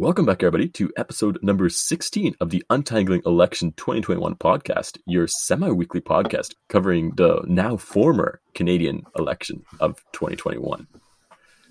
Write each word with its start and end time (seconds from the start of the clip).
Welcome 0.00 0.24
back, 0.24 0.42
everybody, 0.42 0.66
to 0.70 0.90
episode 0.96 1.38
number 1.42 1.68
16 1.68 2.34
of 2.40 2.48
the 2.48 2.64
Untangling 2.70 3.20
Election 3.26 3.74
2021 3.76 4.34
podcast, 4.36 4.96
your 5.04 5.26
semi 5.26 5.68
weekly 5.68 6.00
podcast 6.00 6.54
covering 6.70 7.10
the 7.16 7.42
now 7.46 7.76
former 7.76 8.40
Canadian 8.54 9.02
election 9.18 9.62
of 9.78 10.02
2021. 10.12 10.86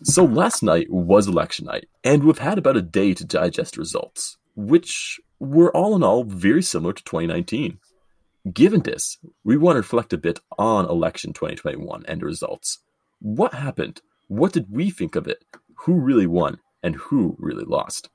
So, 0.04 0.26
last 0.26 0.62
night 0.62 0.92
was 0.92 1.28
election 1.28 1.66
night, 1.66 1.90
and 2.04 2.24
we've 2.24 2.38
had 2.38 2.60
about 2.60 2.78
a 2.78 2.84
day 2.84 3.16
to 3.16 3.26
digest 3.26 3.78
results, 3.78 4.38
which 4.56 5.20
were 5.40 5.76
all 5.76 5.96
in 5.96 6.04
all 6.04 6.24
very 6.24 6.62
similar 6.62 6.94
to 6.94 7.04
2019. 7.04 7.80
Given 8.54 8.82
this, 8.82 9.18
we 9.44 9.58
want 9.58 9.78
to 9.78 9.82
reflect 9.82 10.14
a 10.14 10.20
bit 10.20 10.40
on 10.60 10.86
election 10.86 11.34
2021 11.34 12.06
and 12.08 12.22
the 12.22 12.28
results. 12.28 12.78
What 13.18 13.56
happened? 13.56 14.04
What 14.28 14.54
did 14.54 14.68
we 14.70 14.92
think 14.92 15.16
of 15.16 15.26
it? 15.26 15.44
Who 15.78 15.96
really 15.96 16.28
won? 16.28 16.60
And 16.84 16.96
who 16.96 17.36
really 17.40 17.66
lost? 17.66 18.08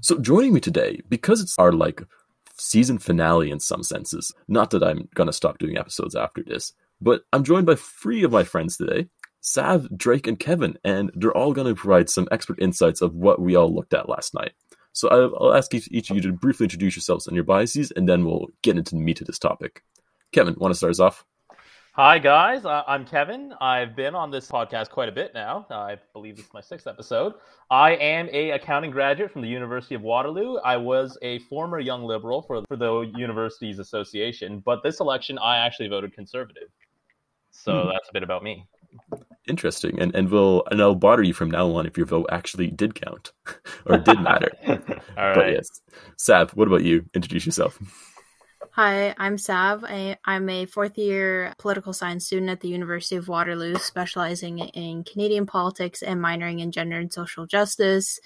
So 0.00 0.18
joining 0.18 0.54
me 0.54 0.60
today, 0.60 1.00
because 1.08 1.40
it's 1.40 1.58
our 1.58 1.72
like 1.72 2.02
season 2.56 2.98
finale 2.98 3.50
in 3.50 3.60
some 3.60 3.82
senses, 3.82 4.32
not 4.46 4.70
that 4.70 4.82
I'm 4.82 5.08
gonna 5.14 5.32
stop 5.32 5.58
doing 5.58 5.76
episodes 5.76 6.14
after 6.14 6.42
this, 6.42 6.72
but 7.00 7.22
I'm 7.32 7.44
joined 7.44 7.66
by 7.66 7.74
three 7.74 8.22
of 8.24 8.32
my 8.32 8.44
friends 8.44 8.76
today. 8.76 9.08
Sav, 9.40 9.88
Drake, 9.96 10.26
and 10.26 10.38
Kevin, 10.38 10.78
and 10.84 11.10
they're 11.14 11.36
all 11.36 11.52
going 11.52 11.68
to 11.68 11.80
provide 11.80 12.10
some 12.10 12.26
expert 12.30 12.60
insights 12.60 13.00
of 13.00 13.14
what 13.14 13.40
we 13.40 13.54
all 13.54 13.72
looked 13.72 13.94
at 13.94 14.08
last 14.08 14.34
night. 14.34 14.52
So 14.92 15.08
I'll 15.08 15.54
ask 15.54 15.72
each 15.72 16.10
of 16.10 16.16
you 16.16 16.22
to 16.22 16.32
briefly 16.32 16.64
introduce 16.64 16.96
yourselves 16.96 17.26
and 17.26 17.36
your 17.36 17.44
biases, 17.44 17.92
and 17.92 18.08
then 18.08 18.24
we'll 18.24 18.48
get 18.62 18.76
into 18.76 18.96
the 18.96 19.00
meat 19.00 19.20
of 19.20 19.26
this 19.26 19.38
topic. 19.38 19.84
Kevin, 20.32 20.56
want 20.58 20.72
to 20.72 20.76
start 20.76 20.90
us 20.90 21.00
off? 21.00 21.24
Hi, 21.98 22.16
guys. 22.20 22.64
Uh, 22.64 22.84
I'm 22.86 23.04
Kevin. 23.04 23.52
I've 23.60 23.96
been 23.96 24.14
on 24.14 24.30
this 24.30 24.48
podcast 24.48 24.88
quite 24.90 25.08
a 25.08 25.12
bit 25.12 25.34
now. 25.34 25.66
Uh, 25.68 25.78
I 25.78 25.96
believe 26.12 26.36
this 26.36 26.46
is 26.46 26.54
my 26.54 26.60
sixth 26.60 26.86
episode. 26.86 27.34
I 27.72 27.96
am 27.96 28.28
a 28.32 28.52
accounting 28.52 28.92
graduate 28.92 29.32
from 29.32 29.42
the 29.42 29.48
University 29.48 29.96
of 29.96 30.02
Waterloo. 30.02 30.58
I 30.58 30.76
was 30.76 31.18
a 31.22 31.40
former 31.40 31.80
young 31.80 32.04
liberal 32.04 32.42
for, 32.42 32.62
for 32.68 32.76
the 32.76 33.10
university's 33.16 33.80
Association, 33.80 34.60
but 34.60 34.84
this 34.84 35.00
election 35.00 35.40
I 35.40 35.58
actually 35.58 35.88
voted 35.88 36.12
conservative. 36.12 36.68
So 37.50 37.82
hmm. 37.82 37.88
that's 37.88 38.08
a 38.08 38.12
bit 38.12 38.22
about 38.22 38.44
me. 38.44 38.64
Interesting. 39.48 40.00
And 40.00 40.14
and 40.14 40.30
we'll 40.30 40.62
and 40.70 40.80
I'll 40.80 40.94
bother 40.94 41.24
you 41.24 41.34
from 41.34 41.50
now 41.50 41.68
on 41.72 41.84
if 41.84 41.96
your 41.96 42.06
vote 42.06 42.28
actually 42.30 42.68
did 42.68 42.94
count 42.94 43.32
or 43.86 43.98
did 43.98 44.20
matter. 44.20 44.52
All 44.68 44.76
right. 44.76 45.34
But 45.34 45.50
yes. 45.50 45.80
Sav, 46.16 46.52
what 46.52 46.68
about 46.68 46.84
you? 46.84 47.04
Introduce 47.14 47.44
yourself. 47.44 47.76
Hi, 48.72 49.14
I'm 49.18 49.38
Sav. 49.38 49.84
I, 49.84 50.16
am 50.26 50.48
a 50.48 50.66
fourth 50.66 50.98
year 50.98 51.52
political 51.58 51.92
science 51.92 52.26
student 52.26 52.50
at 52.50 52.60
the 52.60 52.68
University 52.68 53.16
of 53.16 53.28
Waterloo, 53.28 53.76
specializing 53.76 54.58
in 54.58 55.04
Canadian 55.04 55.46
politics 55.46 56.02
and 56.02 56.20
minoring 56.20 56.60
in 56.60 56.72
gender 56.72 56.98
and 56.98 57.12
social 57.12 57.46
justice. 57.46 58.18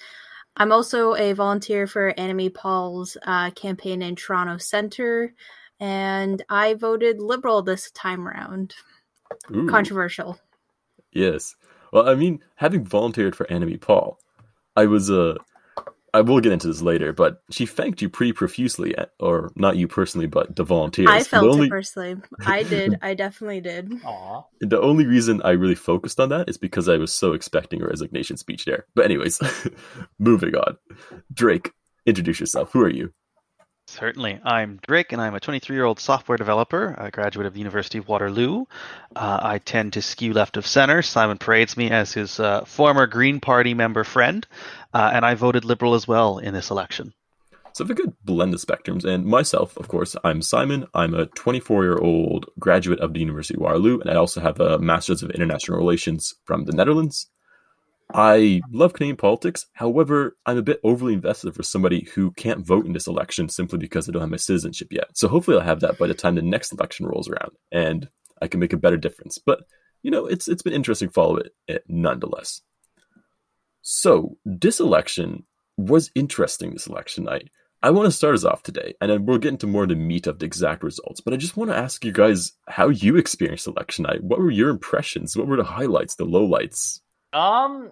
I'm 0.55 0.71
also 0.71 1.15
a 1.15 1.33
volunteer 1.33 1.87
for 1.87 2.13
Annamie 2.13 2.53
Paul's 2.53 3.17
uh, 3.23 3.51
campaign 3.51 4.01
in 4.01 4.15
Toronto 4.15 4.57
Centre, 4.57 5.33
and 5.79 6.43
I 6.49 6.75
voted 6.75 7.19
Liberal 7.19 7.61
this 7.61 7.91
time 7.91 8.27
around. 8.27 8.75
Ooh. 9.53 9.67
Controversial. 9.67 10.39
Yes. 11.11 11.55
Well, 11.91 12.07
I 12.07 12.15
mean, 12.15 12.43
having 12.55 12.85
volunteered 12.85 13.35
for 13.35 13.45
Annamie 13.45 13.81
Paul, 13.81 14.19
I 14.75 14.85
was 14.85 15.09
a. 15.09 15.21
Uh 15.21 15.35
I 16.13 16.21
will 16.21 16.39
get 16.39 16.51
into 16.51 16.67
this 16.67 16.81
later, 16.81 17.11
but 17.11 17.41
she 17.49 17.65
thanked 17.65 18.01
you 18.01 18.09
pretty 18.09 18.33
profusely, 18.33 18.95
eh, 18.95 19.05
or 19.19 19.51
not 19.55 19.77
you 19.77 19.87
personally, 19.87 20.27
but 20.27 20.55
the 20.55 20.63
volunteers. 20.63 21.09
I 21.09 21.23
felt 21.23 21.45
only... 21.45 21.67
it 21.67 21.71
personally. 21.71 22.21
I 22.45 22.61
did. 22.61 22.99
I 23.01 23.15
definitely 23.15 23.61
did. 23.61 23.89
Aww. 23.89 24.45
The 24.61 24.79
only 24.79 25.07
reason 25.07 25.41
I 25.41 25.51
really 25.51 25.75
focused 25.75 26.19
on 26.19 26.29
that 26.29 26.47
is 26.47 26.57
because 26.57 26.87
I 26.87 26.97
was 26.97 27.11
so 27.11 27.33
expecting 27.33 27.81
a 27.81 27.87
resignation 27.87 28.37
speech 28.37 28.65
there. 28.65 28.85
But 28.93 29.05
anyways, 29.05 29.41
moving 30.19 30.55
on. 30.55 30.77
Drake, 31.33 31.71
introduce 32.05 32.39
yourself. 32.39 32.71
Who 32.73 32.81
are 32.81 32.89
you? 32.89 33.11
Certainly. 33.93 34.39
I'm 34.43 34.79
Drake, 34.87 35.11
and 35.11 35.21
I'm 35.21 35.35
a 35.35 35.39
23 35.39 35.75
year 35.75 35.85
old 35.85 35.99
software 35.99 36.37
developer, 36.37 36.95
a 36.97 37.11
graduate 37.11 37.45
of 37.45 37.53
the 37.53 37.59
University 37.59 37.99
of 37.99 38.07
Waterloo. 38.07 38.65
Uh, 39.15 39.39
I 39.43 39.59
tend 39.59 39.93
to 39.93 40.01
skew 40.01 40.33
left 40.33 40.57
of 40.57 40.65
center. 40.65 41.03
Simon 41.03 41.37
parades 41.37 41.77
me 41.77 41.91
as 41.91 42.11
his 42.11 42.39
uh, 42.39 42.65
former 42.65 43.05
Green 43.05 43.39
Party 43.39 43.75
member 43.75 44.03
friend, 44.03 44.47
uh, 44.95 45.11
and 45.13 45.23
I 45.23 45.35
voted 45.35 45.63
Liberal 45.63 45.93
as 45.93 46.07
well 46.07 46.39
in 46.39 46.55
this 46.55 46.71
election. 46.71 47.13
So, 47.73 47.85
a 47.85 47.93
good 47.93 48.13
blend 48.23 48.55
of 48.55 48.61
spectrums, 48.61 49.05
and 49.05 49.25
myself, 49.25 49.77
of 49.77 49.87
course, 49.89 50.15
I'm 50.23 50.41
Simon. 50.41 50.87
I'm 50.95 51.13
a 51.13 51.27
24 51.27 51.83
year 51.83 51.97
old 51.97 52.47
graduate 52.57 52.99
of 52.99 53.13
the 53.13 53.19
University 53.19 53.53
of 53.53 53.61
Waterloo, 53.61 53.99
and 53.99 54.09
I 54.09 54.15
also 54.15 54.41
have 54.41 54.59
a 54.59 54.79
Master's 54.79 55.21
of 55.21 55.29
International 55.29 55.77
Relations 55.77 56.33
from 56.45 56.65
the 56.65 56.73
Netherlands. 56.73 57.27
I 58.13 58.61
love 58.71 58.93
Canadian 58.93 59.17
politics. 59.17 59.65
However, 59.73 60.37
I'm 60.45 60.57
a 60.57 60.63
bit 60.63 60.79
overly 60.83 61.13
invested 61.13 61.55
for 61.55 61.63
somebody 61.63 62.07
who 62.13 62.31
can't 62.31 62.65
vote 62.65 62.85
in 62.85 62.93
this 62.93 63.07
election 63.07 63.49
simply 63.49 63.79
because 63.79 64.07
I 64.07 64.11
don't 64.11 64.21
have 64.21 64.29
my 64.29 64.37
citizenship 64.37 64.89
yet. 64.91 65.17
So 65.17 65.27
hopefully 65.27 65.57
I'll 65.57 65.63
have 65.63 65.79
that 65.81 65.97
by 65.97 66.07
the 66.07 66.13
time 66.13 66.35
the 66.35 66.41
next 66.41 66.71
election 66.71 67.05
rolls 67.05 67.27
around 67.27 67.51
and 67.71 68.07
I 68.41 68.47
can 68.47 68.59
make 68.59 68.73
a 68.73 68.77
better 68.77 68.97
difference. 68.97 69.37
But 69.37 69.61
you 70.03 70.11
know, 70.11 70.25
it's 70.25 70.47
it's 70.47 70.61
been 70.61 70.73
interesting 70.73 71.07
to 71.07 71.13
follow 71.13 71.37
it, 71.37 71.53
it 71.67 71.83
nonetheless. 71.87 72.61
So 73.81 74.37
this 74.45 74.79
election 74.79 75.45
was 75.77 76.11
interesting 76.13 76.71
this 76.71 76.87
election 76.87 77.23
night. 77.23 77.49
I 77.81 77.89
want 77.89 78.05
to 78.05 78.11
start 78.11 78.35
us 78.35 78.45
off 78.45 78.63
today, 78.63 78.93
and 79.01 79.11
then 79.11 79.25
we'll 79.25 79.39
get 79.39 79.49
into 79.49 79.67
more 79.67 79.83
of 79.83 79.89
the 79.89 79.95
meat 79.95 80.25
of 80.25 80.39
the 80.39 80.45
exact 80.45 80.83
results. 80.83 81.19
But 81.19 81.33
I 81.33 81.37
just 81.37 81.57
want 81.57 81.69
to 81.69 81.77
ask 81.77 82.05
you 82.05 82.13
guys 82.13 82.53
how 82.69 82.87
you 82.87 83.17
experienced 83.17 83.67
election 83.67 84.03
night. 84.03 84.23
What 84.23 84.39
were 84.39 84.51
your 84.51 84.69
impressions? 84.69 85.35
What 85.35 85.47
were 85.47 85.57
the 85.57 85.65
highlights, 85.65 86.15
the 86.15 86.25
lowlights? 86.25 87.01
Um, 87.33 87.91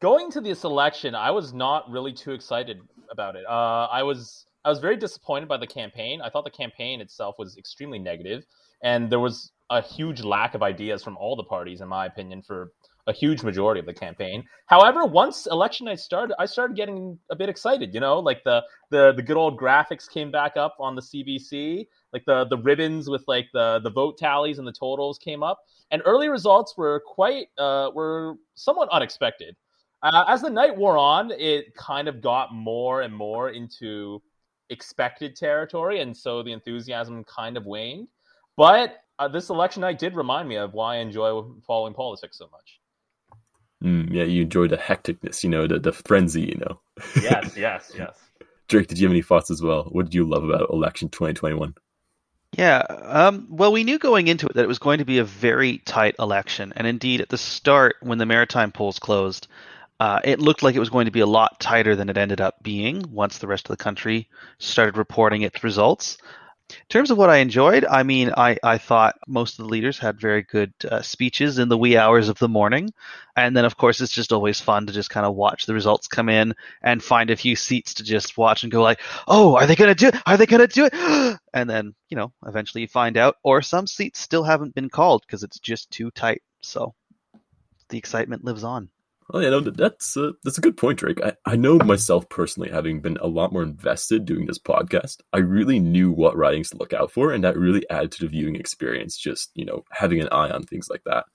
going 0.00 0.30
to 0.32 0.40
this 0.40 0.64
election, 0.64 1.14
I 1.14 1.30
was 1.30 1.52
not 1.52 1.88
really 1.90 2.12
too 2.12 2.32
excited 2.32 2.80
about 3.10 3.36
it. 3.36 3.44
Uh, 3.48 3.86
I 3.90 4.02
was 4.02 4.46
I 4.64 4.68
was 4.68 4.78
very 4.78 4.96
disappointed 4.96 5.48
by 5.48 5.56
the 5.56 5.66
campaign. 5.66 6.20
I 6.20 6.28
thought 6.28 6.44
the 6.44 6.50
campaign 6.50 7.00
itself 7.00 7.36
was 7.38 7.56
extremely 7.56 7.98
negative, 7.98 8.44
and 8.82 9.10
there 9.10 9.20
was 9.20 9.52
a 9.70 9.80
huge 9.80 10.22
lack 10.22 10.54
of 10.54 10.62
ideas 10.62 11.02
from 11.02 11.16
all 11.16 11.36
the 11.36 11.44
parties, 11.44 11.80
in 11.80 11.88
my 11.88 12.06
opinion, 12.06 12.42
for 12.42 12.72
a 13.10 13.12
huge 13.12 13.42
majority 13.42 13.80
of 13.80 13.86
the 13.86 13.92
campaign. 13.92 14.44
However, 14.66 15.04
once 15.04 15.46
election 15.50 15.86
night 15.86 15.98
started, 15.98 16.34
I 16.38 16.46
started 16.46 16.76
getting 16.76 17.18
a 17.30 17.36
bit 17.36 17.48
excited. 17.48 17.92
You 17.92 18.00
know, 18.00 18.20
like 18.20 18.42
the 18.44 18.62
the 18.90 19.12
the 19.14 19.22
good 19.22 19.36
old 19.36 19.58
graphics 19.58 20.08
came 20.08 20.30
back 20.30 20.56
up 20.56 20.76
on 20.78 20.94
the 20.94 21.02
CBC, 21.02 21.86
like 22.12 22.24
the 22.24 22.46
the 22.46 22.56
ribbons 22.56 23.10
with 23.10 23.24
like 23.26 23.48
the 23.52 23.80
the 23.82 23.90
vote 23.90 24.16
tallies 24.16 24.58
and 24.58 24.66
the 24.66 24.72
totals 24.72 25.18
came 25.18 25.42
up, 25.42 25.58
and 25.90 26.00
early 26.06 26.28
results 26.28 26.76
were 26.76 27.02
quite 27.04 27.48
uh, 27.58 27.90
were 27.94 28.36
somewhat 28.54 28.88
unexpected. 28.90 29.56
Uh, 30.02 30.24
as 30.28 30.40
the 30.40 30.48
night 30.48 30.74
wore 30.74 30.96
on, 30.96 31.30
it 31.32 31.74
kind 31.74 32.08
of 32.08 32.22
got 32.22 32.54
more 32.54 33.02
and 33.02 33.14
more 33.14 33.50
into 33.50 34.22
expected 34.70 35.36
territory, 35.36 36.00
and 36.00 36.16
so 36.16 36.42
the 36.42 36.52
enthusiasm 36.52 37.24
kind 37.24 37.56
of 37.56 37.66
waned. 37.66 38.08
But 38.56 39.02
uh, 39.18 39.28
this 39.28 39.50
election 39.50 39.82
night 39.82 39.98
did 39.98 40.16
remind 40.16 40.48
me 40.48 40.56
of 40.56 40.72
why 40.72 40.96
I 40.96 40.98
enjoy 40.98 41.42
following 41.66 41.92
politics 41.92 42.38
so 42.38 42.48
much. 42.50 42.79
Mm, 43.82 44.12
yeah, 44.12 44.24
you 44.24 44.42
enjoy 44.42 44.68
the 44.68 44.76
hecticness, 44.76 45.42
you 45.42 45.50
know, 45.50 45.66
the, 45.66 45.78
the 45.78 45.92
frenzy, 45.92 46.42
you 46.42 46.56
know. 46.56 46.80
yes, 47.22 47.54
yes, 47.56 47.92
yes. 47.96 48.18
Drake, 48.68 48.86
did 48.86 48.98
you 48.98 49.06
have 49.06 49.12
any 49.12 49.22
thoughts 49.22 49.50
as 49.50 49.62
well? 49.62 49.84
What 49.84 50.06
did 50.06 50.14
you 50.14 50.24
love 50.24 50.44
about 50.44 50.70
election 50.70 51.08
2021? 51.08 51.74
Yeah, 52.52 52.78
um, 52.78 53.46
well, 53.48 53.72
we 53.72 53.84
knew 53.84 53.98
going 53.98 54.26
into 54.28 54.46
it 54.46 54.54
that 54.54 54.64
it 54.64 54.68
was 54.68 54.78
going 54.78 54.98
to 54.98 55.04
be 55.04 55.18
a 55.18 55.24
very 55.24 55.78
tight 55.78 56.16
election. 56.18 56.72
And 56.76 56.86
indeed, 56.86 57.20
at 57.20 57.28
the 57.28 57.38
start, 57.38 57.96
when 58.00 58.18
the 58.18 58.26
maritime 58.26 58.72
polls 58.72 58.98
closed, 58.98 59.46
uh, 60.00 60.20
it 60.24 60.40
looked 60.40 60.62
like 60.62 60.74
it 60.74 60.80
was 60.80 60.90
going 60.90 61.04
to 61.04 61.10
be 61.10 61.20
a 61.20 61.26
lot 61.26 61.60
tighter 61.60 61.94
than 61.94 62.08
it 62.08 62.16
ended 62.16 62.40
up 62.40 62.62
being 62.62 63.04
once 63.12 63.38
the 63.38 63.46
rest 63.46 63.66
of 63.68 63.76
the 63.76 63.82
country 63.82 64.28
started 64.58 64.96
reporting 64.96 65.42
its 65.42 65.62
results. 65.62 66.18
In 66.70 66.86
terms 66.88 67.10
of 67.10 67.18
what 67.18 67.30
I 67.30 67.38
enjoyed, 67.38 67.84
I 67.84 68.02
mean, 68.02 68.32
I, 68.36 68.56
I 68.62 68.78
thought 68.78 69.18
most 69.26 69.58
of 69.58 69.64
the 69.64 69.70
leaders 69.70 69.98
had 69.98 70.20
very 70.20 70.42
good 70.42 70.72
uh, 70.88 71.02
speeches 71.02 71.58
in 71.58 71.68
the 71.68 71.78
wee 71.78 71.96
hours 71.96 72.28
of 72.28 72.38
the 72.38 72.48
morning. 72.48 72.92
And 73.36 73.56
then, 73.56 73.64
of 73.64 73.76
course, 73.76 74.00
it's 74.00 74.12
just 74.12 74.32
always 74.32 74.60
fun 74.60 74.86
to 74.86 74.92
just 74.92 75.10
kind 75.10 75.26
of 75.26 75.34
watch 75.34 75.66
the 75.66 75.74
results 75.74 76.08
come 76.08 76.28
in 76.28 76.54
and 76.82 77.02
find 77.02 77.30
a 77.30 77.36
few 77.36 77.56
seats 77.56 77.94
to 77.94 78.04
just 78.04 78.36
watch 78.36 78.62
and 78.62 78.72
go 78.72 78.82
like, 78.82 79.00
oh, 79.26 79.56
are 79.56 79.66
they 79.66 79.76
going 79.76 79.94
to 79.94 79.94
do 79.94 80.08
it? 80.08 80.22
Are 80.26 80.36
they 80.36 80.46
going 80.46 80.66
to 80.66 80.72
do 80.72 80.88
it? 80.90 81.38
and 81.54 81.68
then, 81.68 81.94
you 82.08 82.16
know, 82.16 82.32
eventually 82.46 82.82
you 82.82 82.88
find 82.88 83.16
out. 83.16 83.36
Or 83.42 83.62
some 83.62 83.86
seats 83.86 84.20
still 84.20 84.44
haven't 84.44 84.74
been 84.74 84.90
called 84.90 85.22
because 85.26 85.42
it's 85.42 85.58
just 85.58 85.90
too 85.90 86.10
tight. 86.10 86.42
So 86.62 86.94
the 87.88 87.98
excitement 87.98 88.44
lives 88.44 88.64
on. 88.64 88.90
Oh, 89.32 89.38
yeah, 89.38 89.50
no, 89.50 89.60
that's 89.60 90.16
a, 90.16 90.32
that's 90.42 90.58
a 90.58 90.60
good 90.60 90.76
point, 90.76 90.98
Drake. 90.98 91.20
I, 91.22 91.34
I 91.46 91.56
know 91.56 91.78
myself 91.78 92.28
personally, 92.28 92.70
having 92.70 93.00
been 93.00 93.16
a 93.20 93.28
lot 93.28 93.52
more 93.52 93.62
invested 93.62 94.24
doing 94.24 94.46
this 94.46 94.58
podcast, 94.58 95.18
I 95.32 95.38
really 95.38 95.78
knew 95.78 96.10
what 96.10 96.36
ridings 96.36 96.70
to 96.70 96.76
look 96.76 96.92
out 96.92 97.12
for, 97.12 97.32
and 97.32 97.44
that 97.44 97.56
really 97.56 97.88
added 97.90 98.10
to 98.12 98.22
the 98.24 98.28
viewing 98.28 98.56
experience. 98.56 99.16
Just 99.16 99.50
you 99.54 99.64
know, 99.64 99.84
having 99.92 100.20
an 100.20 100.28
eye 100.32 100.50
on 100.50 100.64
things 100.64 100.88
like 100.90 101.02
that. 101.06 101.26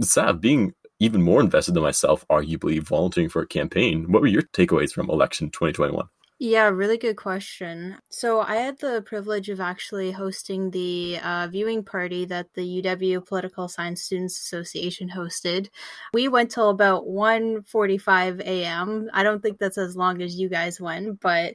Sav, 0.00 0.40
being 0.40 0.74
even 1.00 1.22
more 1.22 1.40
invested 1.40 1.74
than 1.74 1.82
myself, 1.82 2.24
arguably 2.30 2.80
volunteering 2.80 3.30
for 3.30 3.42
a 3.42 3.46
campaign. 3.46 4.12
What 4.12 4.22
were 4.22 4.28
your 4.28 4.42
takeaways 4.42 4.92
from 4.92 5.10
election 5.10 5.50
2021? 5.50 6.06
Yeah, 6.44 6.68
really 6.68 6.98
good 6.98 7.16
question. 7.16 7.96
So 8.10 8.42
I 8.42 8.56
had 8.56 8.78
the 8.78 9.00
privilege 9.00 9.48
of 9.48 9.60
actually 9.60 10.12
hosting 10.12 10.70
the 10.72 11.18
uh, 11.24 11.48
viewing 11.50 11.82
party 11.82 12.26
that 12.26 12.52
the 12.52 12.82
UW 12.82 13.24
Political 13.24 13.68
Science 13.68 14.02
Students 14.02 14.38
Association 14.38 15.08
hosted. 15.08 15.70
We 16.12 16.28
went 16.28 16.50
till 16.50 16.68
about 16.68 17.06
1.45 17.06 18.40
a.m. 18.40 19.08
I 19.14 19.22
don't 19.22 19.40
think 19.40 19.56
that's 19.56 19.78
as 19.78 19.96
long 19.96 20.20
as 20.20 20.38
you 20.38 20.50
guys 20.50 20.78
went, 20.78 21.18
but 21.18 21.54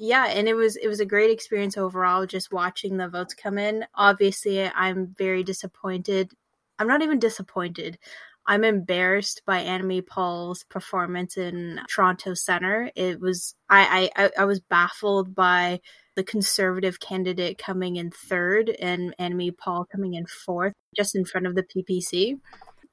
yeah, 0.00 0.26
and 0.26 0.48
it 0.48 0.54
was 0.54 0.74
it 0.74 0.88
was 0.88 0.98
a 0.98 1.06
great 1.06 1.30
experience 1.30 1.76
overall 1.76 2.26
just 2.26 2.52
watching 2.52 2.96
the 2.96 3.06
votes 3.06 3.34
come 3.34 3.56
in. 3.56 3.86
Obviously, 3.94 4.68
I'm 4.68 5.14
very 5.16 5.44
disappointed. 5.44 6.32
I'm 6.80 6.88
not 6.88 7.02
even 7.02 7.20
disappointed. 7.20 7.98
I'm 8.46 8.64
embarrassed 8.64 9.42
by 9.46 9.62
Annamie 9.62 10.06
Paul's 10.06 10.64
performance 10.64 11.36
in 11.36 11.80
Toronto 11.88 12.34
Center. 12.34 12.90
It 12.94 13.20
was 13.20 13.54
I, 13.70 14.10
I 14.16 14.30
I 14.38 14.44
was 14.44 14.60
baffled 14.60 15.34
by 15.34 15.80
the 16.16 16.24
conservative 16.24 17.00
candidate 17.00 17.58
coming 17.58 17.96
in 17.96 18.10
third 18.10 18.70
and 18.70 19.14
Annamie 19.18 19.56
Paul 19.56 19.86
coming 19.90 20.14
in 20.14 20.26
fourth, 20.26 20.74
just 20.96 21.14
in 21.14 21.24
front 21.24 21.46
of 21.46 21.54
the 21.54 21.64
PPC. 21.64 22.38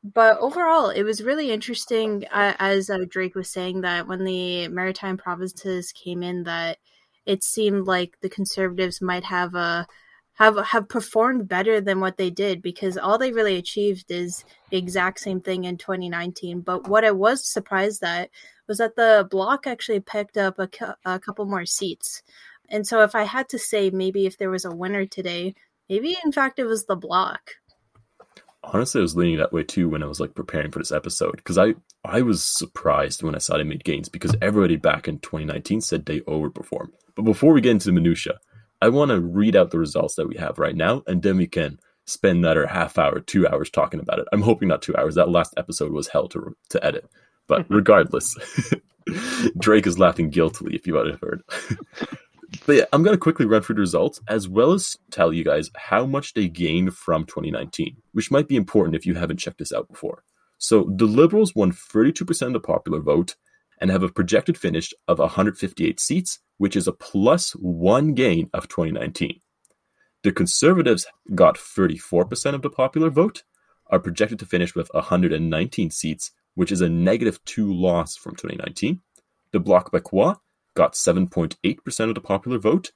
But 0.03 0.39
overall, 0.39 0.89
it 0.89 1.03
was 1.03 1.23
really 1.23 1.51
interesting, 1.51 2.25
uh, 2.31 2.53
as 2.57 2.89
uh, 2.89 3.05
Drake 3.07 3.35
was 3.35 3.51
saying, 3.51 3.81
that 3.81 4.07
when 4.07 4.23
the 4.23 4.67
maritime 4.69 5.17
provinces 5.17 5.91
came 5.91 6.23
in, 6.23 6.43
that 6.43 6.79
it 7.27 7.43
seemed 7.43 7.85
like 7.85 8.17
the 8.21 8.29
conservatives 8.29 8.99
might 8.99 9.25
have 9.25 9.53
a 9.53 9.85
have 10.35 10.57
have 10.65 10.89
performed 10.89 11.47
better 11.47 11.81
than 11.81 11.99
what 11.99 12.17
they 12.17 12.29
did 12.29 12.61
because 12.61 12.97
all 12.97 13.17
they 13.17 13.31
really 13.31 13.57
achieved 13.57 14.09
is 14.09 14.43
the 14.69 14.77
exact 14.77 15.19
same 15.19 15.41
thing 15.41 15.65
in 15.65 15.77
2019. 15.77 16.61
But 16.61 16.87
what 16.87 17.03
I 17.03 17.11
was 17.11 17.45
surprised 17.45 18.03
at 18.03 18.29
was 18.67 18.77
that 18.77 18.95
the 18.95 19.27
Bloc 19.29 19.67
actually 19.67 19.99
picked 19.99 20.37
up 20.37 20.57
a, 20.57 20.69
a 21.05 21.19
couple 21.19 21.45
more 21.45 21.65
seats. 21.65 22.23
And 22.69 22.87
so 22.87 23.01
if 23.01 23.15
I 23.15 23.23
had 23.23 23.49
to 23.49 23.59
say 23.59 23.89
maybe 23.89 24.25
if 24.25 24.37
there 24.37 24.49
was 24.49 24.63
a 24.63 24.73
winner 24.73 25.05
today, 25.05 25.55
maybe 25.89 26.17
in 26.23 26.31
fact 26.31 26.57
it 26.57 26.65
was 26.65 26.85
the 26.85 26.95
Bloc. 26.95 27.41
Honestly, 28.63 28.99
I 28.99 29.01
was 29.01 29.15
leaning 29.15 29.37
that 29.37 29.51
way 29.51 29.63
too 29.63 29.89
when 29.89 30.03
I 30.03 30.05
was 30.05 30.19
like 30.19 30.35
preparing 30.35 30.71
for 30.71 30.79
this 30.79 30.91
episode 30.91 31.35
because 31.37 31.57
I 31.57 31.75
I 32.05 32.21
was 32.21 32.43
surprised 32.43 33.21
when 33.21 33.35
I 33.35 33.39
saw 33.39 33.57
they 33.57 33.63
made 33.63 33.83
gains 33.83 34.07
because 34.07 34.35
everybody 34.41 34.75
back 34.77 35.07
in 35.07 35.19
2019 35.19 35.81
said 35.81 36.05
they 36.05 36.21
overperformed. 36.21 36.91
But 37.15 37.23
before 37.23 37.53
we 37.53 37.61
get 37.61 37.71
into 37.71 37.87
the 37.87 37.91
minutia, 37.91 38.39
I 38.81 38.89
want 38.89 39.11
to 39.11 39.19
read 39.19 39.55
out 39.55 39.71
the 39.71 39.79
results 39.79 40.15
that 40.15 40.27
we 40.27 40.37
have 40.37 40.57
right 40.57 40.75
now, 40.75 41.03
and 41.07 41.21
then 41.21 41.37
we 41.37 41.47
can 41.47 41.79
spend 42.05 42.39
another 42.39 42.65
half 42.67 42.97
hour, 42.97 43.19
two 43.19 43.47
hours 43.47 43.69
talking 43.69 43.99
about 43.99 44.19
it. 44.19 44.27
I'm 44.31 44.41
hoping 44.41 44.67
not 44.67 44.81
two 44.81 44.95
hours. 44.95 45.15
That 45.15 45.29
last 45.29 45.53
episode 45.57 45.91
was 45.91 46.07
hell 46.07 46.27
to 46.29 46.55
to 46.69 46.85
edit, 46.85 47.09
but 47.47 47.65
regardless, 47.69 48.35
Drake 49.59 49.87
is 49.87 49.99
laughing 49.99 50.29
guiltily 50.29 50.75
if 50.75 50.87
you 50.87 50.93
would 50.93 51.07
have 51.07 51.21
heard. 51.21 51.43
but 52.65 52.75
yeah, 52.75 52.85
I'm 52.91 53.03
going 53.03 53.15
to 53.15 53.19
quickly 53.19 53.45
run 53.45 53.61
through 53.61 53.75
the 53.75 53.81
results 53.81 54.19
as 54.27 54.47
well 54.49 54.73
as 54.73 54.97
tell 55.11 55.31
you 55.31 55.43
guys 55.43 55.69
how 55.75 56.05
much 56.05 56.33
they 56.33 56.47
gained 56.47 56.95
from 56.95 57.25
2019, 57.25 57.97
which 58.13 58.31
might 58.31 58.47
be 58.47 58.55
important 58.55 58.95
if 58.95 59.05
you 59.05 59.15
haven't 59.15 59.37
checked 59.37 59.59
this 59.59 59.73
out 59.73 59.87
before. 59.87 60.23
So 60.57 60.91
the 60.95 61.05
Liberals 61.05 61.55
won 61.55 61.71
32% 61.71 62.41
of 62.47 62.53
the 62.53 62.59
popular 62.59 62.99
vote 62.99 63.35
and 63.79 63.89
have 63.89 64.03
a 64.03 64.09
projected 64.09 64.57
finish 64.57 64.93
of 65.07 65.17
158 65.17 65.99
seats, 65.99 66.39
which 66.61 66.75
is 66.75 66.87
a 66.87 66.91
plus 66.91 67.53
one 67.53 68.13
gain 68.13 68.47
of 68.53 68.67
2019. 68.67 69.39
The 70.21 70.31
Conservatives 70.31 71.07
got 71.33 71.55
34% 71.57 72.53
of 72.53 72.61
the 72.61 72.69
popular 72.69 73.09
vote, 73.09 73.41
are 73.87 73.97
projected 73.99 74.37
to 74.39 74.45
finish 74.45 74.75
with 74.75 74.87
119 74.93 75.89
seats, 75.89 76.31
which 76.53 76.71
is 76.71 76.81
a 76.81 76.87
negative 76.87 77.43
two 77.45 77.73
loss 77.73 78.15
from 78.15 78.35
2019. 78.35 79.01
The 79.51 79.59
Bloc 79.59 79.91
Québécois 79.91 80.37
got 80.75 80.93
7.8% 80.93 82.09
of 82.09 82.13
the 82.13 82.21
popular 82.21 82.59
vote. 82.59 82.91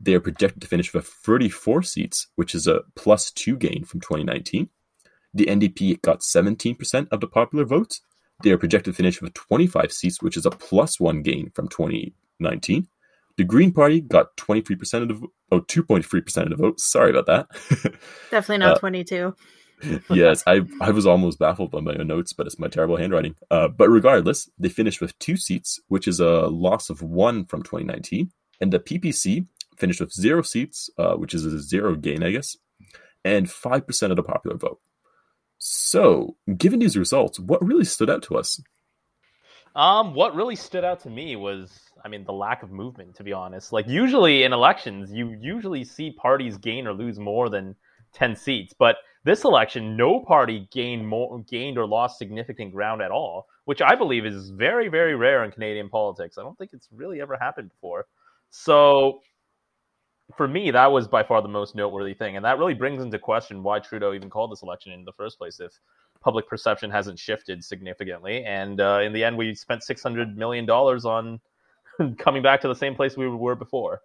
They 0.00 0.14
are 0.14 0.20
projected 0.20 0.62
to 0.62 0.68
finish 0.68 0.94
with 0.94 1.06
34 1.06 1.82
seats, 1.82 2.28
which 2.36 2.54
is 2.54 2.66
a 2.66 2.84
plus 2.96 3.30
two 3.30 3.58
gain 3.58 3.84
from 3.84 4.00
2019. 4.00 4.70
The 5.34 5.44
NDP 5.44 6.00
got 6.00 6.20
17% 6.20 7.08
of 7.12 7.20
the 7.20 7.28
popular 7.28 7.66
vote 7.66 8.00
they 8.42 8.50
are 8.52 8.58
projected 8.58 8.94
to 8.94 8.96
finish 8.96 9.20
with 9.20 9.34
25 9.34 9.92
seats, 9.92 10.22
which 10.22 10.36
is 10.36 10.46
a 10.46 10.50
plus 10.50 10.98
one 10.98 11.22
gain 11.22 11.50
from 11.54 11.68
2019. 11.68 12.88
The 13.36 13.44
Green 13.44 13.72
Party 13.72 14.00
got 14.00 14.36
23% 14.36 15.02
of 15.02 15.08
the 15.08 15.14
vote, 15.14 15.32
oh, 15.52 15.60
2.3% 15.60 16.42
of 16.42 16.50
the 16.50 16.56
vote. 16.56 16.80
Sorry 16.80 17.10
about 17.10 17.26
that. 17.26 17.46
Definitely 18.30 18.58
not 18.58 18.76
uh, 18.76 18.80
22. 18.80 19.34
yes, 20.10 20.42
I, 20.46 20.62
I 20.80 20.90
was 20.90 21.06
almost 21.06 21.38
baffled 21.38 21.70
by 21.70 21.80
my 21.80 21.94
own 21.94 22.06
notes, 22.06 22.32
but 22.32 22.46
it's 22.46 22.58
my 22.58 22.68
terrible 22.68 22.96
handwriting. 22.96 23.34
Uh, 23.50 23.68
but 23.68 23.88
regardless, 23.88 24.50
they 24.58 24.68
finished 24.68 25.00
with 25.00 25.18
two 25.18 25.36
seats, 25.36 25.80
which 25.88 26.06
is 26.06 26.20
a 26.20 26.48
loss 26.48 26.90
of 26.90 27.02
one 27.02 27.46
from 27.46 27.62
2019. 27.62 28.30
And 28.60 28.72
the 28.72 28.78
PPC 28.78 29.46
finished 29.78 30.00
with 30.00 30.12
zero 30.12 30.42
seats, 30.42 30.90
uh, 30.98 31.14
which 31.14 31.34
is 31.34 31.46
a 31.46 31.58
zero 31.60 31.96
gain, 31.96 32.22
I 32.22 32.32
guess, 32.32 32.56
and 33.24 33.46
5% 33.46 34.10
of 34.10 34.16
the 34.16 34.22
popular 34.22 34.56
vote. 34.56 34.80
So, 35.58 36.36
given 36.56 36.78
these 36.78 36.96
results, 36.96 37.38
what 37.38 37.64
really 37.64 37.84
stood 37.84 38.10
out 38.10 38.22
to 38.24 38.36
us? 38.36 38.60
Um, 39.74 40.14
what 40.14 40.34
really 40.34 40.56
stood 40.56 40.84
out 40.84 41.00
to 41.00 41.10
me 41.10 41.36
was, 41.36 41.78
I 42.04 42.08
mean, 42.08 42.24
the 42.24 42.32
lack 42.32 42.62
of 42.62 42.70
movement. 42.70 43.14
To 43.16 43.24
be 43.24 43.32
honest, 43.32 43.72
like 43.72 43.86
usually 43.88 44.44
in 44.44 44.52
elections, 44.52 45.12
you 45.12 45.36
usually 45.40 45.84
see 45.84 46.10
parties 46.12 46.58
gain 46.58 46.86
or 46.86 46.92
lose 46.92 47.18
more 47.18 47.48
than 47.48 47.74
ten 48.12 48.34
seats, 48.34 48.74
but 48.78 48.96
this 49.22 49.44
election, 49.44 49.96
no 49.96 50.20
party 50.20 50.66
gained 50.72 51.06
more, 51.06 51.40
gained 51.40 51.76
or 51.76 51.86
lost 51.86 52.18
significant 52.18 52.72
ground 52.72 53.02
at 53.02 53.10
all, 53.10 53.46
which 53.66 53.82
I 53.82 53.94
believe 53.94 54.24
is 54.24 54.50
very, 54.50 54.88
very 54.88 55.14
rare 55.14 55.44
in 55.44 55.50
Canadian 55.50 55.90
politics. 55.90 56.38
I 56.38 56.42
don't 56.42 56.56
think 56.56 56.72
it's 56.72 56.88
really 56.90 57.20
ever 57.20 57.36
happened 57.36 57.68
before. 57.68 58.06
So 58.50 59.20
for 60.36 60.48
me, 60.48 60.70
that 60.70 60.90
was 60.90 61.06
by 61.06 61.22
far 61.22 61.42
the 61.42 61.48
most 61.48 61.74
noteworthy 61.74 62.14
thing, 62.14 62.36
and 62.36 62.44
that 62.44 62.58
really 62.58 62.72
brings 62.74 63.02
into 63.02 63.18
question 63.18 63.62
why 63.62 63.78
Trudeau 63.78 64.14
even 64.14 64.30
called 64.30 64.52
this 64.52 64.62
election 64.62 64.92
in 64.92 65.04
the 65.04 65.12
first 65.12 65.38
place. 65.38 65.60
If 65.60 65.72
public 66.22 66.48
perception 66.48 66.90
hasn't 66.90 67.18
shifted 67.18 67.62
significantly, 67.62 68.44
and 68.44 68.80
uh, 68.80 69.00
in 69.04 69.12
the 69.12 69.22
end, 69.22 69.36
we 69.36 69.54
spent 69.54 69.82
six 69.82 70.02
hundred 70.02 70.36
million 70.36 70.64
dollars 70.64 71.04
on 71.04 71.40
coming 72.18 72.42
back 72.42 72.62
to 72.62 72.68
the 72.68 72.74
same 72.74 72.94
place 72.94 73.16
we 73.16 73.28
were 73.28 73.54
before. 73.54 74.00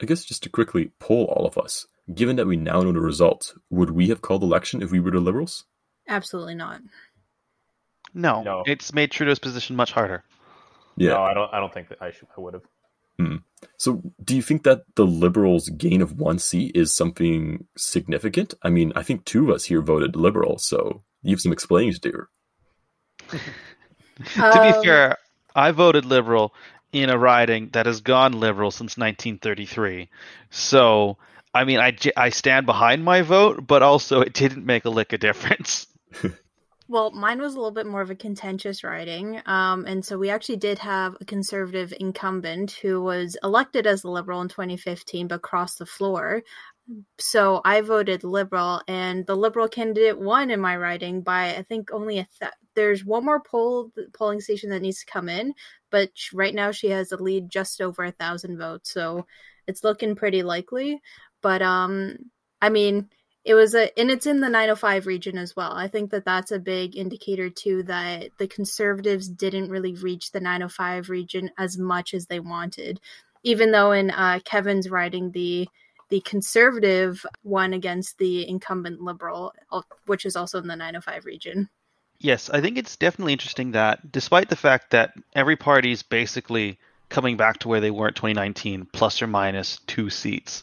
I 0.00 0.06
guess 0.06 0.24
just 0.24 0.42
to 0.44 0.48
quickly 0.48 0.92
poll 0.98 1.26
all 1.26 1.46
of 1.46 1.58
us, 1.58 1.86
given 2.14 2.36
that 2.36 2.46
we 2.46 2.56
now 2.56 2.82
know 2.82 2.92
the 2.92 3.00
results, 3.00 3.54
would 3.70 3.90
we 3.90 4.08
have 4.08 4.22
called 4.22 4.42
election 4.42 4.82
if 4.82 4.90
we 4.90 5.00
were 5.00 5.10
the 5.10 5.20
Liberals? 5.20 5.64
Absolutely 6.08 6.54
not. 6.54 6.80
No, 8.14 8.42
no. 8.42 8.62
it's 8.66 8.92
made 8.92 9.10
Trudeau's 9.10 9.38
position 9.38 9.76
much 9.76 9.92
harder. 9.92 10.24
Yeah, 10.96 11.10
no, 11.10 11.22
I 11.22 11.34
don't. 11.34 11.54
I 11.54 11.60
don't 11.60 11.72
think 11.72 11.88
that 11.88 12.02
I 12.02 12.10
should. 12.10 12.28
I 12.36 12.40
would 12.40 12.54
have. 12.54 12.62
Hmm. 13.18 13.36
So, 13.76 14.02
do 14.24 14.34
you 14.34 14.42
think 14.42 14.64
that 14.64 14.82
the 14.96 15.06
Liberals' 15.06 15.68
gain 15.68 16.02
of 16.02 16.18
one 16.18 16.38
seat 16.38 16.72
is 16.74 16.92
something 16.92 17.66
significant? 17.76 18.54
I 18.62 18.70
mean, 18.70 18.92
I 18.96 19.02
think 19.02 19.24
two 19.24 19.44
of 19.44 19.54
us 19.54 19.64
here 19.64 19.80
voted 19.80 20.16
Liberal, 20.16 20.58
so 20.58 21.02
you 21.22 21.30
have 21.30 21.40
some 21.40 21.52
explaining 21.52 21.92
to 21.92 22.00
do. 22.00 22.26
to 23.30 23.38
be 24.34 24.42
um, 24.42 24.82
fair, 24.82 25.16
I 25.54 25.70
voted 25.70 26.04
Liberal 26.04 26.52
in 26.92 27.10
a 27.10 27.18
riding 27.18 27.70
that 27.72 27.86
has 27.86 28.00
gone 28.00 28.40
Liberal 28.40 28.70
since 28.70 28.96
1933. 28.96 30.08
So, 30.50 31.18
I 31.54 31.64
mean, 31.64 31.78
I, 31.78 31.96
I 32.16 32.30
stand 32.30 32.66
behind 32.66 33.04
my 33.04 33.22
vote, 33.22 33.66
but 33.66 33.82
also 33.82 34.20
it 34.20 34.34
didn't 34.34 34.66
make 34.66 34.84
a 34.84 34.90
lick 34.90 35.12
of 35.12 35.20
difference. 35.20 35.86
Well, 36.90 37.12
mine 37.12 37.40
was 37.40 37.54
a 37.54 37.56
little 37.56 37.70
bit 37.70 37.86
more 37.86 38.00
of 38.00 38.10
a 38.10 38.16
contentious 38.16 38.82
riding. 38.82 39.40
Um, 39.46 39.86
and 39.86 40.04
so 40.04 40.18
we 40.18 40.28
actually 40.28 40.56
did 40.56 40.80
have 40.80 41.16
a 41.20 41.24
conservative 41.24 41.94
incumbent 42.00 42.72
who 42.72 43.00
was 43.00 43.36
elected 43.44 43.86
as 43.86 44.02
a 44.02 44.10
liberal 44.10 44.40
in 44.40 44.48
2015 44.48 45.28
but 45.28 45.40
crossed 45.40 45.78
the 45.78 45.86
floor. 45.86 46.42
So 47.20 47.60
I 47.64 47.82
voted 47.82 48.24
liberal, 48.24 48.82
and 48.88 49.24
the 49.24 49.36
liberal 49.36 49.68
candidate 49.68 50.18
won 50.18 50.50
in 50.50 50.60
my 50.60 50.76
riding 50.76 51.22
by 51.22 51.54
I 51.54 51.62
think 51.62 51.92
only 51.92 52.18
a 52.18 52.26
th- 52.40 52.52
there's 52.74 53.04
one 53.04 53.24
more 53.24 53.40
poll 53.40 53.90
polling 54.12 54.40
station 54.40 54.70
that 54.70 54.82
needs 54.82 55.00
to 55.00 55.10
come 55.10 55.28
in, 55.28 55.54
but 55.90 56.10
right 56.32 56.54
now 56.54 56.70
she 56.70 56.88
has 56.88 57.12
a 57.12 57.22
lead 57.22 57.50
just 57.50 57.80
over 57.80 58.04
a 58.04 58.12
thousand 58.12 58.58
votes, 58.58 58.92
so 58.92 59.26
it's 59.66 59.84
looking 59.84 60.14
pretty 60.14 60.42
likely. 60.42 61.00
But 61.42 61.62
um, 61.62 62.16
I 62.60 62.68
mean, 62.68 63.08
it 63.44 63.54
was 63.54 63.74
a 63.74 63.98
and 63.98 64.10
it's 64.10 64.26
in 64.26 64.40
the 64.40 64.48
905 64.48 65.06
region 65.06 65.38
as 65.38 65.56
well. 65.56 65.72
I 65.72 65.88
think 65.88 66.10
that 66.10 66.24
that's 66.24 66.52
a 66.52 66.58
big 66.58 66.96
indicator 66.96 67.48
too 67.48 67.82
that 67.84 68.30
the 68.38 68.46
conservatives 68.46 69.28
didn't 69.28 69.70
really 69.70 69.94
reach 69.94 70.30
the 70.30 70.40
905 70.40 71.08
region 71.08 71.50
as 71.58 71.78
much 71.78 72.14
as 72.14 72.26
they 72.26 72.40
wanted. 72.40 73.00
Even 73.42 73.72
though 73.72 73.92
in 73.92 74.10
uh, 74.10 74.40
kevin's 74.44 74.90
riding 74.90 75.30
the 75.30 75.68
the 76.10 76.20
conservative 76.20 77.24
won 77.44 77.72
against 77.72 78.18
the 78.18 78.46
incumbent 78.46 79.00
liberal 79.00 79.54
which 80.06 80.26
is 80.26 80.36
also 80.36 80.58
in 80.58 80.66
the 80.66 80.76
905 80.76 81.24
region 81.24 81.68
yes 82.20 82.50
i 82.50 82.60
think 82.60 82.78
it's 82.78 82.96
definitely 82.96 83.32
interesting 83.32 83.72
that 83.72 84.12
despite 84.12 84.48
the 84.48 84.56
fact 84.56 84.90
that 84.90 85.12
every 85.34 85.56
party 85.56 85.92
is 85.92 86.02
basically 86.02 86.78
coming 87.08 87.36
back 87.36 87.58
to 87.58 87.68
where 87.68 87.80
they 87.80 87.90
were 87.90 88.08
in 88.08 88.14
2019 88.14 88.86
plus 88.92 89.20
or 89.20 89.26
minus 89.26 89.80
two 89.86 90.08
seats 90.10 90.62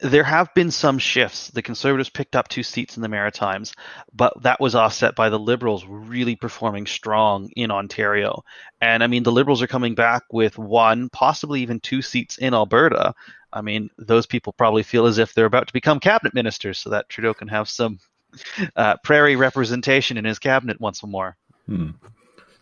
there 0.00 0.24
have 0.24 0.54
been 0.54 0.70
some 0.70 0.98
shifts. 0.98 1.50
The 1.50 1.62
Conservatives 1.62 2.08
picked 2.08 2.36
up 2.36 2.48
two 2.48 2.62
seats 2.62 2.96
in 2.96 3.02
the 3.02 3.08
Maritimes, 3.08 3.74
but 4.14 4.42
that 4.42 4.60
was 4.60 4.74
offset 4.74 5.16
by 5.16 5.28
the 5.28 5.38
Liberals 5.38 5.84
really 5.86 6.36
performing 6.36 6.86
strong 6.86 7.50
in 7.56 7.70
Ontario. 7.70 8.44
And 8.80 9.02
I 9.02 9.08
mean, 9.08 9.24
the 9.24 9.32
Liberals 9.32 9.62
are 9.62 9.66
coming 9.66 9.94
back 9.94 10.22
with 10.32 10.56
one, 10.56 11.08
possibly 11.08 11.62
even 11.62 11.80
two 11.80 12.02
seats 12.02 12.38
in 12.38 12.54
Alberta. 12.54 13.14
I 13.52 13.62
mean, 13.62 13.90
those 13.98 14.26
people 14.26 14.52
probably 14.52 14.82
feel 14.82 15.06
as 15.06 15.18
if 15.18 15.34
they're 15.34 15.46
about 15.46 15.66
to 15.68 15.72
become 15.72 16.00
cabinet 16.00 16.34
ministers 16.34 16.78
so 16.78 16.90
that 16.90 17.08
Trudeau 17.08 17.34
can 17.34 17.48
have 17.48 17.68
some 17.68 17.98
uh, 18.76 18.96
prairie 19.04 19.36
representation 19.36 20.16
in 20.16 20.24
his 20.24 20.38
cabinet 20.38 20.80
once 20.80 21.02
more. 21.04 21.36
Hmm. 21.66 21.90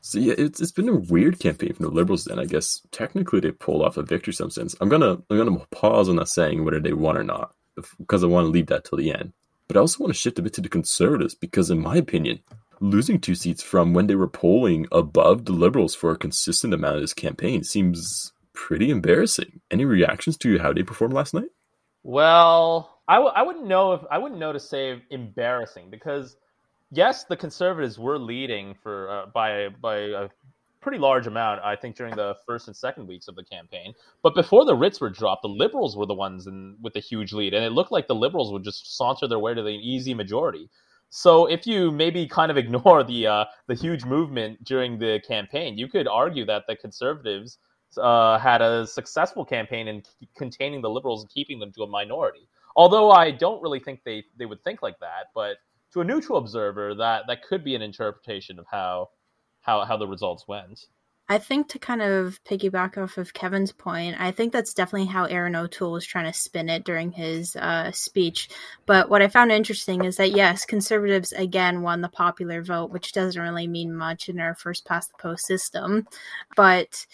So 0.00 0.18
yeah, 0.18 0.34
it's 0.38 0.60
it's 0.60 0.72
been 0.72 0.88
a 0.88 0.94
weird 0.94 1.40
campaign 1.40 1.72
from 1.72 1.86
the 1.86 1.90
Liberals. 1.90 2.24
Then 2.24 2.38
I 2.38 2.44
guess 2.44 2.80
technically 2.92 3.40
they 3.40 3.50
pulled 3.50 3.82
off 3.82 3.96
a 3.96 4.02
victory 4.02 4.32
some 4.32 4.50
sense. 4.50 4.76
I'm 4.80 4.88
gonna 4.88 5.18
I'm 5.28 5.36
gonna 5.36 5.66
pause 5.70 6.08
on 6.08 6.16
that 6.16 6.28
saying 6.28 6.64
whether 6.64 6.78
they 6.78 6.92
won 6.92 7.16
or 7.16 7.24
not 7.24 7.54
because 7.98 8.22
I 8.22 8.28
want 8.28 8.46
to 8.46 8.50
leave 8.50 8.68
that 8.68 8.84
till 8.84 8.98
the 8.98 9.12
end. 9.12 9.32
But 9.68 9.76
I 9.76 9.80
also 9.80 10.02
want 10.02 10.14
to 10.14 10.18
shift 10.18 10.38
a 10.38 10.42
bit 10.42 10.52
to 10.54 10.60
the 10.60 10.68
Conservatives 10.68 11.34
because, 11.34 11.70
in 11.70 11.80
my 11.80 11.96
opinion, 11.96 12.40
losing 12.80 13.20
two 13.20 13.34
seats 13.34 13.62
from 13.62 13.94
when 13.94 14.06
they 14.06 14.14
were 14.14 14.28
polling 14.28 14.86
above 14.92 15.44
the 15.44 15.52
Liberals 15.52 15.94
for 15.94 16.12
a 16.12 16.16
consistent 16.16 16.72
amount 16.72 16.96
of 16.96 17.00
this 17.00 17.14
campaign 17.14 17.64
seems 17.64 18.32
pretty 18.52 18.90
embarrassing. 18.90 19.60
Any 19.70 19.84
reactions 19.84 20.36
to 20.38 20.58
how 20.58 20.72
they 20.72 20.82
performed 20.82 21.14
last 21.14 21.34
night? 21.34 21.50
Well, 22.02 22.95
I 23.08 23.16
w- 23.16 23.32
I 23.34 23.42
wouldn't 23.42 23.66
know 23.66 23.92
if 23.92 24.02
I 24.10 24.18
wouldn't 24.18 24.40
know 24.40 24.52
to 24.52 24.60
say 24.60 25.02
embarrassing 25.10 25.90
because 25.90 26.36
yes, 26.92 27.24
the 27.24 27.36
conservatives 27.36 27.98
were 27.98 28.18
leading 28.18 28.74
for 28.74 29.10
uh, 29.10 29.26
by 29.26 29.68
by 29.70 29.96
a 29.98 30.28
pretty 30.80 30.98
large 30.98 31.26
amount, 31.26 31.60
I 31.64 31.76
think, 31.76 31.96
during 31.96 32.14
the 32.16 32.36
first 32.46 32.68
and 32.68 32.76
second 32.76 33.06
weeks 33.08 33.28
of 33.28 33.36
the 33.36 33.44
campaign. 33.44 33.94
But 34.22 34.34
before 34.34 34.64
the 34.64 34.76
writs 34.76 35.00
were 35.00 35.10
dropped, 35.10 35.42
the 35.42 35.48
liberals 35.48 35.96
were 35.96 36.06
the 36.06 36.14
ones 36.14 36.46
in, 36.46 36.76
with 36.82 36.96
a 36.96 37.00
huge 37.00 37.32
lead, 37.32 37.54
and 37.54 37.64
it 37.64 37.72
looked 37.72 37.92
like 37.92 38.06
the 38.08 38.14
liberals 38.14 38.52
would 38.52 38.64
just 38.64 38.96
saunter 38.96 39.28
their 39.28 39.38
way 39.40 39.54
to 39.54 39.62
the 39.62 39.70
easy 39.70 40.14
majority. 40.14 40.70
So 41.10 41.46
if 41.46 41.66
you 41.66 41.90
maybe 41.92 42.26
kind 42.28 42.50
of 42.50 42.56
ignore 42.64 43.04
the 43.04 43.26
uh, 43.26 43.44
the 43.68 43.74
huge 43.74 44.04
movement 44.04 44.64
during 44.64 44.98
the 44.98 45.20
campaign, 45.26 45.78
you 45.78 45.88
could 45.88 46.08
argue 46.08 46.44
that 46.46 46.64
the 46.68 46.76
conservatives 46.76 47.58
uh, 47.98 48.38
had 48.38 48.62
a 48.62 48.86
successful 48.86 49.44
campaign 49.44 49.88
in 49.88 50.02
c- 50.04 50.28
containing 50.36 50.82
the 50.82 50.90
liberals 50.90 51.22
and 51.22 51.30
keeping 51.30 51.58
them 51.60 51.72
to 51.72 51.82
a 51.82 51.86
minority. 51.86 52.48
Although 52.76 53.10
I 53.10 53.30
don't 53.30 53.62
really 53.62 53.80
think 53.80 54.00
they, 54.04 54.24
they 54.38 54.46
would 54.46 54.62
think 54.62 54.82
like 54.82 55.00
that, 55.00 55.28
but 55.34 55.56
to 55.94 56.02
a 56.02 56.04
neutral 56.04 56.38
observer, 56.38 56.94
that 56.96 57.24
that 57.26 57.42
could 57.42 57.64
be 57.64 57.74
an 57.74 57.82
interpretation 57.82 58.58
of 58.58 58.66
how 58.70 59.08
how 59.62 59.84
how 59.84 59.96
the 59.96 60.06
results 60.06 60.46
went. 60.46 60.86
I 61.28 61.38
think 61.38 61.68
to 61.70 61.80
kind 61.80 62.02
of 62.02 62.38
piggyback 62.44 63.02
off 63.02 63.18
of 63.18 63.34
Kevin's 63.34 63.72
point, 63.72 64.14
I 64.20 64.30
think 64.30 64.52
that's 64.52 64.74
definitely 64.74 65.08
how 65.08 65.24
Erin 65.24 65.56
O'Toole 65.56 65.90
was 65.90 66.06
trying 66.06 66.30
to 66.30 66.38
spin 66.38 66.68
it 66.68 66.84
during 66.84 67.10
his 67.10 67.56
uh, 67.56 67.90
speech. 67.90 68.48
But 68.86 69.10
what 69.10 69.22
I 69.22 69.28
found 69.28 69.50
interesting 69.50 70.04
is 70.04 70.18
that 70.18 70.30
yes, 70.30 70.64
conservatives 70.64 71.32
again 71.32 71.82
won 71.82 72.00
the 72.00 72.08
popular 72.08 72.62
vote, 72.62 72.90
which 72.90 73.10
doesn't 73.12 73.42
really 73.42 73.66
mean 73.66 73.92
much 73.92 74.28
in 74.28 74.38
our 74.38 74.54
first 74.54 74.84
past 74.84 75.10
the 75.10 75.20
post 75.20 75.46
system. 75.46 76.06
But 76.54 77.06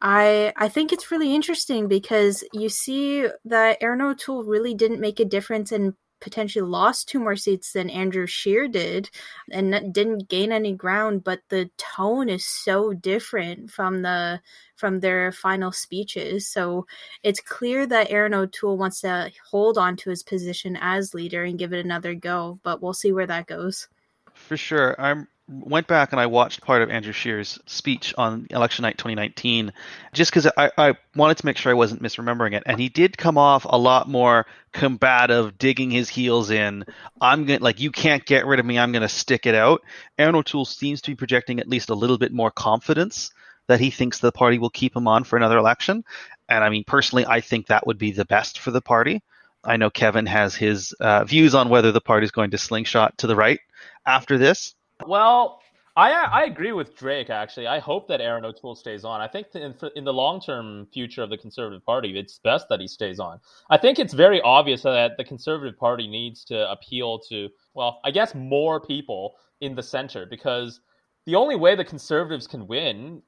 I 0.00 0.52
I 0.56 0.68
think 0.68 0.92
it's 0.92 1.10
really 1.10 1.34
interesting 1.34 1.88
because 1.88 2.44
you 2.52 2.68
see 2.68 3.26
that 3.44 3.78
Erin 3.80 4.00
O'Toole 4.00 4.44
really 4.44 4.74
didn't 4.74 5.00
make 5.00 5.18
a 5.20 5.24
difference 5.24 5.72
and 5.72 5.94
potentially 6.20 6.68
lost 6.68 7.08
two 7.08 7.20
more 7.20 7.36
seats 7.36 7.72
than 7.72 7.90
Andrew 7.90 8.26
Scheer 8.26 8.66
did 8.66 9.08
and 9.52 9.92
didn't 9.92 10.28
gain 10.28 10.50
any 10.50 10.74
ground 10.74 11.22
but 11.22 11.40
the 11.48 11.70
tone 11.76 12.28
is 12.28 12.44
so 12.44 12.92
different 12.92 13.70
from 13.70 14.02
the 14.02 14.40
from 14.76 15.00
their 15.00 15.32
final 15.32 15.72
speeches. 15.72 16.48
So 16.48 16.86
it's 17.22 17.40
clear 17.40 17.86
that 17.86 18.10
Erin 18.10 18.34
O'Toole 18.34 18.78
wants 18.78 19.00
to 19.00 19.30
hold 19.50 19.78
on 19.78 19.96
to 19.96 20.10
his 20.10 20.22
position 20.22 20.76
as 20.80 21.14
leader 21.14 21.44
and 21.44 21.58
give 21.58 21.72
it 21.72 21.84
another 21.84 22.14
go 22.14 22.60
but 22.62 22.80
we'll 22.82 22.94
see 22.94 23.12
where 23.12 23.26
that 23.26 23.46
goes. 23.46 23.88
For 24.34 24.56
sure. 24.56 25.00
I'm 25.00 25.26
went 25.48 25.86
back 25.86 26.12
and 26.12 26.20
I 26.20 26.26
watched 26.26 26.60
part 26.60 26.82
of 26.82 26.90
Andrew 26.90 27.12
Scheer's 27.12 27.58
speech 27.66 28.14
on 28.18 28.46
election 28.50 28.82
night 28.82 28.98
2019, 28.98 29.72
just 30.12 30.30
because 30.30 30.46
I, 30.56 30.70
I 30.76 30.94
wanted 31.16 31.38
to 31.38 31.46
make 31.46 31.56
sure 31.56 31.70
I 31.70 31.74
wasn't 31.74 32.02
misremembering 32.02 32.54
it. 32.54 32.62
And 32.66 32.78
he 32.78 32.88
did 32.88 33.16
come 33.16 33.38
off 33.38 33.64
a 33.68 33.78
lot 33.78 34.08
more 34.08 34.46
combative, 34.72 35.58
digging 35.58 35.90
his 35.90 36.08
heels 36.08 36.50
in. 36.50 36.84
I'm 37.20 37.46
going 37.46 37.58
to, 37.58 37.64
like, 37.64 37.80
you 37.80 37.90
can't 37.90 38.24
get 38.24 38.46
rid 38.46 38.60
of 38.60 38.66
me. 38.66 38.78
I'm 38.78 38.92
going 38.92 39.02
to 39.02 39.08
stick 39.08 39.46
it 39.46 39.54
out. 39.54 39.82
Erin 40.18 40.34
O'Toole 40.34 40.66
seems 40.66 41.00
to 41.02 41.10
be 41.10 41.16
projecting 41.16 41.60
at 41.60 41.68
least 41.68 41.90
a 41.90 41.94
little 41.94 42.18
bit 42.18 42.32
more 42.32 42.50
confidence 42.50 43.30
that 43.68 43.80
he 43.80 43.90
thinks 43.90 44.18
the 44.18 44.32
party 44.32 44.58
will 44.58 44.70
keep 44.70 44.94
him 44.94 45.08
on 45.08 45.24
for 45.24 45.36
another 45.36 45.58
election. 45.58 46.04
And 46.48 46.64
I 46.64 46.68
mean, 46.70 46.84
personally, 46.84 47.26
I 47.26 47.40
think 47.40 47.66
that 47.66 47.86
would 47.86 47.98
be 47.98 48.12
the 48.12 48.24
best 48.24 48.58
for 48.58 48.70
the 48.70 48.80
party. 48.80 49.22
I 49.64 49.76
know 49.76 49.90
Kevin 49.90 50.26
has 50.26 50.54
his 50.54 50.92
uh, 50.92 51.24
views 51.24 51.54
on 51.54 51.68
whether 51.68 51.92
the 51.92 52.00
party 52.00 52.24
is 52.24 52.30
going 52.30 52.52
to 52.52 52.58
slingshot 52.58 53.18
to 53.18 53.26
the 53.26 53.36
right 53.36 53.60
after 54.06 54.38
this. 54.38 54.74
Well, 55.06 55.60
I 55.96 56.12
I 56.12 56.44
agree 56.44 56.72
with 56.72 56.96
Drake. 56.96 57.30
Actually, 57.30 57.66
I 57.66 57.78
hope 57.78 58.08
that 58.08 58.20
Erin 58.20 58.44
O'Toole 58.44 58.74
stays 58.74 59.04
on. 59.04 59.20
I 59.20 59.28
think 59.28 59.48
in, 59.54 59.74
in 59.96 60.04
the 60.04 60.12
long 60.12 60.40
term 60.40 60.86
future 60.92 61.22
of 61.22 61.30
the 61.30 61.36
Conservative 61.36 61.84
Party, 61.84 62.18
it's 62.18 62.38
best 62.38 62.66
that 62.68 62.80
he 62.80 62.88
stays 62.88 63.18
on. 63.20 63.40
I 63.70 63.78
think 63.78 63.98
it's 63.98 64.14
very 64.14 64.40
obvious 64.42 64.82
that 64.82 65.16
the 65.16 65.24
Conservative 65.24 65.78
Party 65.78 66.06
needs 66.08 66.44
to 66.46 66.70
appeal 66.70 67.18
to 67.30 67.48
well, 67.74 68.00
I 68.04 68.10
guess 68.10 68.34
more 68.34 68.80
people 68.80 69.34
in 69.60 69.74
the 69.74 69.82
center 69.82 70.26
because 70.26 70.80
the 71.26 71.34
only 71.34 71.56
way 71.56 71.74
the 71.74 71.84
Conservatives 71.84 72.46
can 72.46 72.66
win, 72.66 73.22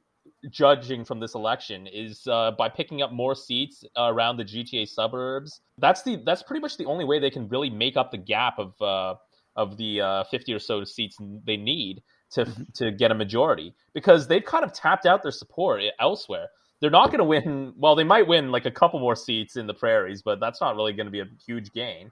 judging 0.51 1.05
from 1.05 1.21
this 1.21 1.35
election, 1.35 1.87
is 1.87 2.27
uh, 2.29 2.53
by 2.53 2.69
picking 2.69 3.03
up 3.03 3.13
more 3.13 3.35
seats 3.35 3.85
around 3.97 4.37
the 4.37 4.45
GTA 4.45 4.89
suburbs. 4.89 5.61
That's 5.79 6.03
the 6.03 6.23
that's 6.25 6.43
pretty 6.43 6.61
much 6.61 6.77
the 6.77 6.87
only 6.87 7.05
way 7.05 7.19
they 7.19 7.31
can 7.31 7.49
really 7.49 7.71
make 7.71 7.97
up 7.97 8.11
the 8.11 8.19
gap 8.19 8.59
of. 8.59 8.81
Uh, 8.81 9.15
of 9.61 9.77
the 9.77 10.01
uh, 10.01 10.25
50 10.25 10.55
or 10.55 10.59
so 10.59 10.85
seats 10.85 11.19
they 11.45 11.57
need 11.57 12.03
to 12.31 12.45
mm-hmm. 12.45 12.63
to 12.75 12.91
get 12.91 13.11
a 13.11 13.15
majority 13.15 13.75
because 13.93 14.27
they've 14.27 14.45
kind 14.45 14.65
of 14.65 14.73
tapped 14.73 15.05
out 15.05 15.23
their 15.23 15.33
support 15.33 15.83
elsewhere. 15.99 16.49
They're 16.81 16.91
not 16.91 17.09
going 17.09 17.19
to 17.19 17.25
win. 17.25 17.75
Well, 17.77 17.95
they 17.95 18.05
might 18.05 18.27
win 18.27 18.51
like 18.51 18.65
a 18.65 18.71
couple 18.71 18.99
more 19.01 19.15
seats 19.15 19.57
in 19.57 19.67
the 19.67 19.75
prairies, 19.75 20.23
but 20.23 20.41
that's 20.41 20.63
not 20.63 20.77
really 20.77 20.95
going 20.95 21.07
to 21.07 21.11
be 21.11 21.21
a 21.21 21.29
huge 21.47 21.73
gain. 21.73 22.11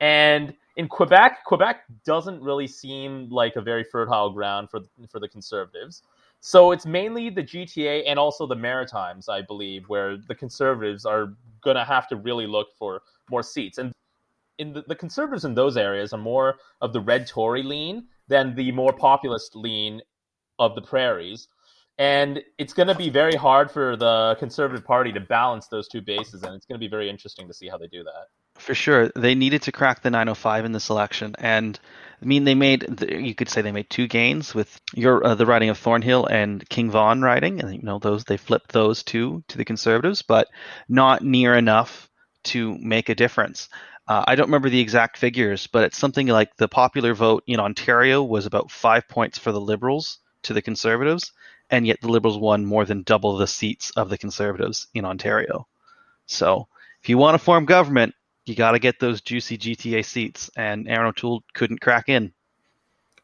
And 0.00 0.54
in 0.76 0.88
Quebec, 0.88 1.44
Quebec 1.46 1.84
doesn't 2.04 2.42
really 2.42 2.66
seem 2.66 3.30
like 3.30 3.56
a 3.56 3.62
very 3.62 3.84
fertile 3.84 4.30
ground 4.30 4.70
for 4.70 4.80
for 5.10 5.20
the 5.20 5.28
conservatives. 5.28 6.02
So 6.40 6.72
it's 6.72 6.86
mainly 6.86 7.30
the 7.30 7.42
GTA 7.42 8.04
and 8.06 8.18
also 8.18 8.46
the 8.46 8.56
Maritimes, 8.56 9.28
I 9.28 9.42
believe, 9.42 9.88
where 9.88 10.16
the 10.16 10.34
conservatives 10.34 11.04
are 11.04 11.34
going 11.62 11.76
to 11.76 11.84
have 11.84 12.08
to 12.08 12.16
really 12.16 12.46
look 12.46 12.68
for 12.78 13.02
more 13.30 13.42
seats. 13.42 13.76
And 13.78 13.92
in 14.60 14.74
the, 14.74 14.84
the 14.86 14.94
conservatives 14.94 15.44
in 15.44 15.54
those 15.54 15.76
areas 15.76 16.12
are 16.12 16.18
more 16.18 16.58
of 16.80 16.92
the 16.92 17.00
red 17.00 17.26
Tory 17.26 17.62
lean 17.62 18.04
than 18.28 18.54
the 18.54 18.70
more 18.72 18.92
populist 18.92 19.56
lean 19.56 20.02
of 20.58 20.74
the 20.74 20.82
prairies. 20.82 21.48
And 21.98 22.42
it's 22.58 22.72
going 22.72 22.88
to 22.88 22.94
be 22.94 23.10
very 23.10 23.34
hard 23.34 23.70
for 23.70 23.96
the 23.96 24.36
Conservative 24.38 24.84
Party 24.84 25.12
to 25.12 25.20
balance 25.20 25.66
those 25.68 25.88
two 25.88 26.00
bases, 26.00 26.42
and 26.42 26.54
it's 26.54 26.64
going 26.64 26.78
to 26.78 26.84
be 26.84 26.88
very 26.88 27.10
interesting 27.10 27.48
to 27.48 27.54
see 27.54 27.68
how 27.68 27.78
they 27.78 27.88
do 27.88 28.04
that. 28.04 28.28
For 28.58 28.74
sure, 28.74 29.10
they 29.16 29.34
needed 29.34 29.62
to 29.62 29.72
crack 29.72 30.02
the 30.02 30.10
905 30.10 30.66
in 30.66 30.72
this 30.72 30.90
election, 30.90 31.34
and 31.38 31.78
I 32.22 32.26
mean 32.26 32.44
they 32.44 32.54
made 32.54 33.02
you 33.10 33.34
could 33.34 33.48
say 33.48 33.62
they 33.62 33.72
made 33.72 33.88
two 33.88 34.06
gains 34.06 34.54
with 34.54 34.80
your 34.94 35.26
uh, 35.26 35.34
the 35.34 35.46
riding 35.46 35.70
of 35.70 35.78
Thornhill 35.78 36.26
and 36.26 36.66
King 36.68 36.90
Vaughan 36.90 37.22
riding, 37.22 37.60
and 37.60 37.74
you 37.74 37.82
know 37.82 37.98
those 37.98 38.24
they 38.24 38.36
flipped 38.36 38.72
those 38.72 39.02
two 39.02 39.42
to 39.48 39.56
the 39.56 39.64
Conservatives, 39.64 40.20
but 40.20 40.48
not 40.88 41.22
near 41.22 41.54
enough 41.54 42.10
to 42.44 42.76
make 42.78 43.08
a 43.08 43.14
difference. 43.14 43.68
Uh, 44.08 44.24
I 44.26 44.34
don't 44.34 44.46
remember 44.46 44.70
the 44.70 44.80
exact 44.80 45.16
figures, 45.16 45.66
but 45.66 45.84
it's 45.84 45.98
something 45.98 46.26
like 46.26 46.56
the 46.56 46.68
popular 46.68 47.14
vote 47.14 47.44
in 47.46 47.60
Ontario 47.60 48.22
was 48.22 48.46
about 48.46 48.70
five 48.70 49.08
points 49.08 49.38
for 49.38 49.52
the 49.52 49.60
Liberals 49.60 50.18
to 50.42 50.52
the 50.52 50.62
Conservatives, 50.62 51.32
and 51.70 51.86
yet 51.86 52.00
the 52.00 52.08
Liberals 52.08 52.38
won 52.38 52.64
more 52.66 52.84
than 52.84 53.02
double 53.02 53.36
the 53.36 53.46
seats 53.46 53.92
of 53.92 54.08
the 54.08 54.18
Conservatives 54.18 54.88
in 54.94 55.04
Ontario. 55.04 55.66
So 56.26 56.66
if 57.02 57.08
you 57.08 57.18
want 57.18 57.34
to 57.34 57.38
form 57.38 57.66
government, 57.66 58.14
you 58.46 58.54
got 58.54 58.72
to 58.72 58.78
get 58.78 58.98
those 58.98 59.20
juicy 59.20 59.58
GTA 59.58 60.04
seats, 60.04 60.50
and 60.56 60.88
Erin 60.88 61.08
O'Toole 61.08 61.44
couldn't 61.54 61.80
crack 61.80 62.08
in. 62.08 62.32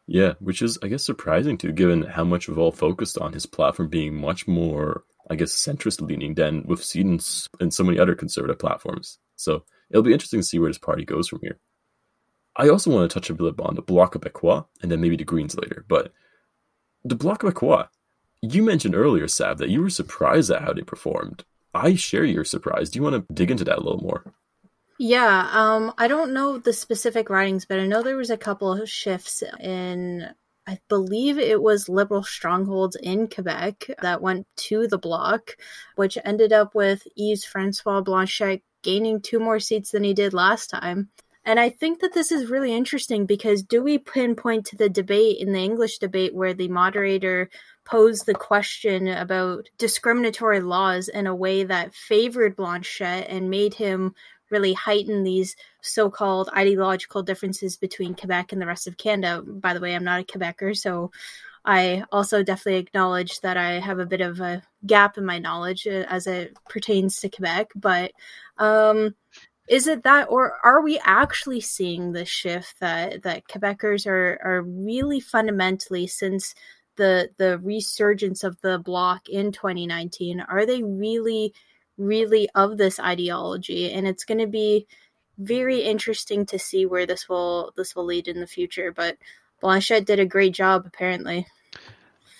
Yeah, 0.07 0.35
which 0.39 0.63
is, 0.63 0.79
I 0.83 0.89
guess, 0.89 1.05
surprising 1.05 1.59
too, 1.59 1.73
given 1.73 2.03
how 2.03 2.23
much 2.23 2.49
we've 2.49 2.59
all 2.59 2.71
focused 2.71 3.19
on 3.19 3.33
his 3.33 3.45
platform 3.45 3.89
being 3.89 4.15
much 4.15 4.47
more, 4.47 5.03
I 5.29 5.35
guess, 5.35 5.53
centrist 5.53 6.01
leaning 6.01 6.35
than 6.35 6.63
we've 6.67 6.85
seen 6.85 7.19
in 7.59 7.71
so 7.73 7.83
many 7.83 7.99
other 7.99 8.15
conservative 8.15 8.59
platforms. 8.59 9.19
So 9.35 9.65
it'll 9.91 10.03
be 10.03 10.13
interesting 10.13 10.41
to 10.41 10.47
see 10.47 10.59
where 10.59 10.71
this 10.71 10.79
party 10.79 11.05
goes 11.05 11.29
from 11.29 11.41
here. 11.43 11.59
I 12.57 12.69
also 12.69 12.91
want 12.91 13.11
to 13.11 13.15
touch 13.15 13.29
a 13.31 13.35
bit 13.35 13.55
on 13.61 13.75
the 13.75 13.83
Bloc 13.83 14.15
Québécois 14.15 14.67
and 14.83 14.91
then 14.91 15.01
maybe 15.01 15.17
the 15.17 15.25
Greens 15.25 15.57
later. 15.57 15.85
But 15.89 16.13
the 17.05 17.15
Bloc 17.15 17.43
Québécois, 17.43 17.89
you 18.43 18.63
mentioned 18.63 18.95
earlier, 18.95 19.29
Sav, 19.29 19.59
that 19.59 19.69
you 19.69 19.83
were 19.83 19.91
surprised 19.91 20.51
at 20.51 20.63
how 20.63 20.73
they 20.73 20.83
performed. 20.83 21.45
I 21.75 21.95
share 21.95 22.25
your 22.25 22.45
surprise. 22.45 22.91
Do 22.91 22.99
you 22.99 23.03
want 23.03 23.29
to 23.29 23.35
dig 23.35 23.51
into 23.51 23.65
that 23.65 23.79
a 23.79 23.83
little 23.83 24.03
more? 24.03 24.33
Yeah, 24.99 25.49
um, 25.53 25.93
I 25.99 26.09
don't 26.09 26.33
know 26.33 26.57
the 26.57 26.73
specific 26.73 27.29
ridings, 27.29 27.67
but 27.67 27.79
I 27.79 27.87
know 27.87 28.03
there 28.03 28.17
was 28.17 28.31
a 28.31 28.39
couple 28.39 28.73
of 28.73 28.89
shifts 28.89 29.43
in 29.61 30.31
I 30.69 30.81
believe 30.89 31.39
it 31.39 31.63
was 31.63 31.89
liberal 31.89 32.25
strongholds 32.25 32.97
in 32.97 33.29
Quebec 33.29 33.89
that 34.03 34.21
went 34.21 34.49
to 34.57 34.89
the 34.89 34.99
bloc, 34.99 35.57
which 35.95 36.19
ended 36.25 36.53
up 36.53 36.75
with 36.75 37.07
Yves-François 37.17 38.05
Blanchet 38.05 38.63
gaining 38.87 39.21
two 39.21 39.41
more 39.41 39.61
seats 39.61 39.91
than 39.91 40.05
he 40.05 40.15
did 40.15 40.33
last 40.33 40.71
time. 40.71 41.11
And 41.45 41.61
I 41.61 41.69
think 41.69 42.01
that 42.01 42.15
this 42.15 42.33
is 42.33 42.51
really 42.51 42.73
interesting 42.73 43.27
because 43.27 43.63
do 43.63 43.83
we 43.83 43.99
pinpoint 43.99 44.67
to 44.67 44.77
the 44.77 44.89
debate 44.89 45.39
in 45.39 45.53
the 45.53 45.61
English 45.61 45.99
debate 45.99 46.35
where 46.35 46.55
the 46.55 46.69
moderator 46.69 47.51
posed 47.85 48.27
the 48.27 48.35
question 48.35 49.07
about 49.07 49.69
discriminatory 49.79 50.61
laws 50.61 51.09
in 51.09 51.27
a 51.27 51.35
way 51.35 51.63
that 51.63 51.95
favored 51.95 52.57
Blanchet 52.57 53.27
and 53.29 53.51
made 53.51 53.75
him 53.75 54.15
really 54.51 54.73
heighten 54.73 55.23
these 55.23 55.57
so-called 55.83 56.49
ideological 56.57 57.23
differences 57.23 57.77
between 57.77 58.15
Quebec 58.15 58.53
and 58.53 58.61
the 58.61 58.67
rest 58.67 58.87
of 58.87 58.97
Canada. 58.97 59.43
By 59.43 59.75
the 59.75 59.81
way, 59.81 59.95
I'm 59.95 60.05
not 60.05 60.21
a 60.21 60.25
Quebecer, 60.25 60.77
so 60.77 61.11
I 61.67 62.05
also 62.13 62.45
definitely 62.45 62.81
acknowledge 62.81 63.41
that 63.41 63.57
I 63.57 63.81
have 63.81 63.99
a 63.99 64.07
bit 64.07 64.21
of 64.21 64.41
a 64.41 64.63
gap 64.87 65.19
in 65.19 65.27
my 65.27 65.41
knowledge 65.41 65.87
uh, 65.87 66.05
as 66.09 66.29
it 66.29 66.57
pertains 66.69 67.19
to 67.21 67.29
Quebec. 67.29 67.73
But 67.75 68.13
um, 68.57 69.17
is 69.69 69.89
it 69.89 70.05
that 70.05 70.29
or 70.31 70.59
are 70.65 70.81
we 70.81 71.01
actually 71.05 71.61
seeing 71.61 72.13
the 72.13 72.25
shift 72.25 72.79
that 72.81 73.23
that 73.23 73.49
quebecers 73.49 74.07
are 74.07 74.39
are 74.45 74.63
really 74.63 75.21
fundamentally 75.21 76.07
since 76.07 76.55
the 76.97 77.31
the 77.37 77.59
resurgence 77.59 78.45
of 78.45 78.61
the 78.61 78.79
bloc 78.79 79.29
in 79.29 79.53
2019 79.53 80.41
are 80.41 80.67
they 80.67 80.83
really 80.83 81.53
really 81.99 82.49
of 82.55 82.79
this 82.79 83.01
ideology 83.01 83.93
and 83.93 84.07
it's 84.07 84.25
going 84.25 84.39
to 84.39 84.47
be 84.47 84.87
very 85.39 85.81
interesting 85.81 86.47
to 86.47 86.59
see 86.59 86.87
where 86.87 87.07
this 87.07 87.29
will 87.29 87.73
this 87.77 87.97
will 87.97 88.05
lead 88.05 88.29
in 88.29 88.41
the 88.41 88.47
future 88.47 88.93
but 88.93 89.17
blanchet 89.61 90.07
did 90.07 90.21
a 90.21 90.27
great 90.27 90.55
job 90.55 90.85
apparently 90.87 91.47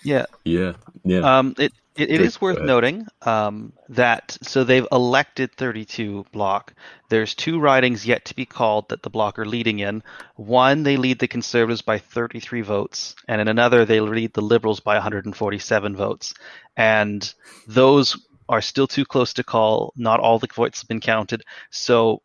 yeah 0.07 0.25
yeah 0.45 0.73
yeah 1.03 1.37
um 1.37 1.53
it 1.57 1.73
it, 1.97 2.11
it 2.11 2.21
is 2.21 2.39
worth 2.39 2.61
noting 2.61 3.07
um, 3.23 3.73
that 3.89 4.37
so 4.43 4.63
they've 4.63 4.87
elected 4.91 5.51
32 5.53 6.27
Bloc. 6.31 6.73
There's 7.09 7.33
two 7.33 7.59
ridings 7.59 8.05
yet 8.05 8.25
to 8.25 8.35
be 8.35 8.45
called 8.45 8.89
that 8.89 9.01
the 9.01 9.09
Bloc 9.09 9.39
are 9.39 9.45
leading 9.45 9.79
in. 9.79 10.03
One, 10.35 10.83
they 10.83 10.97
lead 10.97 11.17
the 11.17 11.27
Conservatives 11.27 11.81
by 11.81 11.97
33 11.97 12.61
votes, 12.61 13.15
and 13.27 13.41
in 13.41 13.47
another, 13.47 13.83
they 13.83 13.99
lead 13.99 14.33
the 14.33 14.43
Liberals 14.43 14.79
by 14.79 14.93
147 14.93 15.95
votes. 15.95 16.35
And 16.75 17.33
those 17.67 18.15
are 18.47 18.61
still 18.61 18.87
too 18.87 19.03
close 19.03 19.33
to 19.33 19.43
call. 19.43 19.91
Not 19.97 20.19
all 20.19 20.37
the 20.37 20.47
votes 20.53 20.81
have 20.81 20.87
been 20.87 21.01
counted, 21.01 21.43
so 21.71 22.21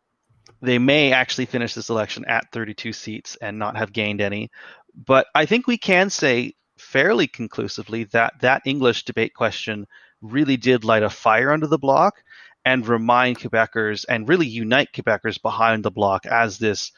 they 0.61 0.77
may 0.77 1.13
actually 1.13 1.47
finish 1.47 1.73
this 1.73 1.89
election 1.89 2.25
at 2.25 2.51
32 2.51 2.93
seats 2.93 3.37
and 3.41 3.57
not 3.57 3.75
have 3.75 3.91
gained 3.91 4.21
any. 4.21 4.51
But 4.95 5.25
I 5.33 5.47
think 5.47 5.65
we 5.65 5.79
can 5.79 6.11
say 6.11 6.53
fairly 6.83 7.27
conclusively 7.27 8.03
that 8.05 8.33
that 8.41 8.61
English 8.65 9.05
debate 9.05 9.33
question 9.33 9.87
really 10.21 10.57
did 10.57 10.83
light 10.83 11.03
a 11.03 11.09
fire 11.09 11.51
under 11.51 11.67
the 11.67 11.77
bloc 11.77 12.23
and 12.65 12.87
remind 12.87 13.39
Quebecers 13.39 14.05
and 14.07 14.27
really 14.27 14.47
unite 14.47 14.89
Quebecers 14.93 15.41
behind 15.41 15.83
the 15.83 15.91
bloc 15.91 16.25
as 16.25 16.57
this 16.57 16.91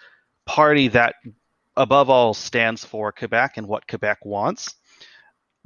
party 0.45 0.89
that 0.89 1.15
above 1.75 2.09
all 2.09 2.33
stands 2.33 2.85
for 2.85 3.11
Quebec 3.11 3.57
and 3.57 3.67
what 3.67 3.87
Quebec 3.87 4.19
wants. 4.23 4.75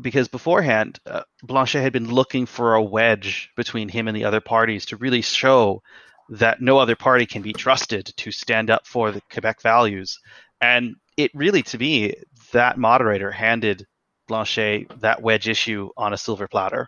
Because 0.02 0.30
beforehand, 0.30 1.00
uh, 1.06 1.24
Blanchet 1.44 1.82
had 1.82 1.92
been 1.92 2.10
looking 2.10 2.46
for 2.46 2.76
a 2.76 2.84
wedge 2.84 3.50
between 3.58 3.90
him 3.90 4.08
and 4.08 4.16
the 4.16 4.24
other 4.24 4.40
parties 4.40 4.86
to 4.88 4.98
really 4.98 5.22
show 5.22 5.82
that 6.30 6.62
no 6.62 6.78
other 6.78 6.96
party 6.96 7.26
can 7.26 7.42
be 7.42 7.52
trusted 7.52 8.06
to 8.16 8.32
stand 8.32 8.70
up 8.70 8.88
for 8.88 9.12
the 9.12 9.22
Quebec 9.30 9.62
values. 9.62 10.20
And 10.62 10.96
it 11.18 11.32
really, 11.34 11.64
to 11.64 11.78
me, 11.78 12.14
that 12.54 12.78
moderator 12.78 13.32
handed 13.32 13.86
Blanchet 14.30 15.02
that 15.02 15.22
wedge 15.22 15.50
issue 15.50 15.90
on 15.98 16.14
a 16.14 16.18
silver 16.18 16.48
platter. 16.48 16.88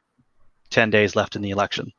Ten 0.70 0.90
days 0.90 1.16
left 1.18 1.36
in 1.36 1.42
the 1.42 1.50
election. 1.50 1.92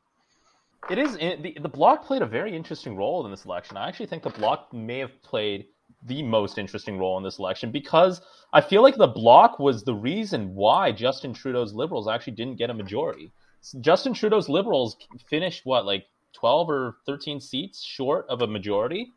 It 0.89 0.97
is 0.97 1.15
the 1.15 1.55
the 1.61 1.69
bloc 1.69 2.05
played 2.05 2.23
a 2.23 2.25
very 2.25 2.55
interesting 2.55 2.95
role 2.95 3.23
in 3.25 3.31
this 3.31 3.45
election. 3.45 3.77
I 3.77 3.87
actually 3.87 4.07
think 4.07 4.23
the 4.23 4.31
bloc 4.31 4.73
may 4.73 4.99
have 4.99 5.21
played 5.21 5.67
the 6.05 6.23
most 6.23 6.57
interesting 6.57 6.97
role 6.97 7.17
in 7.17 7.23
this 7.23 7.39
election 7.39 7.71
because 7.71 8.21
I 8.51 8.61
feel 8.61 8.81
like 8.81 8.97
the 8.97 9.07
bloc 9.07 9.59
was 9.59 9.83
the 9.83 9.93
reason 9.93 10.53
why 10.55 10.91
Justin 10.91 11.33
Trudeau's 11.33 11.73
Liberals 11.73 12.07
actually 12.07 12.33
didn't 12.33 12.57
get 12.57 12.69
a 12.69 12.73
majority. 12.73 13.31
Justin 13.79 14.13
Trudeau's 14.13 14.49
Liberals 14.49 14.97
finished 15.29 15.61
what 15.65 15.85
like 15.85 16.05
12 16.33 16.69
or 16.69 16.95
13 17.05 17.39
seats 17.39 17.81
short 17.81 18.25
of 18.27 18.41
a 18.41 18.47
majority. 18.47 19.11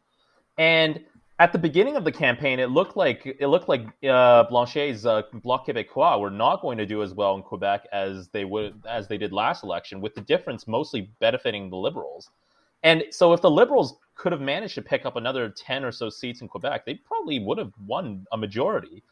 And 0.58 1.00
at 1.38 1.52
the 1.52 1.58
beginning 1.58 1.96
of 1.96 2.04
the 2.04 2.12
campaign, 2.12 2.58
it 2.58 2.70
looked 2.70 2.96
like 2.96 3.36
it 3.38 3.48
looked 3.48 3.68
like 3.68 3.86
uh, 4.04 4.44
Blanchet's 4.44 5.04
uh, 5.04 5.22
Bloc 5.34 5.66
Québécois 5.66 6.18
were 6.18 6.30
not 6.30 6.62
going 6.62 6.78
to 6.78 6.86
do 6.86 7.02
as 7.02 7.12
well 7.12 7.34
in 7.34 7.42
Quebec 7.42 7.86
as 7.92 8.28
they 8.28 8.44
would 8.44 8.82
as 8.88 9.06
they 9.06 9.18
did 9.18 9.32
last 9.32 9.62
election, 9.62 10.00
with 10.00 10.14
the 10.14 10.22
difference 10.22 10.66
mostly 10.66 11.10
benefiting 11.20 11.68
the 11.68 11.76
Liberals. 11.76 12.30
And 12.82 13.04
so, 13.10 13.34
if 13.34 13.42
the 13.42 13.50
Liberals 13.50 13.98
could 14.14 14.32
have 14.32 14.40
managed 14.40 14.74
to 14.76 14.82
pick 14.82 15.04
up 15.04 15.16
another 15.16 15.50
ten 15.50 15.84
or 15.84 15.92
so 15.92 16.08
seats 16.08 16.40
in 16.40 16.48
Quebec, 16.48 16.86
they 16.86 16.94
probably 16.94 17.38
would 17.38 17.58
have 17.58 17.72
won 17.86 18.26
a 18.32 18.36
majority. 18.38 19.02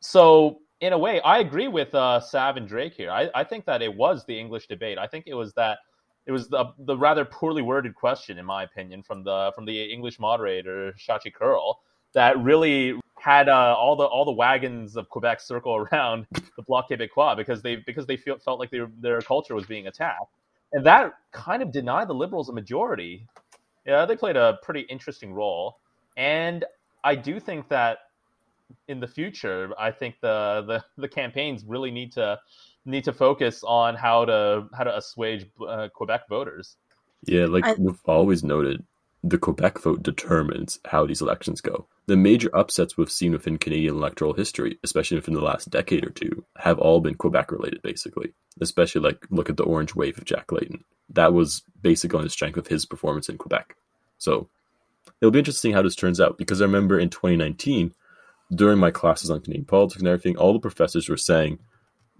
So, 0.00 0.60
in 0.80 0.94
a 0.94 0.98
way, 0.98 1.20
I 1.20 1.40
agree 1.40 1.68
with 1.68 1.94
uh, 1.94 2.20
Sav 2.20 2.56
and 2.56 2.66
Drake 2.66 2.94
here. 2.94 3.10
I, 3.10 3.28
I 3.34 3.44
think 3.44 3.66
that 3.66 3.82
it 3.82 3.94
was 3.94 4.24
the 4.24 4.38
English 4.38 4.66
debate. 4.66 4.96
I 4.96 5.06
think 5.06 5.24
it 5.26 5.34
was 5.34 5.52
that 5.54 5.80
it 6.26 6.32
was 6.32 6.48
the 6.48 6.66
the 6.78 6.96
rather 6.96 7.24
poorly 7.24 7.62
worded 7.62 7.94
question, 7.94 8.38
in 8.38 8.44
my 8.44 8.64
opinion, 8.64 9.02
from 9.02 9.22
the 9.22 9.52
from 9.54 9.64
the 9.64 9.92
English 9.92 10.18
moderator 10.18 10.92
Shachi 10.98 11.32
Kurl 11.32 11.80
that 12.14 12.38
really 12.38 12.98
had 13.18 13.48
uh, 13.48 13.74
all 13.76 13.96
the 13.96 14.04
all 14.04 14.24
the 14.24 14.32
wagons 14.32 14.96
of 14.96 15.08
Quebec 15.08 15.40
circle 15.40 15.76
around 15.92 16.26
the 16.32 16.62
Bloc 16.66 16.90
Québécois 16.90 17.36
because 17.36 17.62
they 17.62 17.76
because 17.76 18.06
they 18.06 18.16
feel, 18.16 18.38
felt 18.38 18.58
like 18.58 18.70
their 18.70 18.90
their 19.00 19.20
culture 19.20 19.54
was 19.54 19.66
being 19.66 19.86
attacked, 19.86 20.34
and 20.72 20.84
that 20.84 21.12
kind 21.32 21.62
of 21.62 21.70
denied 21.70 22.08
the 22.08 22.14
Liberals 22.14 22.48
a 22.48 22.52
majority. 22.52 23.26
Yeah, 23.86 24.04
they 24.04 24.16
played 24.16 24.36
a 24.36 24.58
pretty 24.62 24.80
interesting 24.80 25.32
role, 25.32 25.78
and 26.16 26.64
I 27.04 27.14
do 27.14 27.38
think 27.38 27.68
that 27.68 27.98
in 28.88 28.98
the 28.98 29.06
future, 29.06 29.70
I 29.78 29.92
think 29.92 30.16
the 30.20 30.64
the, 30.66 30.84
the 31.00 31.08
campaigns 31.08 31.64
really 31.64 31.92
need 31.92 32.10
to 32.12 32.38
need 32.86 33.04
to 33.04 33.12
focus 33.12 33.62
on 33.64 33.94
how 33.94 34.24
to 34.24 34.68
how 34.72 34.84
to 34.84 34.96
assuage 34.96 35.46
uh, 35.66 35.88
Quebec 35.92 36.22
voters. 36.28 36.76
Yeah, 37.24 37.46
like 37.46 37.64
I... 37.64 37.74
we've 37.78 38.00
always 38.04 38.44
noted, 38.44 38.84
the 39.22 39.38
Quebec 39.38 39.80
vote 39.80 40.02
determines 40.02 40.78
how 40.86 41.06
these 41.06 41.20
elections 41.20 41.60
go. 41.60 41.86
The 42.06 42.16
major 42.16 42.54
upsets 42.54 42.96
we've 42.96 43.10
seen 43.10 43.32
within 43.32 43.58
Canadian 43.58 43.96
electoral 43.96 44.32
history, 44.32 44.78
especially 44.84 45.16
within 45.16 45.34
the 45.34 45.40
last 45.40 45.70
decade 45.70 46.06
or 46.06 46.10
two, 46.10 46.44
have 46.56 46.78
all 46.78 47.00
been 47.00 47.16
Quebec 47.16 47.50
related, 47.50 47.82
basically. 47.82 48.32
Especially 48.60 49.00
like 49.00 49.26
look 49.30 49.50
at 49.50 49.56
the 49.56 49.64
Orange 49.64 49.94
Wave 49.94 50.16
of 50.16 50.24
Jack 50.24 50.52
Layton. 50.52 50.84
That 51.10 51.32
was 51.32 51.62
basically 51.82 52.18
on 52.18 52.24
the 52.24 52.30
strength 52.30 52.56
of 52.56 52.68
his 52.68 52.86
performance 52.86 53.28
in 53.28 53.38
Quebec. 53.38 53.76
So 54.18 54.48
it'll 55.20 55.32
be 55.32 55.40
interesting 55.40 55.72
how 55.72 55.82
this 55.82 55.96
turns 55.96 56.20
out 56.20 56.38
because 56.38 56.60
I 56.60 56.64
remember 56.64 56.98
in 56.98 57.10
2019, 57.10 57.92
during 58.54 58.78
my 58.78 58.90
classes 58.90 59.30
on 59.30 59.40
Canadian 59.40 59.64
politics 59.64 60.00
and 60.00 60.08
everything, 60.08 60.36
all 60.36 60.52
the 60.52 60.60
professors 60.60 61.08
were 61.08 61.16
saying 61.16 61.58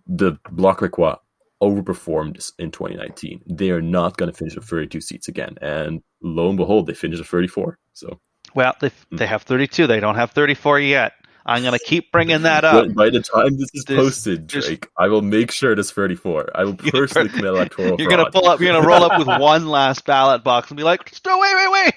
the 0.07 0.39
Bloc 0.51 0.81
Québécois 0.81 1.19
overperformed 1.63 2.53
in 2.59 2.71
2019. 2.71 3.43
They 3.47 3.71
are 3.71 3.83
not 3.83 4.17
going 4.17 4.31
to 4.31 4.37
finish 4.37 4.55
with 4.55 4.65
32 4.65 5.01
seats 5.01 5.29
again, 5.29 5.57
and 5.61 6.03
lo 6.23 6.49
and 6.49 6.57
behold, 6.57 6.87
they 6.87 6.95
finished 6.95 7.21
at 7.21 7.27
34. 7.27 7.79
So, 7.93 8.21
well, 8.55 8.75
they 8.81 8.91
hmm. 9.11 9.17
they 9.17 9.27
have 9.27 9.43
32. 9.43 9.87
They 9.87 10.01
don't 10.01 10.17
have 10.17 10.33
34 10.33 10.81
yet. 10.81 11.13
I'm 11.49 11.63
going 11.63 11.79
to 11.79 11.85
keep 11.85 12.11
bringing 12.11 12.43
that 12.43 12.65
up. 12.65 12.93
by 12.95 13.09
the 13.09 13.23
time 13.23 13.57
this 13.57 13.71
is 13.73 13.85
posted, 13.85 14.49
Drake, 14.49 14.89
I 14.99 15.07
will 15.07 15.23
make 15.23 15.53
sure 15.53 15.71
it 15.71 15.79
is 15.79 15.93
34. 15.93 16.51
I 16.57 16.65
will 16.65 16.75
personally 16.75 17.29
commit 17.29 17.45
electoral 17.55 18.01
You're 18.01 18.11
going 18.11 18.25
to 18.25 18.31
pull 18.33 18.49
up. 18.49 18.61
You're 18.61 18.73
going 18.73 18.83
to 18.83 18.89
roll 18.89 19.05
up 19.05 19.17
with 19.17 19.29
one 19.41 19.69
last 19.69 20.05
ballot 20.05 20.43
box 20.43 20.71
and 20.71 20.77
be 20.77 20.83
like, 20.83 21.13
"No, 21.25 21.39
wait, 21.39 21.55
wait, 21.55 21.73
wait! 21.73 21.95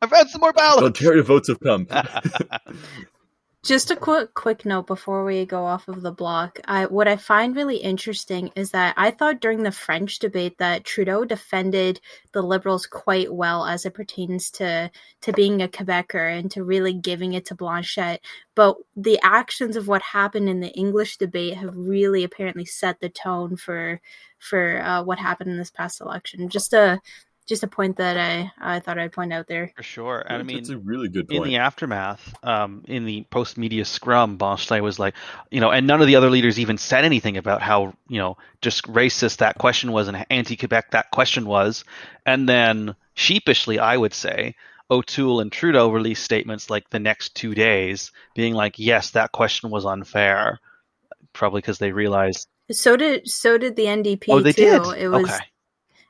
I've 0.00 0.10
had 0.10 0.28
some 0.28 0.40
more 0.40 0.54
ballots." 0.54 0.82
Ontario 0.82 1.22
votes 1.22 1.48
have 1.48 1.60
come. 1.60 1.86
Just 3.66 3.90
a 3.90 3.96
quick 3.96 4.32
quick 4.32 4.64
note 4.64 4.86
before 4.86 5.24
we 5.24 5.44
go 5.44 5.64
off 5.64 5.88
of 5.88 6.00
the 6.00 6.12
Bloc. 6.12 6.60
I, 6.66 6.86
what 6.86 7.08
I 7.08 7.16
find 7.16 7.56
really 7.56 7.78
interesting 7.78 8.52
is 8.54 8.70
that 8.70 8.94
I 8.96 9.10
thought 9.10 9.40
during 9.40 9.64
the 9.64 9.72
French 9.72 10.20
debate 10.20 10.58
that 10.58 10.84
Trudeau 10.84 11.24
defended 11.24 12.00
the 12.30 12.42
Liberals 12.42 12.86
quite 12.86 13.34
well 13.34 13.66
as 13.66 13.84
it 13.84 13.92
pertains 13.92 14.52
to 14.52 14.88
to 15.22 15.32
being 15.32 15.62
a 15.62 15.68
Quebecer 15.68 16.38
and 16.38 16.48
to 16.52 16.62
really 16.62 16.92
giving 16.92 17.32
it 17.32 17.44
to 17.46 17.56
Blanchet. 17.56 18.20
But 18.54 18.76
the 18.94 19.18
actions 19.24 19.74
of 19.74 19.88
what 19.88 20.02
happened 20.02 20.48
in 20.48 20.60
the 20.60 20.70
English 20.70 21.16
debate 21.16 21.56
have 21.56 21.76
really 21.76 22.22
apparently 22.22 22.66
set 22.66 23.00
the 23.00 23.08
tone 23.08 23.56
for 23.56 24.00
for 24.38 24.80
uh, 24.80 25.02
what 25.02 25.18
happened 25.18 25.50
in 25.50 25.58
this 25.58 25.72
past 25.72 26.00
election. 26.00 26.48
Just 26.48 26.72
a 26.72 27.00
just 27.46 27.62
a 27.62 27.68
point 27.68 27.96
that 27.98 28.18
I, 28.18 28.50
I 28.60 28.80
thought 28.80 28.98
I'd 28.98 29.12
point 29.12 29.32
out 29.32 29.46
there. 29.46 29.70
For 29.76 29.82
sure. 29.82 30.24
And 30.28 30.38
I 30.38 30.42
mean, 30.42 30.58
it's 30.58 30.68
a 30.68 30.78
really 30.78 31.08
good 31.08 31.28
point. 31.28 31.44
In 31.44 31.48
the 31.48 31.56
aftermath, 31.58 32.34
um, 32.42 32.84
in 32.88 33.04
the 33.04 33.24
post 33.30 33.56
media 33.56 33.84
scrum, 33.84 34.36
Blanchet 34.36 34.82
was 34.82 34.98
like, 34.98 35.14
you 35.50 35.60
know, 35.60 35.70
and 35.70 35.86
none 35.86 36.00
of 36.00 36.08
the 36.08 36.16
other 36.16 36.28
leaders 36.28 36.58
even 36.58 36.76
said 36.76 37.04
anything 37.04 37.36
about 37.36 37.62
how, 37.62 37.94
you 38.08 38.18
know, 38.18 38.36
just 38.60 38.84
racist 38.84 39.38
that 39.38 39.58
question 39.58 39.92
was 39.92 40.08
and 40.08 40.26
anti 40.28 40.56
Quebec 40.56 40.90
that 40.90 41.10
question 41.12 41.46
was. 41.46 41.84
And 42.26 42.48
then 42.48 42.96
sheepishly, 43.14 43.78
I 43.78 43.96
would 43.96 44.12
say, 44.12 44.56
O'Toole 44.90 45.40
and 45.40 45.50
Trudeau 45.50 45.90
released 45.90 46.24
statements 46.24 46.68
like 46.68 46.90
the 46.90 46.98
next 46.98 47.36
two 47.36 47.54
days 47.54 48.10
being 48.34 48.54
like, 48.54 48.78
yes, 48.78 49.10
that 49.12 49.32
question 49.32 49.70
was 49.70 49.86
unfair. 49.86 50.58
Probably 51.32 51.60
because 51.60 51.78
they 51.78 51.92
realized. 51.92 52.48
So 52.72 52.96
did 52.96 53.28
so 53.28 53.58
did 53.58 53.76
the 53.76 53.84
NDP 53.84 54.24
oh, 54.30 54.40
they 54.40 54.52
too. 54.52 54.82
Did? 54.82 54.98
It 54.98 55.08
was 55.08 55.30
okay 55.30 55.44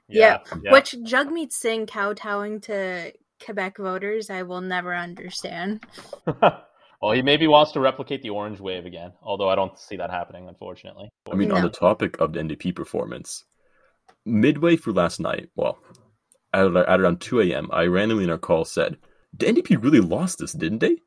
Yeah, 0.08 0.38
yeah. 0.62 0.72
which 0.72 0.92
Jagmeet 0.92 1.52
Singh 1.52 1.86
kowtowing 1.86 2.60
to 2.62 3.12
Quebec 3.44 3.78
voters, 3.78 4.30
I 4.30 4.42
will 4.42 4.60
never 4.60 4.94
understand. 4.94 5.84
well, 6.26 7.12
he 7.12 7.22
maybe 7.22 7.46
wants 7.46 7.72
to 7.72 7.80
replicate 7.80 8.22
the 8.22 8.30
orange 8.30 8.60
wave 8.60 8.86
again, 8.86 9.12
although 9.22 9.48
I 9.48 9.54
don't 9.54 9.78
see 9.78 9.96
that 9.96 10.10
happening, 10.10 10.48
unfortunately. 10.48 11.08
I 11.30 11.34
mean, 11.34 11.48
no. 11.48 11.56
on 11.56 11.62
the 11.62 11.70
topic 11.70 12.20
of 12.20 12.32
the 12.32 12.40
NDP 12.40 12.74
performance, 12.74 13.44
midway 14.24 14.76
through 14.76 14.94
last 14.94 15.20
night, 15.20 15.48
well, 15.56 15.78
at, 16.52 16.74
at 16.74 17.00
around 17.00 17.20
2 17.20 17.40
a.m., 17.42 17.68
I 17.72 17.84
randomly 17.84 18.24
in 18.24 18.30
our 18.30 18.38
call 18.38 18.64
said, 18.64 18.96
the 19.36 19.46
NDP 19.46 19.82
really 19.82 20.00
lost 20.00 20.38
this, 20.38 20.52
didn't 20.52 20.78
they? 20.78 20.98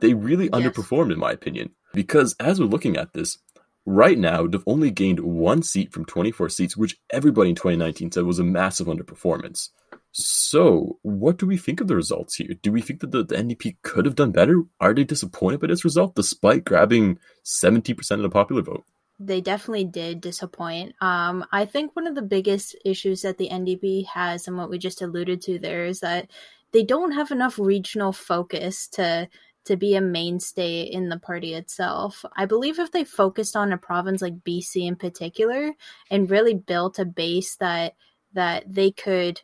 They 0.00 0.14
really 0.14 0.44
yes. 0.44 0.52
underperformed, 0.52 1.12
in 1.12 1.18
my 1.18 1.32
opinion. 1.32 1.70
Because 1.94 2.36
as 2.38 2.60
we're 2.60 2.66
looking 2.66 2.96
at 2.96 3.12
this, 3.12 3.38
right 3.86 4.18
now 4.18 4.46
they've 4.46 4.62
only 4.66 4.90
gained 4.90 5.20
one 5.20 5.62
seat 5.62 5.92
from 5.92 6.04
24 6.04 6.48
seats, 6.50 6.76
which 6.76 6.98
everybody 7.10 7.50
in 7.50 7.56
2019 7.56 8.12
said 8.12 8.24
was 8.24 8.38
a 8.38 8.44
massive 8.44 8.88
underperformance. 8.88 9.70
So, 10.12 10.98
what 11.02 11.36
do 11.36 11.46
we 11.46 11.56
think 11.56 11.80
of 11.80 11.88
the 11.88 11.96
results 11.96 12.36
here? 12.36 12.54
Do 12.62 12.72
we 12.72 12.80
think 12.80 13.00
that 13.00 13.10
the, 13.10 13.24
the 13.24 13.36
NDP 13.36 13.76
could 13.82 14.06
have 14.06 14.14
done 14.14 14.32
better? 14.32 14.62
Are 14.80 14.94
they 14.94 15.04
disappointed 15.04 15.60
by 15.60 15.66
this 15.66 15.84
result 15.84 16.14
despite 16.14 16.64
grabbing 16.64 17.18
70% 17.44 18.10
of 18.12 18.22
the 18.22 18.30
popular 18.30 18.62
vote? 18.62 18.84
they 19.18 19.40
definitely 19.40 19.84
did 19.84 20.20
disappoint. 20.20 20.94
Um, 21.00 21.44
I 21.50 21.64
think 21.64 21.96
one 21.96 22.06
of 22.06 22.14
the 22.14 22.22
biggest 22.22 22.76
issues 22.84 23.22
that 23.22 23.38
the 23.38 23.48
NDP 23.48 24.06
has, 24.06 24.46
and 24.46 24.56
what 24.56 24.68
we 24.68 24.78
just 24.78 25.00
alluded 25.00 25.40
to 25.42 25.58
there, 25.58 25.86
is 25.86 26.00
that 26.00 26.30
they 26.72 26.82
don't 26.82 27.12
have 27.12 27.30
enough 27.30 27.58
regional 27.58 28.12
focus 28.12 28.88
to 28.88 29.28
to 29.66 29.76
be 29.76 29.94
a 29.94 30.00
mainstay 30.00 30.82
in 30.82 31.08
the 31.08 31.18
party 31.18 31.54
itself. 31.54 32.24
I 32.36 32.46
believe 32.46 32.78
if 32.78 32.92
they 32.92 33.04
focused 33.04 33.56
on 33.56 33.72
a 33.72 33.78
province 33.78 34.22
like 34.22 34.44
BC 34.44 34.86
in 34.86 34.96
particular 34.96 35.72
and 36.10 36.30
really 36.30 36.54
built 36.54 36.98
a 36.98 37.04
base 37.04 37.56
that 37.56 37.94
that 38.32 38.64
they 38.72 38.90
could 38.90 39.40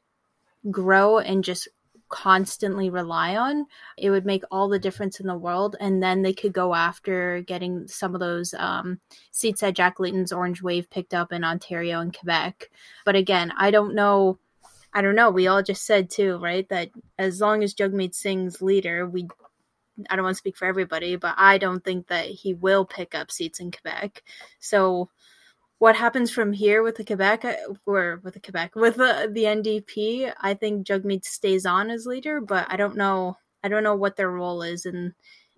grow 0.71 1.19
and 1.19 1.43
just 1.43 1.69
constantly 2.09 2.91
rely 2.91 3.37
on, 3.37 3.67
it 3.97 4.11
would 4.11 4.27
make 4.27 4.45
all 4.51 4.69
the 4.69 4.79
difference 4.79 5.19
in 5.19 5.27
the 5.27 5.35
world. 5.35 5.77
And 5.81 6.03
then 6.03 6.23
they 6.23 6.35
could 6.35 6.53
go 6.53 6.75
after 6.75 7.41
getting 7.41 7.89
some 7.89 8.15
of 8.15 8.21
those 8.21 8.55
um, 8.55 9.01
seats 9.31 9.63
that 9.63 9.75
Jack 9.75 9.99
Layton's 9.99 10.31
Orange 10.31 10.63
Wave 10.63 10.91
picked 10.91 11.15
up 11.15 11.33
in 11.33 11.43
Ontario 11.43 12.01
and 12.01 12.17
Quebec. 12.17 12.71
But 13.07 13.17
again, 13.17 13.53
I 13.57 13.71
don't 13.71 13.95
know. 13.95 14.39
I 14.93 15.01
don't 15.01 15.17
know. 15.17 15.31
We 15.31 15.47
all 15.47 15.63
just 15.63 15.87
said 15.87 16.11
too, 16.11 16.37
right? 16.37 16.69
That 16.69 16.91
as 17.19 17.41
long 17.41 17.63
as 17.63 17.75
Jagmeet 17.75 18.15
Singh's 18.15 18.61
leader, 18.61 19.09
we 19.09 19.27
I 20.09 20.17
don't 20.17 20.25
want 20.25 20.35
to 20.35 20.39
speak 20.39 20.57
for 20.57 20.67
everybody, 20.67 21.17
but 21.17 21.35
I 21.37 21.59
don't 21.59 21.85
think 21.85 22.09
that 22.09 22.27
he 22.27 22.55
will 22.55 22.85
pick 22.85 23.15
up 23.15 23.31
seats 23.31 23.61
in 23.61 23.71
Quebec. 23.71 24.23
So 24.59 25.11
what 25.79 25.97
happens 25.97 26.31
from 26.31 26.53
here 26.53 26.83
with 26.83 26.97
the 26.97 27.05
Quebec 27.05 27.45
uh, 27.45 27.55
or 27.87 28.21
with 28.23 28.35
the 28.35 28.41
Quebec 28.41 28.75
with 28.77 28.97
the, 28.97 29.29
the 29.33 29.45
NDP, 29.45 30.33
I 30.41 30.55
think 30.55 30.87
Jagmeet 30.87 31.25
stays 31.25 31.67
on 31.67 31.91
as 31.91 32.07
leader, 32.07 32.41
but 32.41 32.67
I 32.69 32.77
don't 32.77 32.97
know 32.97 33.37
I 33.65 33.69
don't 33.69 33.85
know 33.85 33.97
what 33.97 34.17
their 34.17 34.31
role 34.31 34.63
is 34.63 34.87
in 34.87 35.15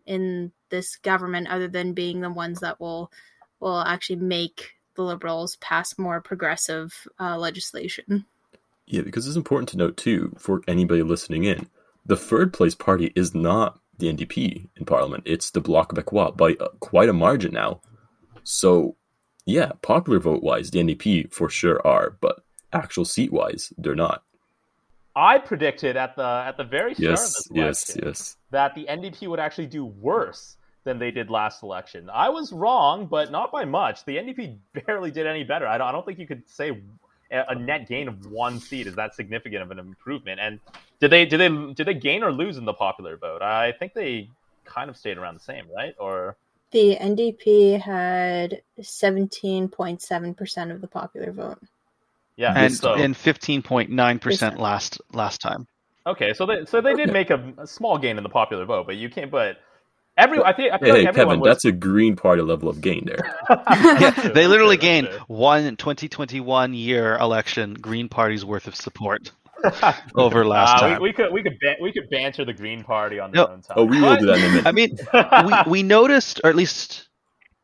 in 0.07 0.53
this 0.71 0.97
government 0.97 1.49
other 1.49 1.69
than 1.69 1.95
being 1.95 2.21
the 2.21 2.31
ones 2.31 2.61
that 2.61 2.81
will 2.81 3.11
will 3.61 3.81
actually 3.81 4.17
make 4.17 4.73
the 4.97 5.03
liberals 5.03 5.57
pass 5.57 5.99
more 5.99 6.21
progressive 6.21 7.07
uh, 7.19 7.37
legislation. 7.37 8.27
Yeah, 8.87 9.03
because 9.03 9.27
it's 9.27 9.37
important 9.37 9.71
to 9.71 9.77
note 9.77 9.97
too 9.97 10.35
for 10.39 10.63
anybody 10.69 11.03
listening 11.03 11.45
in, 11.45 11.69
the 12.05 12.17
third 12.17 12.53
place 12.53 12.75
party 12.75 13.13
is 13.15 13.35
not 13.35 13.79
the 13.99 14.13
NDP 14.13 14.69
in 14.77 14.85
Parliament; 14.85 15.25
it's 15.27 15.51
the 15.51 15.61
Bloc 15.61 15.93
Québécois 15.93 16.37
by 16.37 16.53
uh, 16.61 16.69
quite 16.81 17.09
a 17.09 17.13
margin 17.13 17.53
now. 17.53 17.81
So 18.43 18.97
yeah, 19.47 19.73
popular 19.83 20.19
vote 20.19 20.43
wise, 20.43 20.71
the 20.71 20.81
NDP 20.81 21.33
for 21.33 21.49
sure 21.49 21.85
are, 21.87 22.17
but 22.21 22.45
actual 22.73 23.05
seat 23.05 23.33
wise, 23.33 23.73
they're 23.79 23.95
not. 23.95 24.23
I 25.17 25.39
predicted 25.39 25.97
at 25.97 26.17
the 26.17 26.45
at 26.47 26.57
the 26.57 26.65
very 26.65 26.95
start 26.95 27.11
yes, 27.11 27.21
of 27.21 27.35
this 27.35 27.47
election 27.51 28.03
yes, 28.05 28.21
yes. 28.21 28.37
that 28.51 28.75
the 28.75 28.87
NDP 28.87 29.29
would 29.29 29.39
actually 29.39 29.67
do 29.67 29.85
worse 29.85 30.57
than 30.83 30.99
they 30.99 31.11
did 31.11 31.31
last 31.31 31.63
election. 31.63 32.11
I 32.13 32.29
was 32.29 32.53
wrong, 32.53 33.07
but 33.07 33.31
not 33.31 33.53
by 33.53 33.65
much. 33.65 34.05
The 34.05 34.17
NDP 34.17 34.59
barely 34.87 35.11
did 35.11 35.27
any 35.27 35.45
better. 35.45 35.67
I 35.67 35.79
don't, 35.79 35.89
I 35.89 35.93
don't 35.93 36.05
think 36.05 36.19
you 36.19 36.27
could 36.27 36.49
say 36.49 36.83
a 37.31 37.55
net 37.55 37.89
gain 37.89 38.07
of 38.07 38.31
one 38.31 38.61
seat 38.61 38.87
is 38.87 38.95
that 38.97 39.15
significant 39.15 39.63
of 39.63 39.71
an 39.71 39.79
improvement. 39.79 40.41
And 40.41 40.61
did 41.05 41.11
they 41.11 41.27
did 41.27 41.39
they 41.39 41.75
did 41.75 41.87
they 41.87 41.93
gain 41.95 42.23
or 42.23 42.33
lose 42.33 42.57
in 42.57 42.65
the 42.65 42.73
popular 42.73 43.19
vote? 43.19 43.43
I 43.43 43.73
think 43.73 43.93
they 43.93 44.31
kind 44.65 44.89
of 44.89 44.97
stayed 44.97 45.19
around 45.19 45.35
the 45.35 45.41
same, 45.41 45.67
right? 45.77 45.95
Or 45.99 46.37
the 46.71 46.97
NDP 46.97 47.79
had 47.79 48.63
17.7% 48.81 50.71
of 50.73 50.81
the 50.81 50.87
popular 50.87 51.31
vote. 51.31 51.59
Yeah, 52.37 52.55
and 52.57 52.73
so, 52.73 52.95
and 52.95 53.15
15.9% 53.15 54.59
last 54.59 55.01
last 55.13 55.43
time. 55.43 55.67
Okay, 56.07 56.33
so 56.33 56.47
they 56.47 56.65
so 56.65 56.81
they 56.81 56.95
did 56.95 57.13
make 57.13 57.29
a, 57.29 57.53
a, 57.59 57.67
small 57.67 57.99
gain 57.99 58.17
in 58.17 58.23
the 58.23 58.31
popular 58.31 58.65
vote, 58.65 58.87
but 58.87 58.97
you 58.97 59.11
can't. 59.11 59.31
But 59.31 59.59
every 60.17 60.43
I 60.43 60.55
think 60.55 60.73
I 60.73 60.79
feel 60.79 60.95
hey, 60.95 61.05
like 61.05 61.15
Kevin, 61.15 61.41
was... 61.41 61.49
that's 61.49 61.67
a 61.67 61.73
Green 61.73 62.17
Party 62.17 62.41
level 62.41 62.71
of 62.71 62.81
gain 62.81 63.05
there. 63.05 63.37
yeah, 63.51 64.31
they 64.35 64.47
literally 64.47 64.79
gained 64.79 65.09
one 65.29 65.77
2021 65.77 66.73
year 66.73 67.19
election 67.19 67.75
Green 67.75 68.09
Party's 68.09 68.43
worth 68.45 68.67
of 68.67 68.75
support. 68.75 69.31
over 70.15 70.45
last 70.45 70.77
uh, 70.77 70.89
time. 70.89 71.01
We, 71.01 71.09
we, 71.09 71.13
could 71.13 71.33
we 71.33 71.43
could 71.43 71.59
ban- 71.61 71.77
we 71.81 71.93
could 71.93 72.09
banter 72.11 72.45
the 72.45 72.53
Green 72.53 72.85
Party 72.85 73.19
on 73.19 73.31
their 73.31 73.47
no. 73.47 73.53
own 73.53 73.63
time. 73.63 73.77
Oh, 73.79 73.85
we 73.85 74.01
will 74.01 74.17
do 74.17 74.27
that 74.27 74.39
in 74.39 74.45
a 74.45 74.49
minute. 74.49 74.67
I 74.67 74.73
mean, 74.73 75.65
we 75.67 75.71
we 75.71 75.83
noticed, 75.83 76.41
or 76.45 76.51
at 76.51 76.57
least 76.57 77.09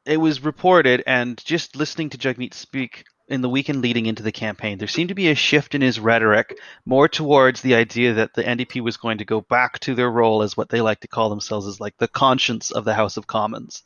it 0.06 0.18
was 0.18 0.42
reported, 0.42 1.02
and 1.06 1.42
just 1.44 1.76
listening 1.76 2.10
to 2.10 2.18
Jagmeet 2.18 2.54
speak 2.54 3.04
in 3.30 3.42
the 3.42 3.48
weekend 3.48 3.80
leading 3.80 4.06
into 4.06 4.24
the 4.24 4.32
campaign, 4.32 4.76
there 4.76 4.88
seemed 4.88 5.08
to 5.08 5.14
be 5.14 5.28
a 5.28 5.34
shift 5.36 5.76
in 5.76 5.80
his 5.80 6.00
rhetoric 6.00 6.58
more 6.84 7.08
towards 7.08 7.60
the 7.60 7.76
idea 7.76 8.14
that 8.14 8.34
the 8.34 8.42
NDP 8.42 8.82
was 8.82 8.96
going 8.96 9.18
to 9.18 9.24
go 9.24 9.40
back 9.40 9.78
to 9.80 9.94
their 9.94 10.10
role 10.10 10.42
as 10.42 10.56
what 10.56 10.68
they 10.68 10.80
like 10.80 11.00
to 11.00 11.08
call 11.08 11.30
themselves 11.30 11.66
as 11.66 11.80
like 11.80 11.96
the 11.98 12.08
conscience 12.08 12.72
of 12.72 12.84
the 12.84 12.94
House 12.94 13.16
of 13.16 13.28
Commons. 13.28 13.84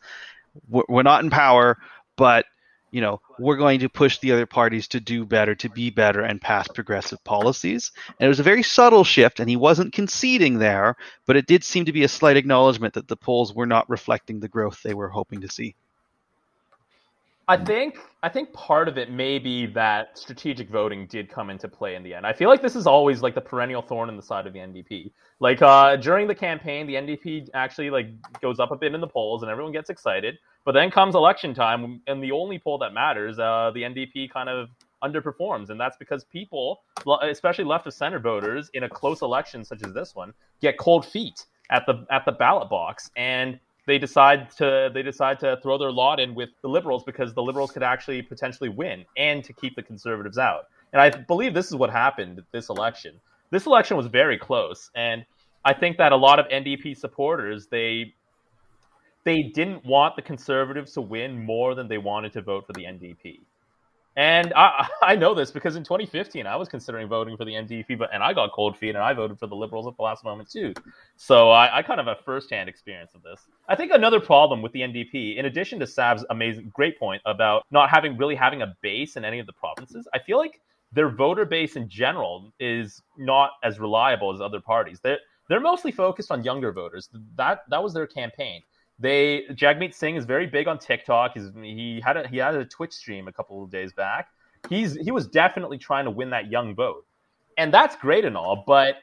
We're, 0.66 0.84
we're 0.88 1.02
not 1.02 1.22
in 1.22 1.30
power, 1.30 1.76
but 2.16 2.46
you 2.94 3.00
know, 3.00 3.20
we're 3.40 3.56
going 3.56 3.80
to 3.80 3.88
push 3.88 4.20
the 4.20 4.30
other 4.30 4.46
parties 4.46 4.86
to 4.86 5.00
do 5.00 5.26
better, 5.26 5.56
to 5.56 5.68
be 5.68 5.90
better, 5.90 6.20
and 6.20 6.40
pass 6.40 6.68
progressive 6.68 7.22
policies. 7.24 7.90
And 8.20 8.26
it 8.26 8.28
was 8.28 8.38
a 8.38 8.44
very 8.44 8.62
subtle 8.62 9.02
shift, 9.02 9.40
and 9.40 9.50
he 9.50 9.56
wasn't 9.56 9.92
conceding 9.92 10.60
there, 10.60 10.94
but 11.26 11.36
it 11.36 11.46
did 11.46 11.64
seem 11.64 11.86
to 11.86 11.92
be 11.92 12.04
a 12.04 12.08
slight 12.08 12.36
acknowledgement 12.36 12.94
that 12.94 13.08
the 13.08 13.16
polls 13.16 13.52
were 13.52 13.66
not 13.66 13.90
reflecting 13.90 14.38
the 14.38 14.46
growth 14.46 14.80
they 14.84 14.94
were 14.94 15.08
hoping 15.08 15.40
to 15.40 15.48
see. 15.48 15.74
I 17.46 17.58
think 17.58 17.98
I 18.22 18.30
think 18.30 18.52
part 18.54 18.88
of 18.88 18.96
it 18.96 19.10
may 19.10 19.38
be 19.38 19.66
that 19.66 20.16
strategic 20.16 20.70
voting 20.70 21.06
did 21.06 21.28
come 21.28 21.50
into 21.50 21.68
play 21.68 21.94
in 21.94 22.02
the 22.02 22.14
end. 22.14 22.26
I 22.26 22.32
feel 22.32 22.48
like 22.48 22.62
this 22.62 22.74
is 22.74 22.86
always 22.86 23.20
like 23.20 23.34
the 23.34 23.40
perennial 23.40 23.82
thorn 23.82 24.08
in 24.08 24.16
the 24.16 24.22
side 24.22 24.46
of 24.46 24.54
the 24.54 24.60
NDP. 24.60 25.12
Like 25.40 25.60
uh, 25.60 25.96
during 25.96 26.26
the 26.26 26.34
campaign, 26.34 26.86
the 26.86 26.94
NDP 26.94 27.50
actually 27.52 27.90
like 27.90 28.06
goes 28.40 28.60
up 28.60 28.70
a 28.70 28.76
bit 28.76 28.94
in 28.94 29.00
the 29.00 29.06
polls, 29.06 29.42
and 29.42 29.50
everyone 29.50 29.72
gets 29.72 29.90
excited. 29.90 30.38
But 30.64 30.72
then 30.72 30.90
comes 30.90 31.14
election 31.14 31.52
time, 31.54 32.00
and 32.06 32.22
the 32.22 32.32
only 32.32 32.58
poll 32.58 32.78
that 32.78 32.94
matters, 32.94 33.38
uh, 33.38 33.70
the 33.74 33.82
NDP 33.82 34.30
kind 34.30 34.48
of 34.48 34.70
underperforms, 35.02 35.68
and 35.68 35.78
that's 35.78 35.98
because 35.98 36.24
people, 36.24 36.80
especially 37.20 37.64
left 37.64 37.86
of 37.86 37.92
center 37.92 38.18
voters, 38.18 38.70
in 38.72 38.84
a 38.84 38.88
close 38.88 39.20
election 39.20 39.62
such 39.64 39.84
as 39.84 39.92
this 39.92 40.14
one, 40.14 40.32
get 40.62 40.78
cold 40.78 41.04
feet 41.04 41.44
at 41.70 41.84
the 41.84 42.06
at 42.10 42.24
the 42.24 42.32
ballot 42.32 42.70
box, 42.70 43.10
and 43.16 43.58
they 43.86 43.98
decide 43.98 44.50
to 44.52 44.90
they 44.92 45.02
decide 45.02 45.38
to 45.40 45.58
throw 45.62 45.78
their 45.78 45.92
lot 45.92 46.20
in 46.20 46.34
with 46.34 46.50
the 46.62 46.68
liberals 46.68 47.04
because 47.04 47.34
the 47.34 47.42
liberals 47.42 47.70
could 47.70 47.82
actually 47.82 48.22
potentially 48.22 48.68
win 48.68 49.04
and 49.16 49.44
to 49.44 49.52
keep 49.52 49.76
the 49.76 49.82
conservatives 49.82 50.38
out. 50.38 50.68
And 50.92 51.00
I 51.00 51.10
believe 51.10 51.54
this 51.54 51.66
is 51.66 51.74
what 51.74 51.90
happened 51.90 52.42
this 52.52 52.68
election. 52.68 53.20
This 53.50 53.66
election 53.66 53.96
was 53.96 54.06
very 54.06 54.38
close, 54.38 54.90
and 54.94 55.24
I 55.64 55.74
think 55.74 55.98
that 55.98 56.12
a 56.12 56.16
lot 56.16 56.38
of 56.38 56.46
NDP 56.48 56.96
supporters 56.96 57.66
they 57.66 58.14
they 59.24 59.42
didn't 59.42 59.84
want 59.84 60.16
the 60.16 60.22
conservatives 60.22 60.92
to 60.92 61.00
win 61.00 61.44
more 61.44 61.74
than 61.74 61.88
they 61.88 61.98
wanted 61.98 62.32
to 62.34 62.42
vote 62.42 62.66
for 62.66 62.74
the 62.74 62.84
NDP. 62.84 63.40
And 64.16 64.52
I, 64.54 64.88
I 65.02 65.16
know 65.16 65.34
this 65.34 65.50
because 65.50 65.76
in 65.76 65.84
2015 65.84 66.46
I 66.46 66.56
was 66.56 66.68
considering 66.68 67.08
voting 67.08 67.36
for 67.36 67.44
the 67.44 67.52
NDP, 67.52 67.98
but 67.98 68.10
and 68.12 68.22
I 68.22 68.32
got 68.32 68.52
cold 68.52 68.76
feet 68.76 68.90
and 68.90 68.98
I 68.98 69.12
voted 69.12 69.38
for 69.38 69.46
the 69.46 69.56
Liberals 69.56 69.86
at 69.86 69.96
the 69.96 70.02
last 70.02 70.24
moment 70.24 70.50
too. 70.50 70.72
So 71.16 71.50
I, 71.50 71.78
I 71.78 71.82
kind 71.82 72.00
of 72.00 72.06
have 72.06 72.18
firsthand 72.24 72.68
experience 72.68 73.14
of 73.14 73.22
this. 73.22 73.40
I 73.68 73.76
think 73.76 73.92
another 73.92 74.20
problem 74.20 74.62
with 74.62 74.72
the 74.72 74.80
NDP, 74.80 75.36
in 75.36 75.46
addition 75.46 75.78
to 75.80 75.86
Sav's 75.86 76.24
amazing 76.30 76.70
great 76.74 76.98
point 76.98 77.22
about 77.26 77.64
not 77.70 77.90
having 77.90 78.16
really 78.16 78.34
having 78.34 78.62
a 78.62 78.74
base 78.82 79.16
in 79.16 79.24
any 79.24 79.38
of 79.38 79.46
the 79.46 79.52
provinces, 79.52 80.06
I 80.14 80.18
feel 80.18 80.38
like 80.38 80.60
their 80.92 81.08
voter 81.08 81.44
base 81.44 81.76
in 81.76 81.88
general 81.88 82.52
is 82.60 83.02
not 83.18 83.50
as 83.64 83.80
reliable 83.80 84.32
as 84.32 84.40
other 84.40 84.60
parties. 84.60 85.00
They're 85.02 85.18
they're 85.48 85.60
mostly 85.60 85.92
focused 85.92 86.30
on 86.30 86.42
younger 86.42 86.72
voters. 86.72 87.08
That 87.36 87.62
that 87.68 87.82
was 87.82 87.92
their 87.92 88.06
campaign. 88.06 88.62
They 88.98 89.42
Jagmeet 89.50 89.94
Singh 89.94 90.16
is 90.16 90.24
very 90.24 90.46
big 90.46 90.68
on 90.68 90.78
TikTok. 90.78 91.32
He's, 91.34 91.50
he 91.62 92.00
had 92.04 92.16
a 92.16 92.28
he 92.28 92.38
had 92.38 92.54
a 92.54 92.64
Twitch 92.64 92.92
stream 92.92 93.26
a 93.26 93.32
couple 93.32 93.62
of 93.62 93.70
days 93.70 93.92
back. 93.92 94.28
He's 94.68 94.94
he 94.94 95.10
was 95.10 95.26
definitely 95.26 95.78
trying 95.78 96.04
to 96.04 96.10
win 96.10 96.30
that 96.30 96.50
young 96.50 96.74
vote, 96.74 97.04
and 97.58 97.74
that's 97.74 97.96
great 97.96 98.24
and 98.24 98.36
all. 98.36 98.62
But 98.66 98.96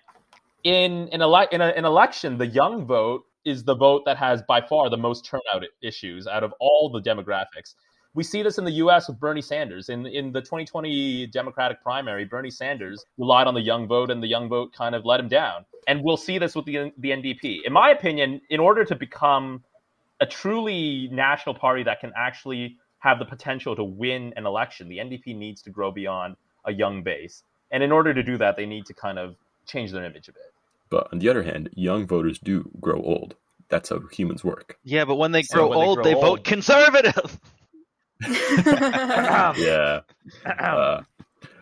in 0.63 1.09
in, 1.09 1.21
ele- 1.21 1.47
in 1.51 1.61
an 1.61 1.85
election, 1.85 2.37
the 2.37 2.47
young 2.47 2.85
vote 2.85 3.25
is 3.43 3.63
the 3.63 3.75
vote 3.75 4.03
that 4.05 4.17
has 4.17 4.41
by 4.43 4.61
far 4.61 4.89
the 4.89 4.97
most 4.97 5.25
turnout 5.25 5.65
issues 5.81 6.27
out 6.27 6.43
of 6.43 6.53
all 6.59 6.89
the 6.89 7.01
demographics. 7.01 7.75
We 8.13 8.23
see 8.23 8.43
this 8.43 8.57
in 8.57 8.65
the 8.65 8.71
U.S. 8.71 9.07
with 9.07 9.19
Bernie 9.19 9.41
Sanders. 9.41 9.89
In 9.89 10.05
in 10.05 10.31
the 10.31 10.41
2020 10.41 11.27
Democratic 11.27 11.81
primary, 11.83 12.23
Bernie 12.23 12.51
Sanders 12.51 13.03
relied 13.17 13.47
on 13.47 13.53
the 13.53 13.61
young 13.61 13.87
vote, 13.87 14.09
and 14.09 14.23
the 14.23 14.27
young 14.27 14.47
vote 14.47 14.73
kind 14.73 14.95
of 14.95 15.05
let 15.05 15.19
him 15.19 15.27
down. 15.27 15.65
And 15.87 16.01
we'll 16.01 16.17
see 16.17 16.37
this 16.37 16.55
with 16.55 16.65
the 16.65 16.91
the 16.97 17.09
NDP. 17.09 17.63
In 17.65 17.73
my 17.73 17.89
opinion, 17.91 18.39
in 18.49 18.61
order 18.61 18.85
to 18.85 18.95
become 18.95 19.63
a 20.21 20.25
truly 20.25 21.09
national 21.11 21.55
party 21.55 21.83
that 21.83 21.99
can 21.99 22.13
actually 22.15 22.77
have 22.99 23.19
the 23.19 23.25
potential 23.25 23.75
to 23.75 23.83
win 23.83 24.33
an 24.37 24.45
election, 24.45 24.87
the 24.87 24.99
NDP 24.99 25.35
needs 25.35 25.61
to 25.63 25.69
grow 25.71 25.91
beyond 25.91 26.35
a 26.65 26.71
young 26.71 27.01
base. 27.03 27.43
And 27.71 27.81
in 27.83 27.91
order 27.91 28.13
to 28.13 28.21
do 28.23 28.37
that, 28.37 28.55
they 28.55 28.65
need 28.67 28.85
to 28.85 28.93
kind 28.93 29.17
of 29.17 29.35
change 29.65 29.91
their 29.91 30.05
image 30.05 30.27
a 30.29 30.33
bit. 30.33 30.43
But 30.89 31.07
on 31.11 31.19
the 31.19 31.29
other 31.29 31.41
hand, 31.43 31.69
young 31.73 32.05
voters 32.05 32.37
do 32.37 32.69
grow 32.79 33.01
old. 33.01 33.35
That's 33.69 33.89
how 33.89 34.01
humans 34.11 34.43
work. 34.43 34.77
Yeah, 34.83 35.05
but 35.05 35.15
when 35.15 35.31
they 35.31 35.41
So 35.43 35.55
grow 35.57 35.69
when 35.69 35.79
they 35.79 35.85
old, 35.85 35.95
grow 35.97 36.03
they 36.03 36.13
old- 36.13 36.23
vote 36.23 36.43
conservative. 36.43 37.39
Yeah. 38.21 40.01
Uh, 40.45 41.01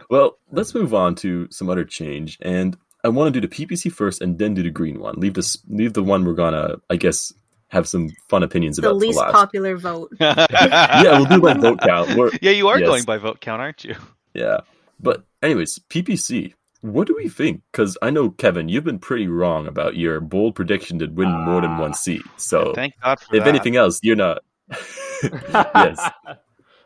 well, 0.09 0.37
let's 0.51 0.73
move 0.73 0.93
on 0.93 1.15
to 1.15 1.47
some 1.51 1.69
other 1.69 1.85
change, 1.85 2.37
and 2.41 2.75
I 3.03 3.09
want 3.09 3.33
to 3.33 3.39
do 3.39 3.47
the 3.47 3.53
PPC 3.65 3.91
first, 3.91 4.21
and 4.21 4.37
then 4.39 4.55
do 4.55 4.63
the 4.63 4.69
green 4.71 4.99
one. 4.99 5.15
Leave 5.17 5.35
this, 5.35 5.57
leave 5.69 5.93
the 5.93 6.03
one 6.03 6.25
we're 6.25 6.33
gonna, 6.33 6.77
I 6.89 6.95
guess, 6.95 7.31
have 7.69 7.87
some 7.87 8.09
fun 8.29 8.43
opinions 8.43 8.75
the 8.77 8.81
about. 8.81 8.99
The 8.99 9.05
least 9.07 9.19
popular 9.19 9.77
vote. 9.77 10.11
yeah, 10.19 11.17
we'll 11.17 11.25
do 11.25 11.41
by 11.41 11.53
vote 11.53 11.79
count. 11.81 12.15
We're, 12.15 12.31
yeah, 12.41 12.51
you 12.51 12.67
are 12.67 12.79
Yes. 12.79 12.87
going 12.87 13.03
by 13.03 13.17
vote 13.17 13.41
count, 13.41 13.61
aren't 13.61 13.83
you? 13.83 13.95
yeah, 14.33 14.57
but 14.99 15.23
anyways, 15.41 15.79
PPC. 15.89 16.53
What 16.81 17.07
do 17.07 17.15
we 17.17 17.27
think? 17.27 17.61
Because 17.71 17.97
I 18.01 18.09
know 18.09 18.29
Kevin, 18.29 18.69
you've 18.69 18.85
been 18.85 18.99
pretty 18.99 19.27
wrong 19.27 19.67
about 19.67 19.97
your 19.97 20.21
bold 20.21 20.55
prediction 20.55 20.97
to 20.99 21.07
win 21.07 21.29
more 21.29 21.59
than 21.59 21.77
one 21.77 21.93
seat. 21.93 22.21
So, 22.37 22.71
Thank 22.73 22.93
God 23.03 23.19
for 23.19 23.35
if 23.35 23.43
that. 23.43 23.49
anything 23.49 23.75
else, 23.75 23.99
you're 24.01 24.15
not. 24.15 24.43
yes, 25.21 26.09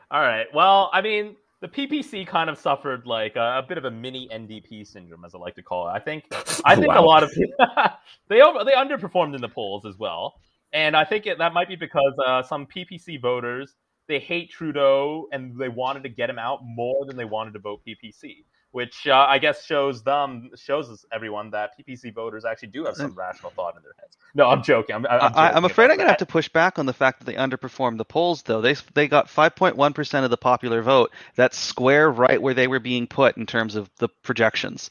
All 0.09 0.21
right. 0.21 0.47
Well, 0.53 0.89
I 0.93 1.01
mean, 1.01 1.35
the 1.61 1.67
PPC 1.67 2.25
kind 2.25 2.49
of 2.49 2.57
suffered 2.57 3.05
like 3.05 3.35
a, 3.35 3.59
a 3.59 3.65
bit 3.67 3.77
of 3.77 3.85
a 3.85 3.91
mini 3.91 4.27
NDP 4.33 4.85
syndrome, 4.87 5.25
as 5.25 5.35
I 5.35 5.37
like 5.37 5.55
to 5.55 5.63
call 5.63 5.87
it. 5.87 5.91
I 5.91 5.99
think 5.99 6.25
I 6.65 6.75
think 6.75 6.91
a 6.91 6.99
lot 7.01 7.21
of 7.23 7.31
people 7.31 7.55
they 8.29 8.41
over, 8.41 8.63
they 8.63 8.71
underperformed 8.73 9.35
in 9.35 9.41
the 9.41 9.49
polls 9.49 9.85
as 9.85 9.97
well, 9.97 10.33
and 10.73 10.97
I 10.97 11.05
think 11.05 11.27
it, 11.27 11.37
that 11.37 11.53
might 11.53 11.69
be 11.69 11.75
because 11.75 12.13
uh, 12.25 12.43
some 12.43 12.65
PPC 12.65 13.21
voters 13.21 13.75
they 14.07 14.19
hate 14.19 14.49
Trudeau 14.51 15.27
and 15.31 15.57
they 15.57 15.69
wanted 15.69 16.03
to 16.03 16.09
get 16.09 16.29
him 16.29 16.39
out 16.39 16.59
more 16.63 17.05
than 17.05 17.15
they 17.15 17.25
wanted 17.25 17.53
to 17.53 17.59
vote 17.59 17.81
PPC. 17.87 18.45
Which 18.71 19.05
uh, 19.05 19.13
I 19.29 19.37
guess 19.37 19.63
shows 19.65 20.01
them 20.01 20.49
shows 20.55 20.89
us 20.89 21.05
everyone 21.13 21.51
that 21.51 21.77
PPC 21.77 22.11
voters 22.11 22.43
actually 22.43 22.69
do 22.69 22.85
have 22.85 22.95
some 22.95 23.13
rational 23.13 23.51
thought 23.51 23.75
in 23.75 23.83
their 23.83 23.93
heads. 23.99 24.17
No, 24.33 24.47
I'm 24.47 24.63
joking. 24.63 24.95
I'm, 24.95 25.05
I'm, 25.05 25.31
I, 25.35 25.51
I'm 25.51 25.63
afraid 25.63 25.91
I'm 25.91 25.97
going 25.97 26.07
to 26.07 26.11
have 26.11 26.17
to 26.17 26.25
push 26.25 26.49
back 26.49 26.79
on 26.79 26.87
the 26.87 26.93
fact 26.93 27.19
that 27.19 27.25
they 27.25 27.35
underperformed 27.35 27.99
the 27.99 28.03
polls, 28.03 28.41
though. 28.41 28.61
They 28.61 28.75
they 28.95 29.07
got 29.07 29.27
5.1 29.27 29.93
percent 29.93 30.25
of 30.25 30.31
the 30.31 30.37
popular 30.37 30.81
vote. 30.81 31.11
That's 31.35 31.55
square 31.55 32.09
right 32.09 32.41
where 32.41 32.55
they 32.55 32.67
were 32.67 32.79
being 32.79 33.05
put 33.05 33.37
in 33.37 33.45
terms 33.45 33.75
of 33.75 33.91
the 33.97 34.09
projections. 34.09 34.89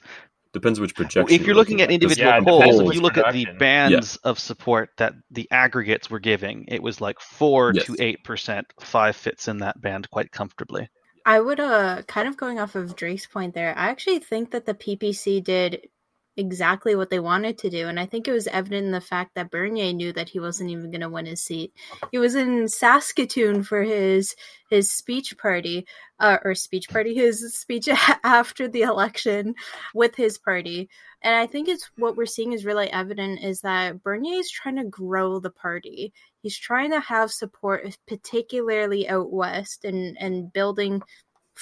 Depends 0.52 0.78
which 0.80 0.94
projection. 0.94 1.34
if 1.34 1.46
you're 1.46 1.54
looking 1.54 1.80
at 1.80 1.84
at, 1.84 1.88
'cause 1.88 1.94
individual 1.94 2.28
Yeah, 2.30 2.40
polls, 2.40 2.76
if 2.76 2.80
you 2.82 2.84
which 2.88 2.98
look 2.98 3.16
at 3.16 3.32
the 3.32 3.44
projection. 3.44 3.58
bands 3.58 4.16
of 4.16 4.38
support 4.38 4.90
that 4.98 5.14
the 5.30 5.48
aggregates 5.50 6.10
were 6.10 6.20
giving, 6.20 6.66
it 6.68 6.82
was 6.82 7.00
like 7.00 7.20
four 7.20 7.72
Yes. 7.74 7.86
to 7.86 7.96
eight 8.00 8.24
percent. 8.24 8.66
Five 8.80 9.16
fits 9.16 9.48
in 9.48 9.58
that 9.58 9.80
band 9.80 10.10
quite 10.10 10.30
comfortably. 10.32 10.88
I 11.24 11.40
would 11.40 11.60
uh 11.60 12.02
kind 12.08 12.26
of 12.28 12.36
going 12.36 12.58
off 12.58 12.74
of 12.74 12.96
Drake's 12.96 13.26
point 13.26 13.54
there. 13.54 13.76
I 13.78 13.90
actually 13.90 14.18
think 14.18 14.50
that 14.50 14.66
the 14.66 14.74
PPC 14.74 15.40
did 15.42 15.88
exactly 16.37 16.95
what 16.95 17.11
they 17.11 17.21
wanted 17.21 17.59
to 17.59 17.71
do, 17.71 17.88
and 17.88 18.01
I 18.01 18.07
think 18.07 18.27
it 18.27 18.33
was 18.33 18.47
evident 18.47 18.87
in 18.87 18.92
the 18.92 19.01
fact 19.01 19.35
that 19.35 19.51
Bernier 19.51 19.92
knew 19.92 20.12
that 20.12 20.29
he 20.29 20.40
wasn't 20.40 20.71
even 20.71 20.90
going 20.90 21.03
to 21.03 21.11
win 21.11 21.27
his 21.27 21.42
seat. 21.42 21.73
He 22.11 22.18
was 22.18 22.35
in 22.35 22.68
Saskatoon 22.68 23.62
for 23.62 23.83
his 23.83 24.35
his 24.71 24.90
speech 24.90 25.37
party, 25.37 25.87
uh, 26.18 26.38
or 26.45 26.55
speech 26.55 26.88
party, 26.88 27.14
his 27.16 27.55
speech 27.55 27.88
after 28.25 28.68
the 28.68 28.83
election 28.83 29.55
with 29.95 30.14
his 30.16 30.38
party, 30.38 30.88
and 31.23 31.35
I 31.37 31.47
think 31.47 31.68
it's 31.68 31.90
what 31.97 32.16
we're 32.16 32.27
seeing 32.27 32.53
is 32.53 32.64
really 32.64 32.90
evident 32.90 33.45
is 33.45 33.61
that 33.61 34.03
Bernier 34.03 34.40
is 34.40 34.51
trying 34.51 34.77
to 34.77 34.85
grow 34.85 35.38
the 35.38 35.51
party. 35.51 36.12
He's 36.42 36.59
trying 36.59 36.90
to 36.90 37.01
have 37.01 37.31
support, 37.31 37.97
particularly 38.09 39.09
out 39.09 39.33
west, 39.33 39.85
and 39.85 40.16
and 40.18 40.53
building 40.53 41.03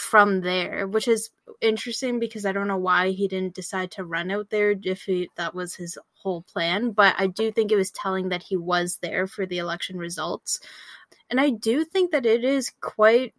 from 0.01 0.41
there, 0.41 0.89
which 0.89 1.07
is 1.07 1.29
interesting 1.61 2.19
because 2.19 2.47
I 2.47 2.53
don't 2.53 2.67
know 2.67 2.79
why 2.79 3.11
he 3.11 3.29
didn't 3.29 3.55
decide 3.55 3.91
to 3.93 4.05
run 4.05 4.31
out 4.31 4.49
there 4.49 4.75
if 4.83 5.03
he, 5.03 5.29
that 5.37 5.55
was 5.55 5.75
his 5.75 5.99
whole 6.15 6.43
plan. 6.43 6.93
But 6.93 7.15
I 7.19 7.27
do 7.27 7.53
think 7.53 7.71
it 7.71 7.77
was 7.77 7.91
telling 7.91 8.31
that 8.31 8.43
he 8.43 8.57
was 8.57 8.99
there 9.03 9.27
for 9.27 9.45
the 9.45 9.59
election 9.59 9.99
results. 9.99 10.59
And 11.29 11.39
I 11.39 11.51
do 11.51 11.85
think 11.85 12.13
that 12.13 12.25
it 12.25 12.45
is 12.45 12.73
quite 12.81 13.35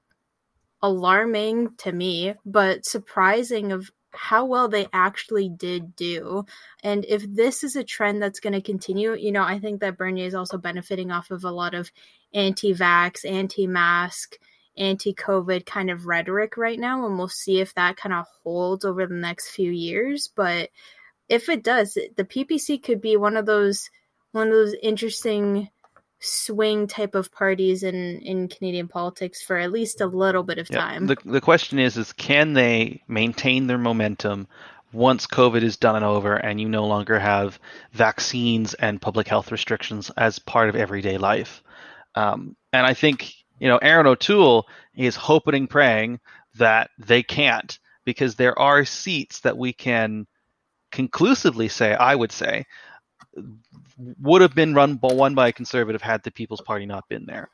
alarming 0.83 1.75
to 1.77 1.91
me, 1.91 2.35
but 2.45 2.85
surprising 2.85 3.71
of 3.71 3.89
how 4.13 4.45
well 4.45 4.67
they 4.67 4.87
actually 4.93 5.49
did 5.49 5.95
do. 5.95 6.45
And 6.83 7.05
if 7.05 7.23
this 7.27 7.63
is 7.63 7.75
a 7.75 7.83
trend 7.83 8.21
that's 8.21 8.39
going 8.39 8.53
to 8.53 8.61
continue, 8.61 9.15
you 9.15 9.31
know, 9.31 9.43
I 9.43 9.57
think 9.57 9.81
that 9.81 9.97
Bernier 9.97 10.27
is 10.27 10.35
also 10.35 10.59
benefiting 10.59 11.11
off 11.11 11.31
of 11.31 11.43
a 11.43 11.51
lot 11.51 11.73
of 11.73 11.91
anti 12.35 12.73
vax, 12.75 13.29
anti 13.29 13.65
mask, 13.65 14.37
anti 14.77 15.13
COVID 15.13 15.65
kind 15.65 15.89
of 15.89 16.05
rhetoric 16.05 16.57
right 16.57 16.79
now. 16.79 17.05
And 17.05 17.17
we'll 17.17 17.27
see 17.27 17.59
if 17.59 17.73
that 17.75 17.97
kind 17.97 18.13
of 18.13 18.25
holds 18.43 18.85
over 18.85 19.05
the 19.05 19.15
next 19.15 19.49
few 19.49 19.71
years. 19.71 20.29
But 20.35 20.69
if 21.29 21.49
it 21.49 21.63
does, 21.63 21.93
the 21.93 22.25
PPC 22.25 22.81
could 22.83 23.01
be 23.01 23.17
one 23.17 23.37
of 23.37 23.45
those 23.45 23.89
one 24.31 24.47
of 24.47 24.53
those 24.53 24.75
interesting 24.81 25.69
swing 26.19 26.85
type 26.87 27.15
of 27.15 27.31
parties 27.31 27.83
in 27.83 28.19
in 28.19 28.47
Canadian 28.47 28.87
politics 28.87 29.41
for 29.41 29.57
at 29.57 29.71
least 29.71 30.01
a 30.01 30.05
little 30.05 30.43
bit 30.43 30.59
of 30.59 30.69
Yeah. 30.69 30.77
time. 30.77 31.07
The 31.07 31.17
the 31.25 31.41
question 31.41 31.79
is 31.79 31.97
is 31.97 32.13
can 32.13 32.53
they 32.53 33.01
maintain 33.07 33.67
their 33.67 33.79
momentum 33.79 34.47
once 34.93 35.25
COVID 35.25 35.63
is 35.63 35.77
done 35.77 35.95
and 35.95 36.05
over 36.05 36.35
and 36.35 36.59
you 36.59 36.69
no 36.69 36.85
longer 36.85 37.17
have 37.17 37.59
vaccines 37.93 38.73
and 38.73 39.01
public 39.01 39.27
health 39.27 39.51
restrictions 39.51 40.11
as 40.15 40.37
part 40.37 40.69
of 40.69 40.75
everyday 40.75 41.17
life? 41.17 41.63
Um, 42.13 42.55
and 42.73 42.85
I 42.85 42.93
think 42.93 43.33
you 43.61 43.69
know 43.69 43.77
Erin 43.77 44.07
O'Toole 44.07 44.67
is 44.95 45.15
hoping 45.15 45.55
and 45.55 45.69
praying 45.69 46.19
that 46.55 46.89
they 46.97 47.23
can't 47.23 47.79
because 48.03 48.35
there 48.35 48.57
are 48.59 48.83
seats 48.83 49.39
that 49.41 49.57
we 49.57 49.71
can 49.71 50.27
conclusively 50.91 51.69
say 51.69 51.93
I 51.93 52.15
would 52.15 52.31
say 52.31 52.65
would 54.19 54.41
have 54.41 54.55
been 54.55 54.73
run 54.73 54.99
won 55.01 55.35
by 55.35 55.49
a 55.49 55.53
conservative 55.53 56.01
had 56.01 56.23
the 56.23 56.31
People's 56.31 56.61
Party 56.61 56.85
not 56.85 57.07
been 57.07 57.25
there 57.25 57.49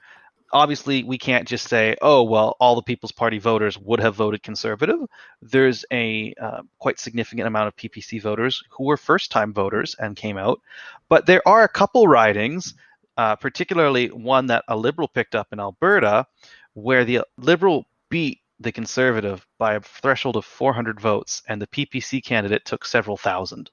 obviously 0.54 1.04
we 1.04 1.17
can't 1.17 1.48
just 1.48 1.67
say, 1.67 1.96
oh, 2.02 2.24
well, 2.24 2.56
all 2.60 2.76
the 2.76 2.82
People's 2.82 3.12
Party 3.12 3.39
voters 3.39 3.78
would 3.78 4.00
have 4.00 4.15
voted 4.15 4.43
conservative. 4.43 5.00
There's 5.41 5.86
a 5.91 6.34
uh, 6.41 6.62
quite 6.80 7.00
significant 7.00 7.48
amount 7.48 7.67
of 7.67 7.76
PPC 7.76 8.22
voters 8.22 8.63
who 8.70 8.86
were 8.86 8.98
first 8.98 9.32
time 9.32 9.54
voters 9.54 9.96
and 10.00 10.15
came 10.15 10.38
out. 10.38 10.62
But 11.10 11.26
there 11.26 11.46
are 11.48 11.63
a 11.63 11.70
couple 11.70 12.08
ridings, 12.08 12.76
uh, 13.17 13.36
particularly 13.36 14.08
one 14.08 14.47
that 14.47 14.63
a 14.67 14.77
Liberal 14.77 15.08
picked 15.08 15.36
up 15.36 15.47
in 15.51 15.60
Alberta, 15.60 16.25
where 16.73 17.03
the 17.03 17.21
Liberal 17.38 17.86
beat 18.10 18.39
the 18.60 18.71
Conservative 18.71 19.45
by 19.58 19.75
a 19.75 19.82
threshold 19.82 20.36
of 20.36 20.45
400 20.45 20.99
votes, 20.99 21.41
and 21.47 21.62
the 21.62 21.67
PPC 21.67 22.23
candidate 22.23 22.65
took 22.65 22.86
several 22.86 23.17
thousand. 23.17 23.71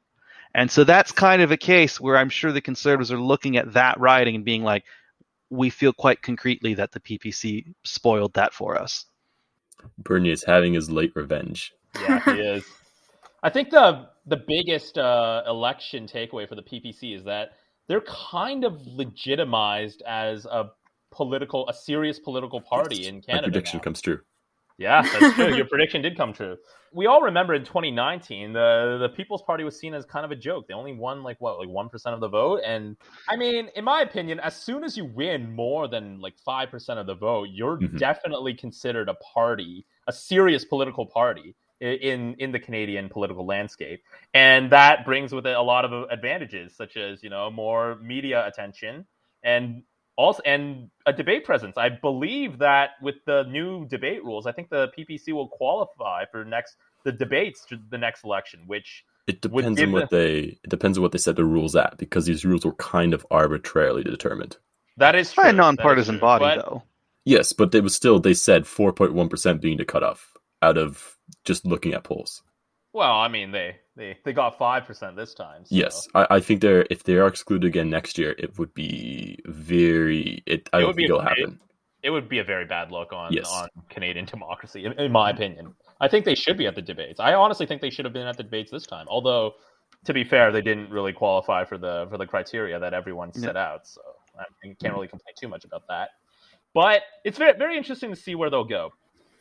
And 0.55 0.71
so 0.71 0.85
that's 0.85 1.13
kind 1.13 1.43
of 1.43 1.51
a 1.51 1.57
case 1.57 2.01
where 2.01 2.17
I'm 2.17 2.29
sure 2.29 2.53
the 2.53 2.61
Conservatives 2.61 3.13
are 3.13 3.21
looking 3.21 3.57
at 3.57 3.73
that 3.73 3.99
riding 3.99 4.35
and 4.35 4.45
being 4.45 4.63
like, 4.63 4.85
we 5.51 5.71
feel 5.71 5.93
quite 5.93 6.23
concretely 6.23 6.75
that 6.75 6.93
the 6.93 7.01
PPC 7.01 7.75
spoiled 7.85 8.35
that 8.35 8.55
for 8.55 8.81
us. 8.81 9.07
Bernier 9.99 10.33
is 10.33 10.45
having 10.45 10.75
his 10.75 10.91
late 10.91 11.13
revenge. 11.15 11.73
Yeah, 12.01 12.21
he 12.25 12.41
is. 12.41 12.65
I 13.43 13.51
think 13.51 13.71
the 13.71 14.09
the 14.27 14.39
biggest 14.39 14.97
uh, 14.97 15.43
election 15.47 16.07
takeaway 16.07 16.49
for 16.49 16.55
the 16.55 16.63
PPC 16.63 17.15
is 17.15 17.25
that 17.25 17.53
they're 17.89 18.03
kind 18.03 18.65
of 18.65 18.81
legitimized 18.87 20.03
as 20.07 20.47
a 20.47 20.71
political, 21.11 21.69
a 21.69 21.75
serious 21.75 22.19
political 22.19 22.61
party 22.61 23.07
in 23.07 23.21
Canada. 23.23 23.47
My 23.47 23.53
prediction 23.53 23.79
now. 23.79 23.83
comes 23.83 24.01
true. 24.01 24.21
Yeah, 24.77 25.03
that's 25.03 25.35
true. 25.37 25.55
Your 25.57 25.67
prediction 25.67 26.03
did 26.03 26.17
come 26.17 26.33
true. 26.33 26.57
We 26.93 27.07
all 27.07 27.23
remember 27.23 27.55
in 27.55 27.65
2019, 27.65 28.53
the 28.53 28.99
the 29.01 29.09
People's 29.11 29.43
Party 29.43 29.63
was 29.65 29.79
seen 29.79 29.95
as 29.95 30.05
kind 30.05 30.25
of 30.25 30.31
a 30.33 30.37
joke. 30.37 30.67
They 30.67 30.75
only 30.75 30.93
won 30.95 31.23
like 31.23 31.41
what, 31.41 31.59
like 31.59 31.69
one 31.69 31.89
percent 31.89 32.15
of 32.15 32.21
the 32.21 32.29
vote. 32.29 32.61
And 32.65 32.97
I 33.29 33.37
mean, 33.37 33.69
in 33.77 33.85
my 33.85 34.01
opinion, 34.03 34.41
as 34.41 34.57
soon 34.57 34.83
as 34.83 34.97
you 34.97 35.05
win 35.05 35.55
more 35.55 35.87
than 35.89 36.21
like 36.21 36.37
five 36.39 36.71
percent 36.71 36.99
of 36.99 37.07
the 37.07 37.15
vote, 37.15 37.49
you're 37.53 37.79
Mhm. 37.79 37.99
definitely 37.99 38.55
considered 38.55 39.09
a 39.09 39.15
party, 39.15 39.87
a 40.09 40.13
serious 40.13 40.65
political 40.65 41.07
party 41.07 41.55
in 41.85 42.35
in 42.39 42.53
the 42.53 42.59
Canadian 42.59 43.09
political 43.09 43.47
landscape. 43.47 44.03
And 44.33 44.71
that 44.73 45.05
brings 45.05 45.33
with 45.33 45.47
it 45.47 45.57
a 45.57 45.63
lot 45.63 45.85
of 45.85 46.11
advantages, 46.11 46.75
such 46.77 46.97
as 46.97 47.23
you 47.23 47.31
know 47.31 47.51
more 47.51 47.97
media 47.97 48.47
attention 48.47 49.07
and 49.43 49.83
also 50.17 50.43
and 50.47 50.91
a 51.07 51.13
debate 51.13 51.45
presence. 51.45 51.77
I 51.77 51.89
believe 51.89 52.59
that 52.59 52.91
with 53.03 53.17
the 53.27 53.45
new 53.45 53.87
debate 53.87 54.25
rules, 54.25 54.47
I 54.47 54.53
think 54.53 54.71
the 54.71 54.89
PPC 54.97 55.33
will 55.33 55.49
qualify 55.49 56.25
for 56.31 56.45
next 56.45 56.77
the 57.05 57.13
debates 57.13 57.65
to 57.67 57.79
the 57.91 57.99
next 57.99 58.25
election, 58.25 58.61
which 58.67 59.05
It 59.27 59.41
depends 59.43 59.81
on 59.83 59.93
what 59.93 60.11
they 60.11 60.59
it 60.65 60.71
depends 60.71 60.97
on 60.99 61.03
what 61.03 61.13
they 61.13 61.19
set 61.19 61.37
the 61.37 61.45
rules 61.45 61.77
at 61.77 61.99
because 61.99 62.27
these 62.27 62.45
rules 62.45 62.65
were 62.65 62.75
kind 62.75 63.13
of 63.13 63.27
arbitrarily 63.31 64.03
determined. 64.05 64.57
that 64.97 65.15
is 65.17 65.33
true. 65.33 65.43
By 65.43 65.49
a 65.51 65.53
that 65.53 65.57
is 65.57 65.59
nonpartisan 65.59 66.15
true. 66.17 66.21
body, 66.21 66.45
But- 66.45 66.65
though. 66.65 66.83
Yes, 67.27 67.55
but 67.55 67.73
they 67.73 67.81
was 67.81 67.95
still 67.95 68.21
they 68.21 68.35
said 68.35 68.65
4.1% 68.65 69.61
being 69.63 69.79
the 69.79 69.85
cutoff 69.87 70.35
out 70.61 70.77
of 70.77 71.14
just 71.45 71.65
looking 71.65 71.95
at 71.95 72.05
polls. 72.05 72.43
Well, 72.93 73.13
I 73.13 73.29
mean, 73.29 73.51
they 73.51 73.77
they, 73.97 74.17
they 74.25 74.33
got 74.33 74.57
five 74.57 74.85
percent 74.85 75.17
this 75.17 75.35
time. 75.35 75.65
So. 75.65 75.75
Yes, 75.75 76.01
I, 76.15 76.27
I 76.31 76.41
think 76.41 76.61
they're 76.61 76.87
if 76.91 77.03
they 77.03 77.17
are 77.17 77.27
excluded 77.27 77.67
again 77.67 77.91
next 77.91 78.19
year, 78.19 78.35
it 78.39 78.57
would 78.59 78.73
be 78.73 79.39
very. 79.47 80.43
It 80.47 80.69
I 80.73 80.79
It 80.79 80.81
don't 80.81 80.87
would 80.89 80.97
be 80.97 81.03
think 81.03 81.11
it'll 81.11 81.21
a- 81.21 81.29
happen. 81.29 81.61
it 82.05 82.11
would 82.11 82.29
be 82.29 82.39
a 82.39 82.45
very 82.45 82.67
bad 82.67 82.93
look 82.93 83.13
on 83.13 83.33
Yes. 83.33 83.51
on 83.51 83.69
Canadian 83.91 84.27
democracy, 84.27 84.85
in, 84.85 84.93
in 84.93 85.11
my 85.11 85.31
opinion. 85.31 85.75
I 86.01 86.09
think 86.09 86.25
they 86.25 86.35
should 86.37 86.57
be 86.57 86.67
at 86.67 86.75
the 86.77 86.83
debates. 86.83 87.19
I 87.19 87.35
honestly 87.35 87.67
think 87.67 87.81
they 87.81 87.91
should 87.91 88.05
have 88.05 88.15
been 88.15 88.27
at 88.27 88.37
the 88.37 88.43
debates 88.45 88.71
this 88.71 88.87
time. 88.87 89.07
Although, 89.09 89.55
to 90.05 90.13
be 90.13 90.23
fair, 90.23 90.53
they 90.53 90.61
didn't 90.61 90.91
really 90.91 91.13
qualify 91.13 91.65
for 91.65 91.79
the 91.79 92.07
for 92.11 92.17
the 92.19 92.27
criteria 92.27 92.79
that 92.79 92.95
everyone 92.95 93.33
set 93.33 93.57
out. 93.57 93.89
So 93.89 94.03
I 94.39 94.45
can't 94.63 94.79
mm. 94.79 94.93
really 94.93 95.09
complain 95.09 95.35
too 95.37 95.49
much 95.49 95.65
about 95.65 95.83
that. 95.89 96.11
But 96.75 97.03
it's 97.25 97.39
very 97.39 97.59
very 97.59 97.77
interesting 97.77 98.11
to 98.11 98.17
see 98.17 98.37
where 98.37 98.51
they'll 98.51 98.65
go. 98.65 98.93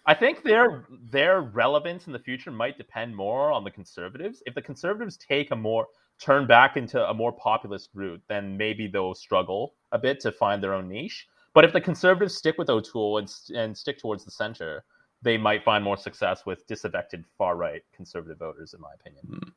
I 0.05 0.13
think 0.13 0.43
their 0.43 0.85
their 1.11 1.41
relevance 1.41 2.07
in 2.07 2.13
the 2.13 2.19
future 2.19 2.51
might 2.51 2.77
depend 2.77 3.15
more 3.15 3.51
on 3.51 3.63
the 3.63 3.71
conservatives. 3.71 4.43
If 4.45 4.53
the 4.53 4.61
conservatives 4.61 5.17
take 5.17 5.51
a 5.51 5.55
more 5.55 5.87
turn 6.19 6.45
back 6.45 6.77
into 6.77 7.01
a 7.09 7.13
more 7.13 7.31
populist 7.31 7.89
route, 7.93 8.21
then 8.27 8.57
maybe 8.57 8.87
they'll 8.87 9.15
struggle 9.15 9.75
a 9.91 9.97
bit 9.97 10.19
to 10.21 10.31
find 10.31 10.61
their 10.61 10.73
own 10.73 10.89
niche. 10.89 11.27
But 11.53 11.65
if 11.65 11.73
the 11.73 11.81
conservatives 11.81 12.35
stick 12.35 12.57
with 12.57 12.69
O'Toole 12.69 13.19
and, 13.19 13.33
and 13.55 13.77
stick 13.77 13.99
towards 13.99 14.25
the 14.25 14.31
center, 14.31 14.83
they 15.21 15.37
might 15.37 15.63
find 15.63 15.83
more 15.83 15.97
success 15.97 16.45
with 16.45 16.67
disaffected 16.67 17.23
far 17.37 17.55
right 17.55 17.83
conservative 17.95 18.39
voters, 18.39 18.73
in 18.73 18.81
my 18.81 18.91
opinion. 18.99 19.25
Hmm. 19.25 19.49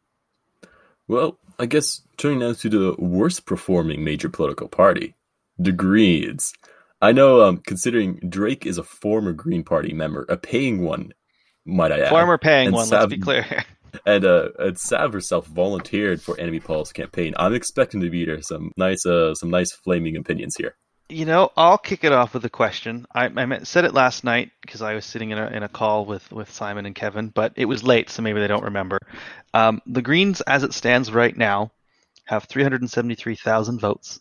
Well, 1.09 1.39
I 1.59 1.67
guess 1.67 2.03
turning 2.17 2.41
now 2.41 2.53
to 2.53 2.69
the 2.69 2.95
worst 2.99 3.47
performing 3.47 4.05
major 4.05 4.29
political 4.29 4.69
party, 4.69 5.15
the 5.59 5.73
Greens. 5.73 6.53
I 7.01 7.13
know, 7.13 7.43
um, 7.43 7.59
considering 7.59 8.21
Drake 8.29 8.65
is 8.67 8.79
a 8.79 8.83
former 8.83 9.33
Green 9.33 9.65
Party 9.65 9.93
member, 9.93 10.25
a 10.29 10.37
paying 10.37 10.83
one, 10.83 11.13
might 11.65 11.93
I 11.93 12.01
add. 12.01 12.09
Former 12.09 12.39
paying 12.39 12.69
And 12.69 12.77
one, 12.77 12.87
Sav- 12.87 13.03
let's 13.03 13.15
be 13.15 13.21
clear. 13.21 13.65
and 14.07 14.25
uh, 14.25 14.49
and 14.59 14.79
Sav 14.79 15.13
herself 15.13 15.47
volunteered 15.47 16.23
for 16.23 16.37
Annamie 16.37 16.63
Paul's 16.63 16.93
campaign. 16.93 17.35
I'm 17.37 17.55
expecting 17.55 18.01
to 18.01 18.11
beat 18.11 18.29
her 18.29 18.41
some 18.41 18.73
nice, 18.77 19.05
uh, 19.05 19.35
some 19.35 19.51
nice 19.51 19.73
flaming 19.73 20.17
opinions 20.17 20.57
here. 20.57 20.77
You 21.09 21.25
know, 21.25 21.53
I'll 21.57 21.79
kick 21.79 22.03
it 22.03 22.11
off 22.11 22.35
with 22.35 22.45
a 22.45 22.51
question. 22.51 23.07
I, 23.15 23.27
I 23.27 23.47
meant, 23.47 23.69
said 23.69 23.85
it 23.85 23.95
last 23.95 24.25
night 24.25 24.51
because 24.61 24.83
I 24.83 24.95
was 24.95 25.05
sitting 25.05 25.31
in 25.31 25.39
a, 25.39 25.47
in 25.49 25.63
a 25.63 25.69
call 25.69 26.05
with, 26.05 26.33
with 26.33 26.51
Simon 26.51 26.85
and 26.85 26.97
Kevin, 26.97 27.29
but 27.29 27.53
it 27.55 27.67
was 27.67 27.85
late, 27.85 28.11
so 28.11 28.23
maybe 28.23 28.41
they 28.41 28.49
don't 28.49 28.65
remember. 28.65 28.99
Um, 29.55 29.81
the 29.87 30.03
Greens, 30.03 30.41
as 30.41 30.65
it 30.65 30.75
stands 30.75 31.13
right 31.13 31.37
now, 31.37 31.71
have 32.25 32.45
373,000 32.45 33.79
votes. 33.79 34.19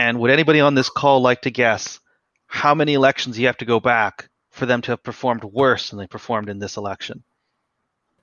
And 0.00 0.18
would 0.18 0.30
anybody 0.30 0.60
on 0.60 0.74
this 0.74 0.88
call 0.88 1.20
like 1.20 1.42
to 1.42 1.50
guess 1.50 2.00
how 2.46 2.74
many 2.74 2.94
elections 2.94 3.38
you 3.38 3.46
have 3.48 3.58
to 3.58 3.66
go 3.66 3.80
back 3.80 4.30
for 4.50 4.64
them 4.64 4.80
to 4.82 4.92
have 4.92 5.02
performed 5.02 5.44
worse 5.44 5.90
than 5.90 5.98
they 5.98 6.06
performed 6.06 6.48
in 6.48 6.58
this 6.58 6.78
election? 6.78 7.22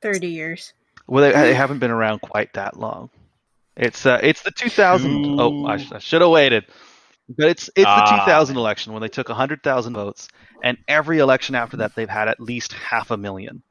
30 0.02 0.28
years. 0.28 0.74
Well, 1.06 1.24
they, 1.24 1.32
they 1.40 1.54
haven't 1.54 1.78
been 1.80 1.92
around 1.92 2.22
quite 2.22 2.54
that 2.54 2.80
long. 2.80 3.12
It's 3.76 4.08
uh, 4.08 4.20
it's 4.24 4.42
the 4.42 4.50
2000. 4.50 5.40
Oh, 5.40 5.66
I, 5.68 5.78
sh- 5.78 5.92
I 5.92 6.00
should 6.00 6.22
have 6.22 6.32
waited. 6.32 6.66
But 7.30 7.50
it's 7.50 7.68
it's 7.76 7.86
the 7.86 7.88
Ah. 7.88 8.26
2000 8.26 8.58
election 8.58 8.94
when 8.94 9.02
they 9.04 9.08
took 9.10 9.30
100,000 9.30 9.94
votes, 9.94 10.30
and 10.64 10.78
every 10.88 11.20
election 11.20 11.54
after 11.54 11.78
that 11.78 11.94
they've 11.94 12.10
had 12.10 12.28
at 12.28 12.40
least 12.40 12.74
half 12.74 13.12
a 13.12 13.18
million. 13.18 13.62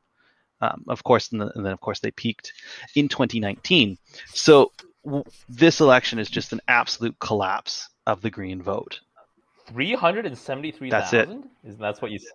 Um, 0.60 0.84
of 0.88 1.02
course, 1.02 1.32
and, 1.32 1.40
the, 1.40 1.50
and 1.56 1.66
then 1.66 1.72
of 1.72 1.80
course 1.80 1.98
they 2.00 2.12
peaked 2.12 2.52
in 2.94 3.08
2019. 3.08 3.98
So 4.28 4.70
w- 4.78 4.85
this 5.48 5.80
election 5.80 6.18
is 6.18 6.28
just 6.28 6.52
an 6.52 6.60
absolute 6.68 7.18
collapse 7.18 7.88
of 8.06 8.22
the 8.22 8.30
Green 8.30 8.62
vote. 8.62 9.00
Three 9.66 9.94
hundred 9.94 10.26
and 10.26 10.36
seventy-three 10.38 10.90
That's 10.90 11.12
it. 11.12 11.26
thousand. 11.26 11.48
Is 11.64 11.76
that's 11.76 12.00
what 12.00 12.10
you? 12.10 12.16
s- 12.16 12.32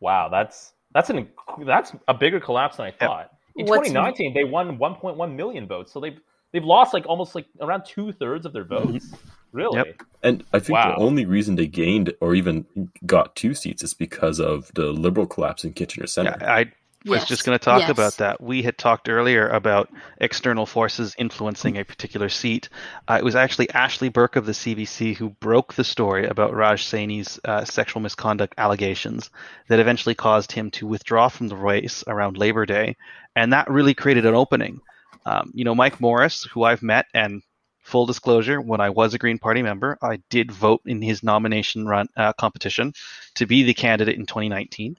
Wow, 0.00 0.28
that's 0.28 0.74
that's 0.92 1.08
an 1.10 1.28
that's 1.64 1.92
a 2.08 2.14
bigger 2.14 2.40
collapse 2.40 2.76
than 2.76 2.86
I 2.86 2.90
thought. 2.90 3.30
In 3.56 3.66
What's- 3.66 3.88
2019, 3.88 4.34
they 4.34 4.44
won 4.44 4.76
1.1 4.78 5.34
million 5.36 5.66
votes, 5.66 5.92
so 5.92 6.00
they've 6.00 6.18
they've 6.52 6.64
lost 6.64 6.92
like 6.92 7.06
almost 7.06 7.34
like 7.34 7.46
around 7.60 7.84
two 7.84 8.12
thirds 8.12 8.44
of 8.44 8.52
their 8.52 8.64
mm-hmm. 8.64 8.92
votes. 8.92 9.14
Really? 9.52 9.76
Yep. 9.78 10.02
And 10.24 10.44
I 10.52 10.58
think 10.58 10.76
Wow. 10.76 10.96
the 10.96 11.02
only 11.02 11.26
reason 11.26 11.54
they 11.54 11.68
gained 11.68 12.12
or 12.20 12.34
even 12.34 12.66
got 13.06 13.36
two 13.36 13.54
seats 13.54 13.84
is 13.84 13.94
because 13.94 14.40
of 14.40 14.70
the 14.74 14.86
Liberal 14.86 15.26
collapse 15.28 15.64
in 15.64 15.72
Kitchener 15.72 16.08
Center. 16.08 16.36
Yeah, 16.40 16.52
I 16.52 16.72
was 17.04 17.20
Yes. 17.20 17.28
just 17.28 17.44
going 17.44 17.58
to 17.58 17.64
talk 17.64 17.80
Yes. 17.80 17.90
about 17.90 18.16
that. 18.18 18.40
We 18.42 18.62
had 18.62 18.78
talked 18.78 19.08
earlier 19.08 19.48
about 19.48 19.90
external 20.20 20.66
forces 20.66 21.14
influencing 21.18 21.76
a 21.76 21.84
particular 21.84 22.28
seat. 22.28 22.68
Uh, 23.06 23.16
it 23.20 23.24
was 23.24 23.36
actually 23.36 23.70
Ashley 23.70 24.08
Burke 24.08 24.36
of 24.36 24.46
the 24.46 24.52
CBC 24.54 25.14
who 25.14 25.30
broke 25.30 25.74
the 25.74 25.84
story 25.84 26.26
about 26.26 26.54
Raj 26.54 26.84
Saini's 26.84 27.38
uh, 27.44 27.64
sexual 27.64 28.00
misconduct 28.00 28.54
allegations 28.58 29.30
that 29.68 29.80
eventually 29.80 30.14
caused 30.14 30.52
him 30.52 30.70
to 30.72 30.86
withdraw 30.86 31.28
from 31.28 31.48
the 31.48 31.56
race 31.56 32.04
around 32.06 32.38
Labor 32.38 32.64
Day, 32.66 32.96
and 33.36 33.52
that 33.52 33.68
really 33.70 33.94
created 33.94 34.24
an 34.26 34.34
opening. 34.34 34.80
Um, 35.26 35.50
you 35.54 35.64
know, 35.64 35.74
Mike 35.74 36.00
Morrice, 36.00 36.44
who 36.52 36.64
I've 36.64 36.82
met, 36.82 37.06
and 37.14 37.42
full 37.82 38.06
disclosure, 38.06 38.60
when 38.60 38.80
I 38.80 38.90
was 38.90 39.12
a 39.14 39.18
Green 39.18 39.38
Party 39.38 39.62
member, 39.62 39.98
I 40.02 40.20
did 40.30 40.50
vote 40.50 40.80
in 40.86 41.02
his 41.02 41.22
nomination 41.22 41.86
run 41.86 42.08
uh, 42.16 42.32
competition 42.32 42.94
to 43.34 43.46
be 43.46 43.62
the 43.62 43.74
candidate 43.74 44.16
in 44.16 44.26
2019 44.26 44.96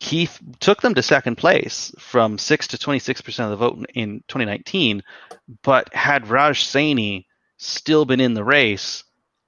he 0.00 0.24
f- 0.24 0.40
took 0.60 0.82
them 0.82 0.94
to 0.94 1.02
second 1.02 1.36
place 1.36 1.92
from 1.98 2.38
6 2.38 2.68
to 2.68 2.78
26% 2.78 3.44
of 3.44 3.50
the 3.50 3.56
vote 3.56 3.86
in 3.94 4.22
2019 4.28 5.02
but 5.62 5.92
had 5.94 6.28
raj 6.28 6.64
saini 6.64 7.26
still 7.58 8.04
been 8.04 8.20
in 8.20 8.34
the 8.34 8.44
race 8.44 9.04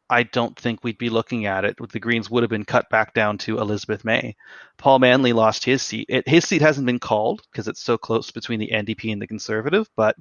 i 0.09 0.23
don't 0.23 0.59
think 0.59 0.83
we'd 0.83 0.99
be 0.99 1.11
looking 1.11 1.47
at 1.47 1.65
it. 1.65 1.77
The 1.91 2.01
greens 2.01 2.31
would 2.31 2.43
have 2.43 2.51
been 2.51 2.65
cut 2.65 2.89
back 2.91 3.13
down 3.15 3.39
to 3.39 3.59
elizabeth 3.59 4.05
may. 4.05 4.37
Paul 4.79 4.99
Manly 5.01 5.33
lost 5.33 5.65
his 5.65 5.83
seat. 5.83 6.07
It, 6.09 6.29
his 6.29 6.47
seat 6.47 6.63
hasn't 6.63 6.87
been 6.87 6.99
called 7.01 7.43
because 7.51 7.69
it's 7.69 7.83
so 7.83 7.99
close 7.99 8.31
between 8.31 8.61
the 8.61 8.71
ndp 8.73 9.13
and 9.13 9.21
the 9.21 9.27
conservative 9.27 9.89
but 9.97 10.17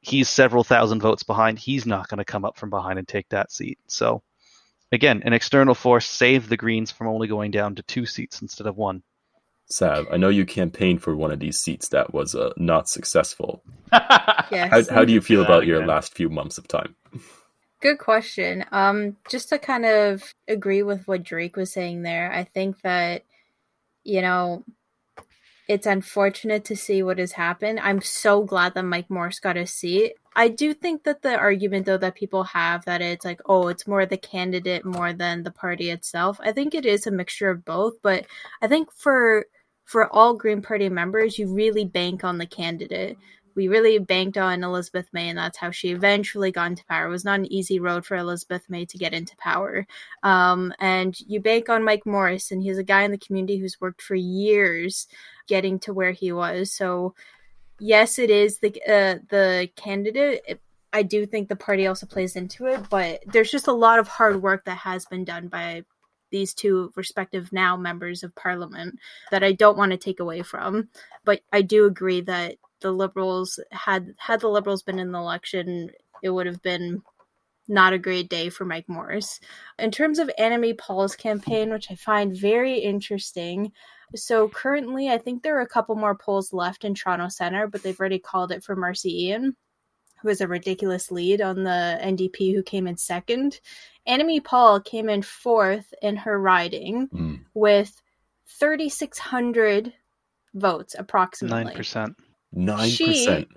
he's 0.00 0.28
several 0.30 0.64
thousand 0.64 1.02
votes 1.02 1.22
behind. 1.22 1.58
He's 1.58 1.84
not 1.84 2.08
going 2.08 2.18
to 2.18 2.24
come 2.24 2.46
up 2.46 2.56
from 2.56 2.70
behind 2.70 2.98
and 2.98 3.06
take 3.06 3.28
that 3.28 3.52
seat. 3.52 3.78
So 3.88 4.22
again 4.92 5.22
an 5.24 5.34
external 5.34 5.74
force 5.74 6.06
saved 6.06 6.48
the 6.48 6.56
greens 6.56 6.90
from 6.90 7.08
only 7.08 7.28
going 7.28 7.50
down 7.50 7.74
to 7.74 7.82
two 7.82 8.06
seats 8.06 8.40
instead 8.42 8.66
of 8.66 8.76
one 8.76 9.02
Sav, 9.70 10.06
I 10.10 10.16
know 10.16 10.28
you 10.28 10.44
campaigned 10.44 11.02
for 11.02 11.14
one 11.14 11.30
of 11.30 11.38
these 11.38 11.58
seats 11.58 11.88
that 11.88 12.12
was 12.12 12.34
uh, 12.34 12.52
not 12.56 12.88
successful. 12.88 13.62
Yes. 14.50 14.88
How, 14.88 14.94
how 14.96 15.04
do 15.04 15.12
you 15.12 15.20
feel 15.20 15.44
about 15.44 15.64
your 15.64 15.86
last 15.86 16.12
few 16.12 16.28
months 16.28 16.58
of 16.58 16.66
time? 16.66 16.96
Good 17.80 17.98
question. 17.98 18.64
Um, 18.72 19.16
just 19.28 19.48
to 19.50 19.60
kind 19.60 19.86
of 19.86 20.34
agree 20.48 20.82
with 20.82 21.06
what 21.06 21.22
Drake 21.22 21.56
was 21.56 21.72
saying 21.72 22.02
there, 22.02 22.32
I 22.32 22.42
think 22.42 22.82
that, 22.82 23.24
you 24.02 24.22
know, 24.22 24.64
it's 25.68 25.86
unfortunate 25.86 26.64
to 26.64 26.74
see 26.74 27.00
what 27.04 27.18
has 27.18 27.30
happened. 27.30 27.78
I'm 27.78 28.00
so 28.00 28.42
glad 28.42 28.74
that 28.74 28.82
Mike 28.82 29.08
Morrice 29.08 29.38
got 29.38 29.56
a 29.56 29.68
seat. 29.68 30.14
I 30.34 30.48
do 30.48 30.74
think 30.74 31.04
that 31.04 31.22
the 31.22 31.36
argument, 31.36 31.86
though, 31.86 31.96
that 31.96 32.16
people 32.16 32.42
have 32.42 32.84
that 32.86 33.00
it's 33.00 33.24
like, 33.24 33.40
oh, 33.46 33.68
it's 33.68 33.86
more 33.86 34.04
the 34.04 34.16
candidate 34.16 34.84
more 34.84 35.12
than 35.12 35.44
the 35.44 35.52
party 35.52 35.90
itself. 35.90 36.40
I 36.42 36.50
think 36.50 36.74
it 36.74 36.84
is 36.84 37.06
a 37.06 37.12
mixture 37.12 37.50
of 37.50 37.64
both, 37.64 38.02
but 38.02 38.26
I 38.60 38.66
think 38.66 38.92
for 38.92 39.46
for 39.90 40.12
all 40.12 40.34
Green 40.34 40.62
Party 40.62 40.88
members, 40.88 41.38
you 41.38 41.52
really 41.52 41.84
bank 41.84 42.24
on 42.24 42.38
the 42.38 42.46
candidate 42.46 43.16
we 43.54 43.68
really 43.68 43.98
banked 43.98 44.38
on 44.38 44.64
Elizabeth 44.64 45.08
May, 45.12 45.28
and 45.28 45.38
that's 45.38 45.58
how 45.58 45.70
she 45.70 45.90
eventually 45.90 46.52
got 46.52 46.68
into 46.68 46.84
power. 46.86 47.06
It 47.06 47.10
was 47.10 47.24
not 47.24 47.40
an 47.40 47.52
easy 47.52 47.80
road 47.80 48.06
for 48.06 48.16
Elizabeth 48.16 48.64
May 48.68 48.84
to 48.86 48.98
get 48.98 49.12
into 49.12 49.36
power. 49.36 49.86
Um, 50.22 50.72
and 50.78 51.18
you 51.20 51.40
bank 51.40 51.68
on 51.68 51.84
Mike 51.84 52.06
Morrice, 52.06 52.50
and 52.50 52.62
he's 52.62 52.78
a 52.78 52.84
guy 52.84 53.02
in 53.02 53.10
the 53.10 53.18
community 53.18 53.58
who's 53.58 53.80
worked 53.80 54.02
for 54.02 54.14
years 54.14 55.06
getting 55.46 55.78
to 55.80 55.92
where 55.92 56.12
he 56.12 56.32
was. 56.32 56.72
So, 56.72 57.14
yes, 57.78 58.18
it 58.18 58.30
is 58.30 58.58
the 58.58 58.68
uh, 58.88 59.18
the 59.28 59.68
candidate. 59.76 60.60
I 60.92 61.02
do 61.02 61.24
think 61.24 61.48
the 61.48 61.56
party 61.56 61.86
also 61.86 62.06
plays 62.06 62.36
into 62.36 62.66
it, 62.66 62.88
but 62.90 63.22
there's 63.26 63.50
just 63.50 63.68
a 63.68 63.72
lot 63.72 64.00
of 64.00 64.08
hard 64.08 64.42
work 64.42 64.64
that 64.64 64.78
has 64.78 65.04
been 65.06 65.24
done 65.24 65.48
by 65.48 65.84
these 66.30 66.54
two 66.54 66.92
respective 66.96 67.52
now 67.52 67.76
members 67.76 68.22
of 68.22 68.34
parliament 68.34 68.98
that 69.30 69.44
I 69.44 69.52
don't 69.52 69.78
want 69.78 69.92
to 69.92 69.98
take 69.98 70.20
away 70.20 70.42
from. 70.42 70.88
But 71.24 71.40
I 71.52 71.62
do 71.62 71.86
agree 71.86 72.20
that 72.22 72.56
the 72.80 72.92
liberals 72.92 73.60
had 73.70 74.14
had 74.18 74.40
the 74.40 74.48
liberals 74.48 74.82
been 74.82 74.98
in 74.98 75.12
the 75.12 75.18
election, 75.18 75.90
it 76.22 76.30
would 76.30 76.46
have 76.46 76.62
been 76.62 77.02
not 77.68 77.92
a 77.92 77.98
great 77.98 78.28
day 78.28 78.48
for 78.48 78.64
Mike 78.64 78.88
Morrice. 78.88 79.40
In 79.78 79.90
terms 79.90 80.18
of 80.18 80.30
Annamie 80.38 80.76
Paul's 80.76 81.14
campaign, 81.14 81.70
which 81.70 81.90
I 81.90 81.94
find 81.94 82.36
very 82.36 82.78
interesting. 82.78 83.72
So 84.16 84.48
currently, 84.48 85.08
I 85.08 85.18
think 85.18 85.42
there 85.42 85.56
are 85.56 85.62
a 85.62 85.68
couple 85.68 85.94
more 85.94 86.16
polls 86.16 86.52
left 86.52 86.84
in 86.84 86.94
Toronto 86.94 87.28
Centre, 87.28 87.68
but 87.68 87.82
they've 87.82 87.98
already 87.98 88.18
called 88.18 88.50
it 88.50 88.64
for 88.64 88.74
Marci 88.74 89.30
Ien, 89.30 89.54
who 90.22 90.28
has 90.28 90.40
a 90.40 90.48
ridiculous 90.48 91.10
lead 91.10 91.40
on 91.40 91.64
the 91.64 91.98
NDP, 92.02 92.54
who 92.54 92.62
came 92.62 92.86
in 92.86 92.96
second. 92.96 93.60
Annamie 94.08 94.42
Paul 94.42 94.80
came 94.80 95.08
in 95.08 95.22
fourth 95.22 95.92
in 96.02 96.16
her 96.16 96.38
riding 96.40 97.08
Mm. 97.08 97.44
with 97.54 98.00
3,600 98.48 99.92
votes 100.54 100.94
approximately. 100.98 101.72
9%. 101.74 102.16
Nine 102.52 102.88
She- 102.88 103.06
percent. 103.06 103.48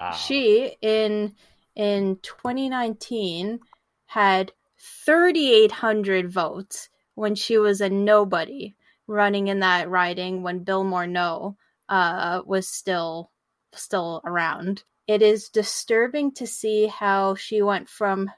Wow. 0.00 0.12
She 0.12 0.76
in 0.80 1.34
in 1.74 2.16
2019 2.22 3.60
had 4.06 4.52
3,800 4.78 6.30
votes 6.30 6.88
when 7.14 7.34
she 7.34 7.58
was 7.58 7.80
a 7.80 7.88
nobody 7.90 8.74
running 9.06 9.48
in 9.48 9.60
that 9.60 9.88
riding 9.90 10.42
when 10.42 10.64
Bill 10.64 10.84
Morneau 10.84 11.56
uh, 11.88 12.42
was 12.46 12.68
still 12.68 13.30
still 13.74 14.20
around. 14.24 14.84
It 15.06 15.22
is 15.22 15.48
disturbing 15.48 16.32
to 16.32 16.46
see 16.46 16.86
how 16.86 17.34
she 17.36 17.62
went 17.62 17.88
from 17.88 18.30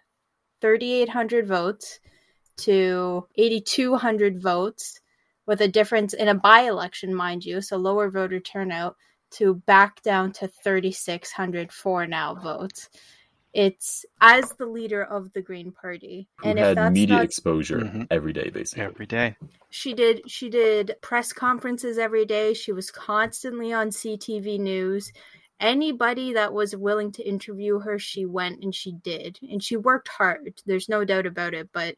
3,800 0.61 1.47
votes 1.47 2.01
to 2.59 3.27
8,200 3.37 4.41
votes 4.41 5.01
with 5.47 5.61
a 5.61 5.69
difference 5.69 6.13
in 6.13 6.29
a 6.29 6.35
by 6.35 6.63
election, 6.63 7.15
mind 7.15 7.45
you, 7.45 7.63
so 7.63 7.77
lower 7.77 8.11
voter 8.11 8.41
turnout, 8.41 8.97
to 9.31 9.55
back 9.55 10.03
down 10.03 10.33
to 10.33 10.49
3,600 10.49 11.73
for 11.73 12.07
now 12.07 12.35
votes. 12.35 12.91
It's 13.55 14.05
as 14.21 14.53
the 14.53 14.67
leader 14.67 15.03
of 15.03 15.33
the 15.33 15.41
Green 15.41 15.73
Party, 15.73 16.29
Who 16.39 16.51
and 16.51 16.59
had 16.59 16.71
if 16.73 16.77
that's 16.77 16.93
media 16.95 17.17
not 17.17 17.25
exposure 17.25 17.79
Mhm. 17.81 18.07
every 18.11 18.33
day, 18.33 18.51
basically. 18.51 18.85
Every 18.85 19.07
day. 19.07 19.37
she 19.71 19.93
did 19.95 20.23
she 20.31 20.49
did 20.49 20.97
press 21.03 21.31
conferences 21.33 21.99
every 21.99 22.25
day 22.25 22.55
she 22.55 22.73
was 22.73 22.91
constantly 22.91 23.71
on 23.71 23.91
ctv 23.91 24.59
news 24.59 25.13
anybody 25.61 26.33
that 26.33 26.53
was 26.53 26.77
willing 26.77 27.13
to 27.13 27.23
interview 27.23 27.79
her 27.79 27.99
she 27.99 28.25
went 28.27 28.63
and 28.63 28.75
she 28.75 28.93
did 29.03 29.39
and 29.43 29.63
she 29.63 29.77
worked 29.77 30.09
hard 30.09 30.53
there's 30.67 30.89
no 30.89 31.05
doubt 31.05 31.27
about 31.27 31.55
it 31.55 31.69
but 31.73 31.97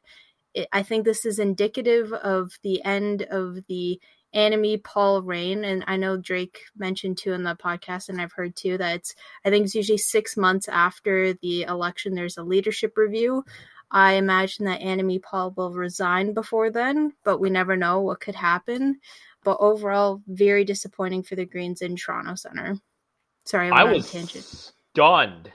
it, 0.54 0.68
i 0.72 0.82
think 0.82 1.04
this 1.04 1.24
is 1.24 1.38
indicative 1.38 2.12
of 2.12 2.52
the 2.62 2.82
end 2.84 3.22
of 3.30 3.58
the 3.68 4.00
Annamie 4.32 4.84
Paul 4.84 5.22
reign, 5.22 5.64
and 5.64 5.82
I 5.88 5.96
know 5.96 6.16
Drake 6.16 6.60
mentioned 6.76 7.18
too 7.18 7.32
in 7.32 7.42
the 7.42 7.56
podcast, 7.56 8.08
and 8.08 8.20
I've 8.20 8.30
heard 8.30 8.54
too 8.54 8.78
that 8.78 8.94
it's 8.94 9.16
I 9.44 9.50
think 9.50 9.64
it's 9.64 9.74
usually 9.74 9.98
six 9.98 10.36
months 10.36 10.68
after 10.68 11.32
the 11.42 11.62
election. 11.62 12.14
There's 12.14 12.36
a 12.36 12.44
leadership 12.44 12.96
review, 12.96 13.44
I 13.90 14.12
imagine 14.12 14.66
that 14.66 14.80
Annamie 14.80 15.22
Paul 15.22 15.52
will 15.56 15.72
resign 15.72 16.32
before 16.32 16.70
then, 16.70 17.12
but 17.24 17.38
we 17.38 17.50
never 17.50 17.76
know 17.76 18.00
what 18.00 18.20
could 18.20 18.36
happen. 18.36 19.00
But 19.42 19.56
overall, 19.58 20.22
very 20.28 20.64
disappointing 20.64 21.24
for 21.24 21.34
the 21.34 21.46
Greens 21.46 21.82
in 21.82 21.96
Toronto 21.96 22.34
Center. 22.36 22.76
Sorry, 23.50 23.68
I, 23.70 23.80
I 23.80 23.84
went 23.84 23.88
on 23.88 23.92
a 23.94 23.96
was 23.96 24.10
tangent. 24.10 24.44
stunned. 24.44 25.52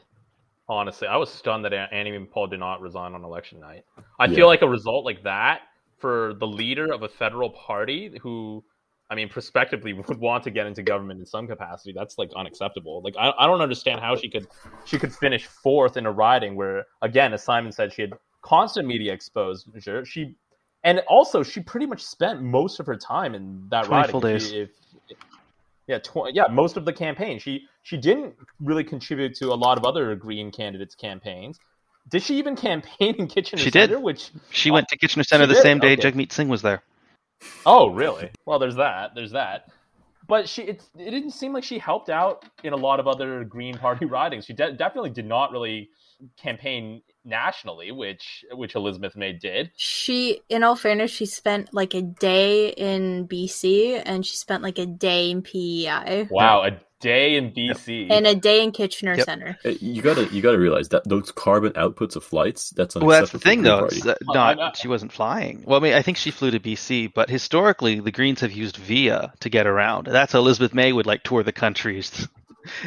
Honestly, 0.68 1.08
I 1.08 1.16
was 1.18 1.32
stunned 1.32 1.64
that 1.66 1.72
Annamie 1.72 2.30
Paul 2.30 2.48
did 2.48 2.60
not 2.60 2.82
resign 2.82 3.14
on 3.14 3.24
election 3.24 3.60
night. 3.60 3.86
I 4.20 4.26
Yeah. 4.26 4.36
feel 4.36 4.48
like 4.48 4.64
a 4.64 4.68
result 4.68 5.06
like 5.06 5.24
that 5.24 5.62
for 5.98 6.34
the 6.40 6.48
leader 6.48 6.92
of 6.92 7.04
a 7.04 7.08
federal 7.08 7.52
party 7.52 8.18
who, 8.22 8.64
I 9.12 9.16
mean, 9.16 9.30
prospectively 9.30 9.94
would 10.10 10.18
want 10.20 10.44
to 10.46 10.52
get 10.52 10.66
into 10.66 10.82
government 10.84 11.20
in 11.20 11.26
some 11.26 11.48
capacity. 11.48 11.94
That's 11.96 12.18
like 12.18 12.32
unacceptable. 12.36 13.02
Like 13.04 13.16
I, 13.18 13.32
I 13.38 13.46
don't 13.48 13.62
understand 13.62 14.02
how 14.02 14.16
she 14.16 14.28
could 14.30 14.48
she 14.86 14.98
could 14.98 15.14
finish 15.14 15.46
fourth 15.46 15.98
in 15.98 16.06
a 16.08 16.12
riding 16.12 16.56
where, 16.56 16.86
again, 17.02 17.32
as 17.34 17.44
Simon 17.44 17.72
said, 17.72 17.94
she 17.94 18.02
had 18.02 18.14
constant 18.42 18.88
media 18.88 19.14
exposure. 19.14 20.04
She 20.04 20.36
and 20.84 21.00
also 21.08 21.44
she 21.44 21.62
pretty 21.62 21.86
much 21.86 22.04
spent 22.04 22.42
most 22.42 22.80
of 22.80 22.88
her 22.88 22.96
time 22.98 23.36
in 23.36 23.68
that 23.70 23.86
20 23.86 23.96
riding. 24.02 24.12
full 24.12 24.26
If 24.26 24.34
days. 24.42 24.52
you- 24.52 24.62
if- 24.64 24.70
yeah, 25.88 26.00
tw- 26.00 26.32
yeah, 26.34 26.46
most 26.50 26.78
of 26.78 26.86
the 26.86 26.94
campaign. 26.94 27.40
She 27.40 27.68
she 27.84 27.98
didn't 27.98 28.36
really 28.60 28.84
contribute 28.84 29.36
to 29.36 29.48
a 29.54 29.56
lot 29.56 29.78
of 29.78 29.86
other 29.86 30.16
Green 30.16 30.52
candidates' 30.52 30.96
campaigns. 30.96 31.60
Did 32.10 32.22
she 32.24 32.38
even 32.38 32.56
campaign 32.56 33.16
in 33.16 33.28
Kitchener 33.28 33.62
She 33.62 33.72
did. 33.72 33.92
Which 34.02 34.30
She 34.52 34.70
went 34.72 34.88
to 34.90 34.98
Kitchener 34.98 35.24
Center 35.24 35.48
the 35.48 35.54
did? 35.56 35.64
same 35.64 35.80
day 35.80 35.94
Okay. 35.94 36.12
Jagmeet 36.12 36.32
Singh 36.32 36.50
was 36.50 36.62
there. 36.62 36.84
oh 37.66 37.90
really? 37.90 38.30
Well, 38.46 38.60
there's 38.60 38.76
that. 38.76 39.16
There's 39.16 39.32
that. 39.32 39.70
But 40.28 40.50
she 40.50 40.64
it, 40.64 40.84
it 40.98 41.12
didn't 41.12 41.32
seem 41.32 41.54
like 41.54 41.64
she 41.64 41.78
helped 41.78 42.10
out 42.10 42.46
in 42.64 42.74
a 42.74 42.78
lot 42.78 43.00
of 43.00 43.08
other 43.08 43.44
Green 43.44 43.78
Party 43.78 44.06
ridings. 44.18 44.46
She 44.46 44.54
de- 44.54 44.74
definitely 44.74 45.12
did 45.12 45.26
not 45.26 45.52
really 45.52 45.90
campaign 46.38 47.02
nationally, 47.24 47.92
which 47.92 48.44
which 48.52 48.76
Elizabeth 48.76 49.16
May 49.16 49.34
did. 49.34 49.72
She, 49.76 50.42
in 50.50 50.64
all 50.64 50.76
fairness, 50.76 51.12
she 51.12 51.26
spent 51.26 51.74
like 51.74 51.94
a 51.94 52.02
day 52.02 52.70
in 52.70 53.28
BC 53.28 54.02
and 54.06 54.26
she 54.26 54.38
spent 54.38 54.64
like 54.64 54.78
a 54.80 54.86
day 54.86 55.32
in 55.32 55.42
PEI 55.42 56.28
Wow, 56.30 56.64
a 56.64 56.80
day 57.02 57.36
in 57.36 57.52
BC. 57.52 58.08
and 58.10 58.26
a 58.26 58.34
day 58.36 58.64
in 58.64 58.72
Kitchener 58.72 59.16
Yep. 59.16 59.26
Center. 59.26 59.58
Uh, 59.66 59.70
You 59.82 60.02
gotta 60.02 60.26
you 60.28 60.42
gotta 60.42 60.58
realize 60.60 60.90
that 60.90 61.04
those 61.08 61.32
carbon 61.32 61.74
outputs 61.74 62.16
of 62.16 62.24
flights 62.24 62.70
that's 62.72 62.96
Well, 62.96 63.08
that's 63.10 63.32
the 63.32 63.40
thing, 63.40 63.64
though. 63.64 63.86
It's 63.86 64.04
that 64.04 64.18
not 64.24 64.60
I 64.60 64.72
she 64.74 64.88
wasn't 64.88 65.12
flying. 65.12 65.64
Well, 65.66 65.80
I 65.80 65.84
mean, 65.84 65.94
I 65.94 66.02
think 66.02 66.18
she 66.18 66.32
flew 66.32 66.52
to 66.52 66.60
BC, 66.60 67.14
but 67.14 67.30
historically, 67.30 68.00
the 68.00 68.12
Greens 68.12 68.42
have 68.42 68.52
used 68.52 68.78
Via 68.78 69.34
to 69.42 69.50
get 69.50 69.68
around. 69.68 70.08
That's 70.08 70.34
how 70.34 70.40
Elizabeth 70.40 70.74
May 70.74 70.94
would 70.94 71.06
like 71.06 71.24
tour 71.24 71.44
the 71.44 71.52
countries. 71.52 72.28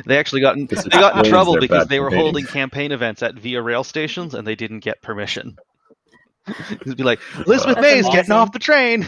they 0.06 0.18
actually 0.18 0.40
got 0.40 0.56
in, 0.56 0.66
they 0.66 0.76
got 0.90 1.18
in 1.24 1.30
trouble 1.30 1.56
because 1.58 1.84
bad 1.84 1.88
they 1.88 2.00
were 2.00 2.10
holding 2.10 2.46
campaign 2.46 2.92
events 2.92 3.22
at 3.22 3.34
Via 3.34 3.62
rail 3.62 3.84
stations 3.84 4.34
and 4.34 4.46
they 4.46 4.54
didn't 4.54 4.80
get 4.80 5.02
permission. 5.02 5.56
It'd 6.70 6.96
be 6.96 7.02
like 7.02 7.20
Elizabeth 7.46 7.76
That's 7.76 7.80
May's 7.80 8.08
getting 8.08 8.32
off 8.32 8.52
the 8.52 8.58
train. 8.58 9.06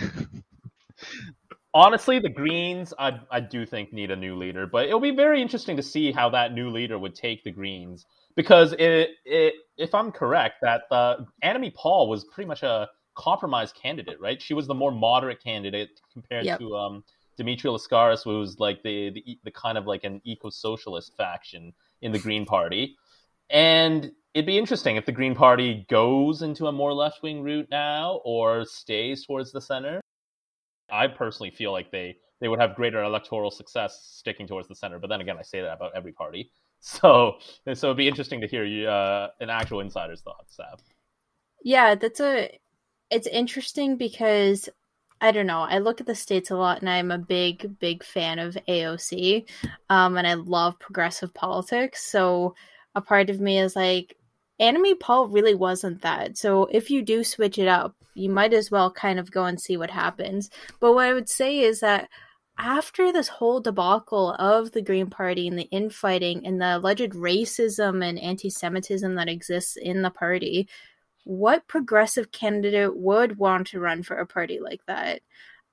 honestly, 1.74 2.18
the 2.18 2.28
Greens, 2.28 2.92
I 2.98 3.20
I 3.30 3.40
do 3.40 3.66
think 3.66 3.92
need 3.92 4.10
a 4.10 4.16
new 4.16 4.36
leader, 4.36 4.66
but 4.66 4.86
it'll 4.86 5.00
be 5.00 5.14
very 5.14 5.40
interesting 5.42 5.76
to 5.76 5.82
see 5.82 6.12
how 6.12 6.30
that 6.30 6.52
new 6.52 6.70
leader 6.70 6.98
would 6.98 7.14
take 7.14 7.44
the 7.44 7.50
Greens 7.50 8.06
because 8.36 8.72
it, 8.78 9.10
it 9.24 9.54
if 9.76 9.94
I'm 9.94 10.12
correct, 10.12 10.56
that 10.62 10.82
uh, 10.90 11.16
Annamie 11.44 11.74
Paul 11.74 12.08
was 12.08 12.24
pretty 12.24 12.48
much 12.48 12.62
a 12.62 12.88
compromise 13.16 13.72
candidate, 13.72 14.20
right? 14.20 14.40
She 14.40 14.54
was 14.54 14.66
the 14.66 14.74
more 14.74 14.92
moderate 14.92 15.42
candidate 15.42 15.90
compared 16.12 16.44
Yep. 16.44 16.58
to 16.60 16.76
um, 16.76 17.04
Dimitri 17.40 17.70
Lascaris, 17.70 18.26
was 18.26 18.60
like 18.60 18.82
the, 18.82 19.10
the 19.10 19.38
the 19.44 19.50
kind 19.50 19.78
of 19.78 19.86
like 19.86 20.04
an 20.04 20.20
eco-socialist 20.24 21.16
faction 21.16 21.72
in 22.02 22.12
the 22.12 22.18
Green 22.18 22.44
Party, 22.44 22.96
and. 23.48 24.12
It'd 24.32 24.46
be 24.46 24.58
interesting 24.58 24.94
if 24.94 25.06
the 25.06 25.10
Green 25.20 25.34
Party 25.34 25.84
goes 25.90 26.42
into 26.42 26.68
a 26.68 26.72
more 26.72 26.92
left 26.92 27.20
wing 27.20 27.42
route 27.42 27.66
now 27.68 28.20
or 28.24 28.64
stays 28.64 29.26
towards 29.26 29.50
the 29.50 29.60
center. 29.60 30.00
I 30.88 31.08
personally 31.08 31.50
feel 31.50 31.72
like 31.72 31.90
they 31.90 32.16
they 32.40 32.48
would 32.48 32.60
have 32.60 32.74
greater 32.74 33.02
electoral 33.02 33.50
success 33.50 34.00
sticking 34.18 34.46
towards 34.46 34.68
the 34.68 34.74
center. 34.76 35.00
But 35.00 35.10
then 35.10 35.20
again, 35.20 35.36
I 35.38 35.42
say 35.42 35.60
that 35.62 35.74
about 35.74 35.92
every 35.96 36.12
party. 36.12 36.52
So 36.82 37.36
so 37.74 37.88
it'd 37.88 37.98
be 37.98 38.08
interesting 38.08 38.40
to 38.40 38.46
hear 38.46 38.64
you, 38.64 38.88
uh, 38.88 39.28
an 39.40 39.50
actual 39.50 39.80
insider's 39.80 40.22
thoughts, 40.22 40.56
Sav. 40.56 40.80
Yeah, 41.62 41.94
that's 41.94 42.20
a. 42.20 42.58
It's 43.10 43.26
interesting 43.26 43.98
because 43.98 44.70
I 45.20 45.32
don't 45.32 45.46
know. 45.46 45.60
I 45.60 45.78
look 45.78 46.00
at 46.00 46.06
the 46.06 46.14
states 46.14 46.50
a 46.50 46.56
lot, 46.56 46.80
and 46.80 46.88
I'm 46.88 47.10
a 47.10 47.18
big, 47.18 47.78
big 47.78 48.02
fan 48.02 48.38
of 48.38 48.56
AOC, 48.68 49.46
um, 49.90 50.16
and 50.16 50.26
I 50.26 50.34
love 50.34 50.78
progressive 50.78 51.34
politics. 51.34 52.04
So 52.04 52.54
a 52.94 53.00
part 53.00 53.28
of 53.30 53.40
me 53.40 53.58
is 53.58 53.76
like, 53.76 54.16
Annamie 54.60 54.98
Paul 54.98 55.28
really 55.28 55.54
wasn't 55.54 56.02
that. 56.02 56.36
So 56.36 56.66
if 56.66 56.90
you 56.90 57.02
do 57.02 57.24
switch 57.24 57.58
it 57.58 57.68
up, 57.68 57.94
you 58.14 58.28
might 58.28 58.52
as 58.52 58.70
well 58.70 58.90
kind 58.90 59.18
of 59.18 59.30
go 59.30 59.44
and 59.44 59.60
see 59.60 59.76
what 59.76 59.90
happens. 59.90 60.50
But 60.80 60.94
what 60.94 61.06
I 61.06 61.14
would 61.14 61.28
say 61.28 61.60
is 61.60 61.80
that 61.80 62.08
after 62.58 63.10
this 63.10 63.28
whole 63.28 63.60
debacle 63.60 64.32
of 64.38 64.72
the 64.72 64.82
Green 64.82 65.08
Party 65.08 65.48
and 65.48 65.58
the 65.58 65.68
infighting 65.70 66.46
and 66.46 66.60
the 66.60 66.76
alleged 66.76 67.12
racism 67.12 68.04
and 68.04 68.18
anti 68.18 68.50
Semitism 68.50 69.14
that 69.14 69.30
exists 69.30 69.76
in 69.76 70.02
the 70.02 70.10
party, 70.10 70.68
what 71.30 71.68
progressive 71.68 72.32
candidate 72.32 72.96
would 72.96 73.38
want 73.38 73.68
to 73.68 73.78
run 73.78 74.02
for 74.02 74.16
a 74.16 74.26
party 74.26 74.58
like 74.58 74.84
that? 74.86 75.20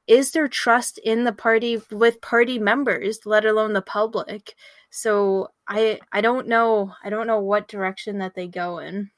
Is 0.06 0.30
there 0.30 0.48
trust 0.48 1.00
in 1.00 1.24
the 1.24 1.34
party 1.34 1.82
with 1.90 2.22
party 2.22 2.60
members, 2.60 3.26
let 3.26 3.44
alone 3.44 3.74
the 3.74 3.82
public? 3.82 4.54
So 4.92 5.48
I 5.68 6.00
I 6.12 6.22
don't 6.22 6.48
know 6.48 6.94
I 7.04 7.10
don't 7.10 7.26
know 7.26 7.40
what 7.40 7.68
direction 7.68 8.20
that 8.20 8.36
they 8.36 8.48
go 8.48 8.78
in. 8.78 9.10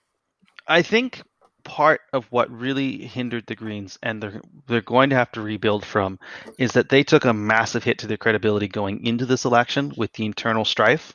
I 0.65 0.81
think 0.81 1.21
part 1.65 1.99
of 2.13 2.25
what 2.31 2.49
really 2.49 3.05
hindered 3.05 3.45
the 3.45 3.55
Greens 3.55 3.99
and 4.01 4.23
they're 4.23 4.41
they're 4.67 4.81
going 4.81 5.09
to 5.09 5.17
have 5.17 5.33
to 5.33 5.41
rebuild 5.41 5.83
from 5.83 6.19
is 6.57 6.71
that 6.71 6.87
they 6.87 7.03
took 7.03 7.25
a 7.25 7.33
massive 7.33 7.83
hit 7.83 7.97
to 7.99 8.07
their 8.07 8.15
credibility 8.15 8.69
going 8.69 9.05
into 9.05 9.25
this 9.25 9.43
election 9.43 9.91
with 9.97 10.13
the 10.13 10.25
internal 10.25 10.63
strife. 10.63 11.13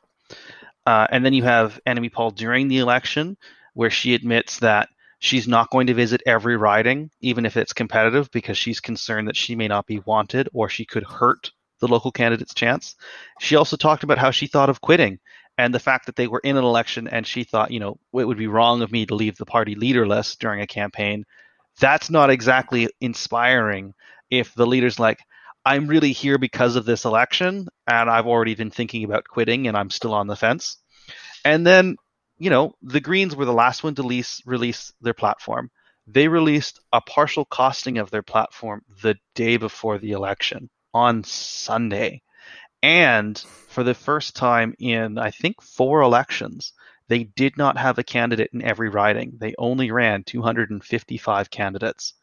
Uh, 0.85 1.07
and 1.11 1.25
then 1.25 1.33
you 1.33 1.45
have 1.45 1.81
Annamie 1.87 2.13
Paul 2.13 2.31
during 2.31 2.69
the 2.69 2.77
election, 2.77 3.39
where 3.73 3.89
she 3.89 4.15
admits 4.15 4.59
that 4.59 4.91
she's 5.25 5.49
not 5.49 5.71
going 5.71 5.87
to 5.87 5.95
visit 5.95 6.23
every 6.27 6.55
riding, 6.55 7.11
even 7.23 7.47
if 7.47 7.57
it's 7.57 7.73
competitive, 7.73 8.31
because 8.31 8.59
she's 8.59 8.81
concerned 8.81 9.27
that 9.27 9.37
she 9.37 9.57
may 9.57 9.67
not 9.67 9.87
be 9.87 9.99
wanted 10.01 10.51
or 10.53 10.69
she 10.69 10.85
could 10.85 11.03
hurt 11.03 11.51
the 11.81 11.89
local 11.89 12.13
candidate's 12.13 12.53
chance. 12.53 12.95
She 13.41 13.57
also 13.57 13.79
talked 13.79 14.05
about 14.05 14.19
how 14.19 14.33
she 14.33 14.47
thought 14.47 14.69
of 14.69 14.83
quitting 14.83 15.19
and 15.57 15.75
the 15.75 15.81
fact 15.81 16.07
that 16.07 16.17
they 16.17 16.27
were 16.27 16.43
in 16.45 16.59
an 16.59 16.65
election 16.65 17.09
and 17.09 17.27
she 17.27 17.43
thought, 17.43 17.71
you 17.71 17.81
know, 17.81 17.99
it 18.13 18.27
would 18.27 18.37
be 18.37 18.49
wrong 18.49 18.83
of 18.83 18.93
me 18.93 19.07
to 19.07 19.15
leave 19.15 19.39
the 19.39 19.47
party 19.47 19.75
leaderless 19.75 20.37
during 20.37 20.61
a 20.61 20.67
campaign. 20.67 21.25
That's 21.81 22.11
not 22.11 22.29
exactly 22.29 22.91
inspiring 23.01 23.95
if 24.29 24.55
the 24.55 24.67
leader's 24.67 24.99
like, 24.99 25.21
I'm 25.65 25.87
really 25.87 26.13
here 26.13 26.37
because 26.37 26.77
of 26.77 26.85
this 26.85 27.07
election 27.07 27.69
and 27.87 28.11
I've 28.11 28.27
already 28.27 28.57
been 28.57 28.71
thinking 28.71 29.05
about 29.05 29.27
quitting 29.27 29.69
and 29.69 29.77
I'm 29.77 29.89
still 29.89 30.13
on 30.13 30.27
the 30.27 30.37
fence. 30.37 30.77
And 31.47 31.67
then, 31.67 31.97
you 32.39 32.51
know, 32.51 32.75
the 32.83 33.01
Greens 33.01 33.37
were 33.37 33.45
the 33.45 33.53
last 33.53 33.85
one 33.85 33.95
to 33.97 34.03
lease, 34.03 34.43
release 34.45 34.93
their 35.01 35.15
platform. 35.15 35.71
They 36.07 36.29
released 36.29 36.81
a 36.93 37.01
partial 37.01 37.45
costing 37.45 37.99
of 37.99 38.11
their 38.11 38.23
platform 38.23 38.83
the 39.03 39.17
day 39.35 39.57
before 39.57 39.99
the 39.99 40.13
election 40.13 40.69
on 40.93 41.25
Sunday. 41.25 42.23
And 42.83 43.39
for 43.69 43.83
the 43.83 43.95
first 43.95 44.37
time 44.37 44.75
in, 44.79 45.17
I 45.17 45.31
think, 45.31 45.63
four 45.63 46.03
elections, 46.03 46.75
they 47.09 47.25
did 47.25 47.57
not 47.57 47.79
have 47.79 47.99
a 47.99 48.05
candidate 48.05 48.51
in 48.53 48.63
every 48.63 48.89
riding. 48.89 49.33
They 49.39 49.55
only 49.59 49.91
ran 49.91 50.25
255 50.25 51.51
candidates. 51.51 52.15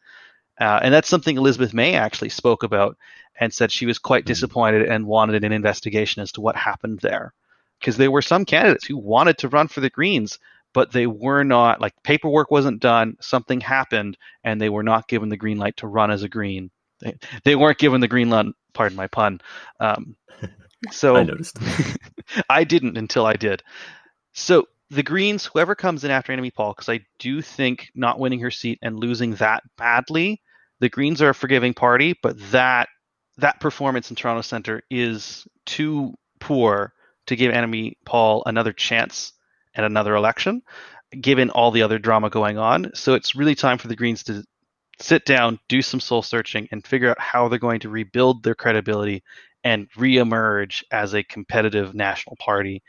Uh, 0.60 0.80
and 0.82 0.94
that's 0.94 1.08
something 1.08 1.36
Elizabeth 1.36 1.74
May 1.74 1.94
actually 1.94 2.28
spoke 2.28 2.62
about 2.62 2.96
and 3.38 3.52
said 3.52 3.72
she 3.72 3.86
was 3.86 3.98
quite 3.98 4.24
disappointed 4.24 4.82
and 4.82 5.06
wanted 5.06 5.42
an 5.42 5.52
investigation 5.52 6.22
as 6.22 6.32
to 6.32 6.40
what 6.40 6.54
happened 6.54 7.00
there. 7.00 7.32
Because 7.82 7.96
there 7.96 8.10
were 8.10 8.22
some 8.22 8.44
candidates 8.44 8.86
who 8.86 8.96
wanted 8.96 9.38
to 9.38 9.48
run 9.48 9.68
for 9.68 9.80
the 9.80 9.90
Greens, 9.90 10.38
but 10.72 10.92
they 10.92 11.06
were 11.06 11.42
not, 11.44 11.80
like, 11.80 11.94
paperwork 12.02 12.50
wasn't 12.50 12.80
done, 12.80 13.16
something 13.20 13.60
happened, 13.60 14.16
and 14.44 14.60
they 14.60 14.68
were 14.68 14.84
not 14.84 15.08
given 15.08 15.28
the 15.28 15.36
green 15.36 15.58
light 15.58 15.76
to 15.78 15.86
run 15.86 16.10
as 16.10 16.22
a 16.22 16.28
Green. 16.28 16.70
They, 17.00 17.18
they 17.44 17.56
weren't 17.56 17.78
given 17.78 18.00
the 18.00 18.08
green 18.08 18.30
light, 18.30 18.46
pardon 18.72 18.96
my 18.96 19.08
pun. 19.08 19.40
Um, 19.80 20.16
so 20.92 21.16
I 21.16 21.24
noticed. 21.24 21.58
I 22.48 22.64
didn't 22.64 22.96
until 22.96 23.26
I 23.26 23.34
did. 23.34 23.62
So 24.32 24.68
the 24.90 25.02
Greens, 25.02 25.46
whoever 25.46 25.74
comes 25.74 26.04
in 26.04 26.10
after 26.10 26.32
Annamie 26.32 26.54
Paul, 26.54 26.72
because 26.72 26.88
I 26.88 27.00
do 27.18 27.42
think 27.42 27.90
not 27.94 28.18
winning 28.18 28.40
her 28.40 28.50
seat 28.50 28.78
and 28.82 28.98
losing 28.98 29.34
that 29.36 29.64
badly, 29.76 30.40
the 30.80 30.88
Greens 30.88 31.20
are 31.22 31.30
a 31.30 31.34
forgiving 31.34 31.74
party, 31.74 32.14
but 32.22 32.38
that 32.52 32.88
that 33.38 33.60
performance 33.60 34.10
in 34.10 34.16
Toronto 34.16 34.42
Centre 34.42 34.82
is 34.90 35.46
too 35.64 36.14
poor 36.38 36.92
to 37.26 37.36
give 37.36 37.52
Annamie 37.52 37.96
Paul 38.04 38.42
another 38.46 38.72
chance 38.72 39.32
at 39.74 39.84
another 39.84 40.14
election, 40.14 40.62
given 41.18 41.50
all 41.50 41.70
the 41.70 41.82
other 41.82 41.98
drama 41.98 42.30
going 42.30 42.58
on. 42.58 42.90
So 42.94 43.14
it's 43.14 43.34
really 43.34 43.54
time 43.54 43.78
for 43.78 43.88
the 43.88 43.96
Greens 43.96 44.24
to 44.24 44.44
sit 45.00 45.24
down, 45.24 45.58
do 45.68 45.82
some 45.82 46.00
soul 46.00 46.22
searching, 46.22 46.68
and 46.70 46.86
figure 46.86 47.10
out 47.10 47.20
how 47.20 47.48
they're 47.48 47.58
going 47.58 47.80
to 47.80 47.88
rebuild 47.88 48.42
their 48.42 48.54
credibility 48.54 49.22
and 49.64 49.90
reemerge 49.92 50.82
as 50.90 51.14
a 51.14 51.22
competitive 51.22 51.94
national 51.94 52.36
party 52.36 52.82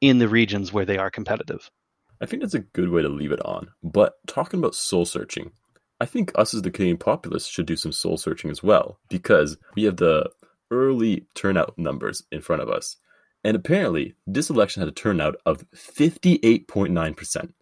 in 0.00 0.18
the 0.18 0.28
regions 0.28 0.72
where 0.72 0.84
they 0.84 0.98
are 0.98 1.10
competitive. 1.10 1.70
I 2.20 2.26
think 2.26 2.42
that's 2.42 2.54
a 2.54 2.60
good 2.60 2.88
way 2.88 3.02
to 3.02 3.08
leave 3.08 3.32
it 3.32 3.44
on. 3.44 3.68
But 3.82 4.14
talking 4.26 4.58
about 4.58 4.74
soul 4.74 5.04
searching, 5.04 5.52
I 6.00 6.06
think 6.06 6.32
us 6.34 6.54
as 6.54 6.62
the 6.62 6.70
Canadian 6.70 6.98
populace 6.98 7.46
should 7.46 7.66
do 7.66 7.76
some 7.76 7.92
soul 7.92 8.16
searching 8.16 8.50
as 8.50 8.62
well 8.62 8.98
because 9.08 9.56
we 9.74 9.84
have 9.84 9.96
the 9.96 10.30
early 10.70 11.26
turnout 11.34 11.78
numbers 11.78 12.22
in 12.30 12.40
front 12.40 12.62
of 12.62 12.68
us. 12.68 12.96
And 13.46 13.54
apparently, 13.54 14.16
this 14.26 14.50
election 14.50 14.80
had 14.80 14.88
a 14.88 14.92
turnout 14.92 15.36
of 15.46 15.64
58.9%, 15.70 17.52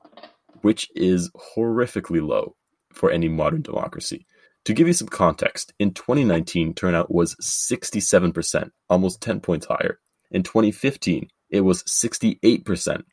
which 0.62 0.88
is 0.94 1.30
horrifically 1.54 2.26
low 2.26 2.56
for 2.90 3.10
any 3.10 3.28
modern 3.28 3.60
democracy. 3.60 4.26
To 4.64 4.72
give 4.72 4.86
you 4.86 4.94
some 4.94 5.08
context, 5.08 5.74
in 5.78 5.92
2019, 5.92 6.72
turnout 6.72 7.12
was 7.12 7.34
67%, 7.34 8.70
almost 8.88 9.20
10 9.20 9.40
points 9.40 9.66
higher. 9.66 10.00
In 10.30 10.42
2015, 10.42 11.28
it 11.50 11.60
was 11.60 11.82
68%. 11.82 13.04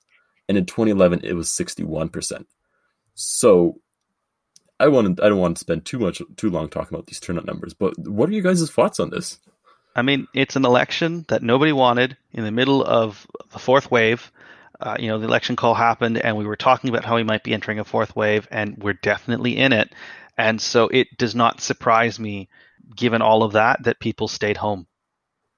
And 0.47 0.57
in 0.57 0.65
2011, 0.65 1.26
it 1.26 1.34
was 1.34 1.49
61%. 1.49 2.45
So 3.15 3.82
I 4.80 4.88
want 4.88 5.22
I 5.22 5.28
don't 5.28 5.39
want 5.39 5.57
to 5.57 5.59
spend 5.61 5.84
too 5.84 5.99
much 5.99 6.22
too 6.38 6.49
long 6.49 6.69
talking 6.69 6.95
about 6.95 7.07
these 7.07 7.19
turnout 7.19 7.45
numbers, 7.45 7.74
but 7.74 7.99
what 7.99 8.30
are 8.30 8.34
you 8.34 8.41
guys' 8.41 8.72
thoughts 8.72 9.01
on 9.01 9.09
this? 9.09 9.39
I 9.96 10.02
mean, 10.02 10.28
it's 10.34 10.56
an 10.56 10.66
election 10.66 11.26
that 11.28 11.44
nobody 11.44 11.72
wanted 11.72 12.18
in 12.32 12.44
the 12.44 12.52
middle 12.52 12.84
of 12.84 13.28
the 13.52 13.60
fourth 13.60 13.92
wave. 13.92 14.32
Uh, 14.80 14.96
you 15.00 15.10
know, 15.10 15.20
the 15.20 15.28
election 15.28 15.56
call 15.56 15.74
happened, 15.74 16.18
and 16.18 16.38
we 16.38 16.46
were 16.46 16.56
talking 16.56 16.89
about 16.89 17.06
how 17.06 17.16
we 17.16 17.24
might 17.24 17.44
be 17.44 17.54
entering 17.54 17.80
a 17.80 17.84
fourth 17.84 18.16
wave, 18.16 18.48
and 18.50 18.78
we're 18.78 18.94
definitely 18.94 19.58
in 19.58 19.74
it. 19.74 19.94
And 20.38 20.60
so 20.60 20.88
it 20.88 21.18
does 21.18 21.36
not 21.36 21.62
surprise 21.62 22.20
me, 22.20 22.50
given 22.96 23.22
all 23.22 23.44
of 23.44 23.54
that, 23.54 23.84
that 23.84 24.00
people 24.00 24.28
stayed 24.28 24.58
home. 24.58 24.88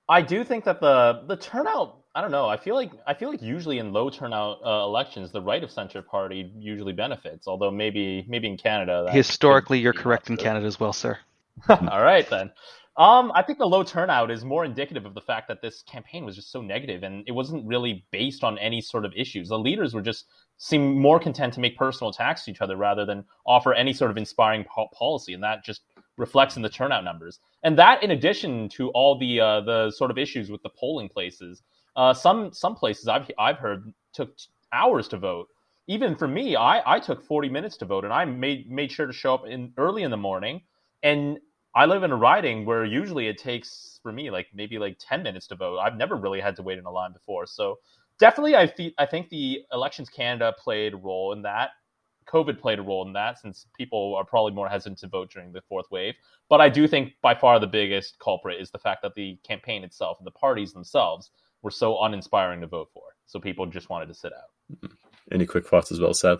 I 0.09 0.21
do 0.21 0.43
think 0.43 0.65
that 0.65 0.81
the 0.81 1.23
the 1.27 1.37
turnout. 1.37 1.99
I 2.15 2.21
don't 2.21 2.31
know. 2.31 2.47
I 2.47 2.57
feel 2.57 2.75
like 2.75 2.91
I 3.07 3.13
feel 3.13 3.29
like 3.29 3.41
usually 3.41 3.79
in 3.79 3.93
low 3.93 4.09
turnout 4.09 4.59
uh, 4.63 4.83
elections, 4.83 5.31
the 5.31 5.41
right 5.41 5.63
of 5.63 5.71
center 5.71 6.01
party 6.01 6.51
usually 6.57 6.93
benefits. 6.93 7.47
Although 7.47 7.71
maybe 7.71 8.25
maybe 8.27 8.47
in 8.47 8.57
Canada, 8.57 9.09
historically, 9.09 9.79
you're 9.79 9.93
correct 9.93 10.29
in 10.29 10.37
Canada 10.37 10.65
as 10.65 10.79
well, 10.79 10.93
sir. 10.93 11.17
All 11.69 12.03
right 12.03 12.29
then. 12.29 12.51
Um, 12.95 13.31
I 13.33 13.41
think 13.41 13.57
the 13.57 13.65
low 13.65 13.83
turnout 13.83 14.29
is 14.29 14.45
more 14.45 14.65
indicative 14.65 15.05
of 15.05 15.15
the 15.15 15.21
fact 15.21 15.47
that 15.47 15.61
this 15.61 15.81
campaign 15.83 16.25
was 16.25 16.35
just 16.35 16.51
so 16.51 16.61
negative, 16.61 17.01
and 17.01 17.23
it 17.27 17.31
wasn't 17.31 17.65
really 17.65 18.05
based 18.11 18.43
on 18.43 18.59
any 18.59 18.81
sort 18.81 19.03
of 19.03 19.13
issues. 19.15 19.49
The 19.49 19.57
leaders 19.57 19.95
were 19.95 20.01
just 20.01 20.27
seem 20.57 20.99
more 20.99 21.19
content 21.19 21.53
to 21.55 21.59
make 21.59 21.75
personal 21.75 22.11
attacks 22.11 22.45
to 22.45 22.51
each 22.51 22.61
other 22.61 22.77
rather 22.77 23.03
than 23.05 23.25
offer 23.47 23.73
any 23.73 23.93
sort 23.93 24.11
of 24.11 24.17
inspiring 24.17 24.63
po- 24.63 24.89
policy, 24.93 25.33
and 25.33 25.43
that 25.43 25.65
just 25.65 25.81
reflects 26.17 26.55
in 26.55 26.61
the 26.61 26.69
turnout 26.69 27.03
numbers. 27.03 27.39
And 27.63 27.77
that, 27.79 28.03
in 28.03 28.11
addition 28.11 28.69
to 28.69 28.89
all 28.89 29.17
the 29.17 29.39
uh, 29.39 29.61
the 29.61 29.91
sort 29.91 30.11
of 30.11 30.19
issues 30.19 30.51
with 30.51 30.61
the 30.61 30.69
polling 30.69 31.09
places, 31.09 31.63
uh, 31.95 32.13
some 32.13 32.53
some 32.53 32.75
places 32.75 33.07
I've 33.07 33.29
I've 33.39 33.57
heard 33.57 33.91
took 34.13 34.37
hours 34.71 35.07
to 35.09 35.17
vote. 35.17 35.47
Even 35.87 36.15
for 36.15 36.27
me, 36.27 36.55
I, 36.55 36.95
I 36.95 36.99
took 36.99 37.25
40 37.25 37.49
minutes 37.49 37.77
to 37.77 37.85
vote, 37.85 38.03
and 38.03 38.13
I 38.13 38.23
made 38.25 38.69
made 38.69 38.91
sure 38.91 39.07
to 39.07 39.13
show 39.13 39.33
up 39.33 39.47
in 39.47 39.73
early 39.77 40.03
in 40.03 40.11
the 40.11 40.17
morning. 40.17 40.61
And 41.03 41.39
I 41.75 41.85
live 41.85 42.03
in 42.03 42.11
a 42.11 42.15
riding 42.15 42.65
where 42.65 42.85
usually 42.85 43.27
it 43.27 43.37
takes 43.37 43.99
for 44.01 44.11
me 44.11 44.31
like 44.31 44.47
maybe 44.53 44.79
like 44.79 44.97
10 44.99 45.23
minutes 45.23 45.47
to 45.47 45.55
vote. 45.55 45.79
I've 45.79 45.97
never 45.97 46.15
really 46.15 46.39
had 46.39 46.55
to 46.57 46.61
wait 46.61 46.77
in 46.77 46.85
a 46.85 46.91
line 46.91 47.13
before. 47.13 47.45
So 47.45 47.79
definitely, 48.19 48.55
I, 48.55 48.67
th- 48.67 48.93
I 48.97 49.05
think 49.05 49.29
the 49.29 49.61
Elections 49.71 50.09
Canada 50.09 50.53
played 50.57 50.93
a 50.93 50.97
role 50.97 51.33
in 51.33 51.41
that. 51.43 51.71
COVID 52.27 52.59
played 52.59 52.79
a 52.79 52.81
role 52.81 53.05
in 53.05 53.13
that 53.13 53.39
since 53.39 53.67
people 53.77 54.15
are 54.15 54.23
probably 54.23 54.53
more 54.53 54.69
hesitant 54.69 54.99
to 54.99 55.07
vote 55.07 55.29
during 55.29 55.51
the 55.51 55.61
fourth 55.67 55.87
wave. 55.91 56.13
But 56.47 56.61
I 56.61 56.69
do 56.69 56.87
think 56.87 57.13
by 57.21 57.35
far 57.35 57.59
the 57.59 57.67
biggest 57.67 58.17
culprit 58.19 58.61
is 58.61 58.71
the 58.71 58.79
fact 58.79 59.01
that 59.01 59.13
the 59.15 59.37
campaign 59.43 59.83
itself 59.83 60.17
and 60.19 60.27
the 60.27 60.31
parties 60.31 60.71
themselves 60.71 61.31
were 61.63 61.71
so 61.71 62.01
uninspiring 62.03 62.61
to 62.61 62.67
vote 62.67 62.89
for. 62.93 63.03
So 63.25 63.39
people 63.39 63.65
just 63.65 63.89
wanted 63.89 64.07
to 64.07 64.13
sit 64.13 64.31
out. 64.31 64.51
Mm-hmm. 64.71 64.93
Any 65.33 65.45
quick 65.45 65.67
thoughts 65.67 65.91
as 65.91 65.99
well, 65.99 66.13
Seb? 66.13 66.39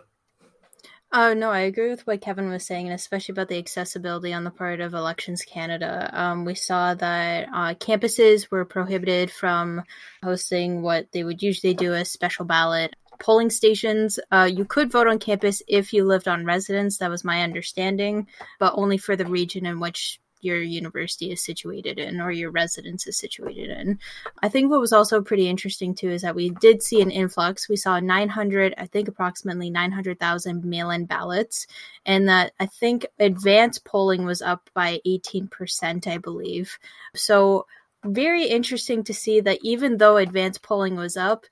Uh, 1.14 1.36
no, 1.36 1.52
I 1.52 1.60
agree 1.60 1.92
with 1.92 2.08
what 2.08 2.22
Kevin 2.22 2.50
was 2.50 2.66
saying, 2.66 2.88
and 2.88 2.96
especially 2.96 3.34
about 3.34 3.48
the 3.48 3.60
accessibility 3.60 4.34
on 4.34 4.44
the 4.44 4.50
part 4.50 4.82
of 4.82 4.96
Elections 4.96 5.44
Canada. 5.44 6.10
Um, 6.12 6.44
we 6.44 6.56
saw 6.56 6.96
that 6.96 7.48
uh, 7.54 7.76
campuses 7.76 8.50
were 8.50 8.66
prohibited 8.66 9.30
from 9.30 9.84
hosting 10.24 10.82
what 10.82 11.12
they 11.12 11.24
would 11.24 11.44
usually 11.44 11.76
do 11.76 11.94
as 11.94 12.10
special 12.10 12.46
ballot 12.46 12.96
polling 13.20 13.52
stations. 13.52 14.20
Uh, 14.32 14.50
you 14.52 14.66
could 14.66 14.92
vote 14.92 15.08
on 15.08 15.20
campus 15.20 15.62
if 15.68 15.94
you 15.94 16.04
lived 16.04 16.28
on 16.28 16.46
residence. 16.46 16.98
That 16.98 17.12
was 17.12 17.24
my 17.24 17.44
understanding, 17.44 18.28
but 18.60 18.74
only 18.76 18.98
for 18.98 19.16
the 19.16 19.26
region 19.26 19.66
in 19.66 19.80
which 19.80 20.20
your 20.44 20.62
university 20.62 21.32
is 21.32 21.44
situated 21.44 22.00
in 22.00 22.22
or 22.22 22.32
your 22.32 22.52
residence 22.52 23.08
is 23.08 23.18
situated 23.18 23.70
in. 23.70 24.00
I 24.42 24.50
think 24.50 24.70
what 24.70 24.80
was 24.80 24.94
also 24.94 25.22
pretty 25.22 25.48
interesting 25.48 25.96
too 25.96 26.10
is 26.10 26.22
that 26.22 26.36
we 26.36 26.50
did 26.50 26.84
see 26.84 27.02
an 27.02 27.12
influx. 27.12 27.70
We 27.70 27.76
saw 27.76 28.00
900, 28.00 28.76
I 28.78 28.86
think 28.88 29.08
approximately 29.08 29.70
900,000 29.70 30.64
mail 30.66 30.90
in 30.90 31.06
ballots, 31.06 31.68
and 32.06 32.28
that 32.30 32.54
I 32.60 32.66
think 32.66 33.06
advanced 33.20 33.86
polling 33.86 34.26
was 34.26 34.42
up 34.42 34.70
by 34.74 35.00
18%, 35.08 36.08
I 36.08 36.18
believe. 36.18 36.78
So, 37.16 37.66
very 38.06 38.46
interesting 38.48 39.04
to 39.06 39.14
see 39.14 39.40
that 39.40 39.60
even 39.62 39.96
though 39.96 40.18
advanced 40.18 40.62
polling 40.62 40.98
was 40.98 41.16
up, 41.16 41.46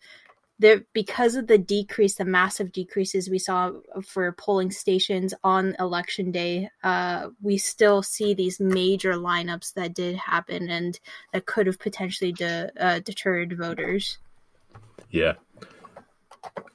because 0.94 1.36
of 1.36 1.48
the 1.48 1.58
decrease, 1.58 2.16
the 2.16 2.26
massive 2.26 2.72
decreases 2.72 3.30
we 3.30 3.40
saw 3.40 3.72
for 4.04 4.32
polling 4.34 4.72
stations 4.72 5.34
on 5.44 5.76
election 5.80 6.32
day, 6.32 6.70
uh, 6.84 7.30
we 7.42 7.58
still 7.58 8.04
see 8.04 8.34
these 8.34 8.60
major 8.60 9.14
lineups 9.14 9.74
that 9.74 9.94
did 9.94 10.16
happen 10.16 10.70
and 10.70 11.00
that 11.34 11.46
could 11.46 11.68
have 11.68 11.80
potentially 11.80 12.32
de- 12.32 12.72
uh, 12.80 13.00
deterred 13.00 13.58
voters. 13.58 14.18
Yeah. 15.10 15.34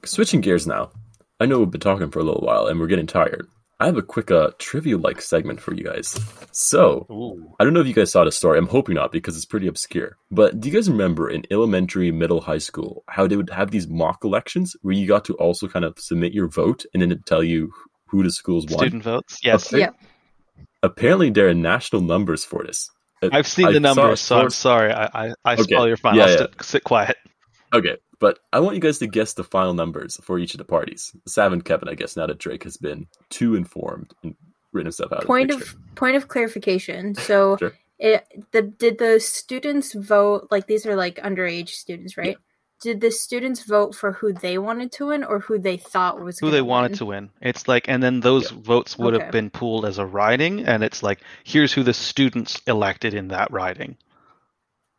Switching 0.03 0.41
gears 0.41 0.67
now. 0.67 0.91
I 1.39 1.45
know 1.45 1.59
we've 1.59 1.71
been 1.71 1.81
talking 1.81 2.09
for 2.09 2.19
a 2.19 2.23
little 2.23 2.41
while 2.41 2.67
and 2.67 2.79
we're 2.79 2.87
getting 2.87 3.07
tired. 3.07 3.47
I 3.79 3.85
have 3.85 3.97
a 3.97 4.01
quick 4.01 4.31
uh, 4.31 4.51
trivia 4.57 4.97
like 4.97 5.21
segment 5.21 5.61
for 5.61 5.73
you 5.73 5.83
guys. 5.83 6.15
So, 6.51 7.05
Ooh. 7.11 7.55
I 7.59 7.63
don't 7.63 7.73
know 7.73 7.81
if 7.81 7.87
you 7.87 7.93
guys 7.93 8.11
saw 8.11 8.25
the 8.25 8.31
story. 8.31 8.57
I'm 8.57 8.67
hoping 8.67 8.95
not 8.95 9.11
because 9.11 9.35
it's 9.35 9.45
pretty 9.45 9.67
obscure. 9.67 10.17
But 10.31 10.59
do 10.59 10.67
you 10.67 10.73
guys 10.73 10.89
remember 10.89 11.29
in 11.29 11.43
elementary, 11.51 12.11
middle, 12.11 12.41
high 12.41 12.57
school 12.57 13.03
how 13.07 13.27
they 13.27 13.35
would 13.35 13.51
have 13.51 13.69
these 13.69 13.87
mock 13.87 14.23
elections 14.23 14.75
where 14.81 14.95
you 14.95 15.07
got 15.07 15.25
to 15.25 15.35
also 15.35 15.67
kind 15.67 15.85
of 15.85 15.99
submit 15.99 16.33
your 16.33 16.47
vote 16.47 16.85
and 16.93 17.03
then 17.03 17.11
it 17.11 17.25
tell 17.27 17.43
you 17.43 17.71
who 18.07 18.23
the 18.23 18.31
schools 18.31 18.65
won? 18.67 18.79
Student 18.79 19.03
votes, 19.03 19.37
yes. 19.43 19.71
Okay. 19.71 19.81
Yep. 19.81 19.95
Apparently, 20.81 21.29
there 21.29 21.47
are 21.47 21.53
national 21.53 22.01
numbers 22.01 22.43
for 22.43 22.63
this. 22.63 22.89
Uh, 23.21 23.29
I've 23.31 23.47
seen 23.47 23.67
I 23.67 23.71
the 23.73 23.79
numbers, 23.79 24.21
so 24.21 24.39
I'm 24.39 24.49
sorry. 24.49 24.91
I 24.91 25.05
I, 25.05 25.33
I 25.45 25.53
Okay. 25.53 25.63
spoil 25.63 25.87
your 25.87 25.97
fun. 25.97 26.15
Yeah, 26.15 26.23
I'll 26.23 26.29
yeah. 26.29 26.37
sit, 26.37 26.63
sit 26.63 26.83
quiet. 26.83 27.17
Okay, 27.73 27.97
but 28.19 28.39
I 28.53 28.59
want 28.61 28.75
you 28.75 28.81
guys 28.81 28.99
to 28.99 29.07
guess 29.07 29.33
the 29.33 29.43
final 29.43 29.73
numbers 29.73 30.17
for 30.23 30.39
each 30.39 30.53
of 30.53 30.57
the 30.59 30.65
parties. 30.65 31.13
Sav 31.27 31.53
and 31.53 31.63
Kevin, 31.65 31.89
I 31.89 31.95
guess, 31.95 32.15
now 32.17 32.27
that 32.27 32.39
Drake 32.39 32.63
has 32.63 32.77
been 32.77 33.07
too 33.29 33.55
informed 33.55 34.13
and 34.23 34.35
written 34.73 34.87
himself 34.87 35.11
out. 35.13 35.23
Point 35.25 35.51
of, 35.51 35.57
of 35.57 35.59
the 35.61 35.65
picture. 35.65 35.79
point 35.95 36.15
of 36.17 36.27
clarification. 36.27 37.15
So, 37.15 37.57
Sure. 37.59 37.73
it, 37.99 38.25
the 38.51 38.63
did 38.63 38.97
the 38.99 39.19
students 39.19 39.93
vote? 39.93 40.47
Like 40.51 40.67
these 40.67 40.85
are 40.85 40.95
like 40.95 41.17
underage 41.17 41.69
students, 41.69 42.17
right? 42.17 42.37
Did 42.81 43.01
the 43.01 43.11
students 43.11 43.63
vote 43.65 43.95
for 43.95 44.13
who 44.13 44.33
they 44.33 44.57
wanted 44.57 44.91
to 44.93 45.07
win 45.07 45.23
or 45.23 45.39
who 45.39 45.59
they 45.59 45.77
thought 45.77 46.21
was 46.21 46.39
Who 46.39 46.47
gonna 46.47 46.57
they 46.57 46.61
wanted 46.61 46.93
to 46.95 47.05
win. 47.07 47.29
It's 47.41 47.67
like, 47.67 47.89
and 47.89 48.03
then 48.03 48.19
those 48.21 48.51
votes 48.51 48.97
would 48.99 49.15
Okay. 49.15 49.23
have 49.25 49.31
been 49.31 49.49
pooled 49.49 49.85
as 49.85 49.97
a 49.97 50.05
riding, 50.05 50.65
and 50.65 50.83
it's 50.83 51.03
like, 51.03 51.21
here's 51.43 51.73
who 51.73 51.83
the 51.83 51.93
students 51.93 52.61
elected 52.67 53.13
in 53.15 53.29
that 53.29 53.51
riding. 53.51 53.97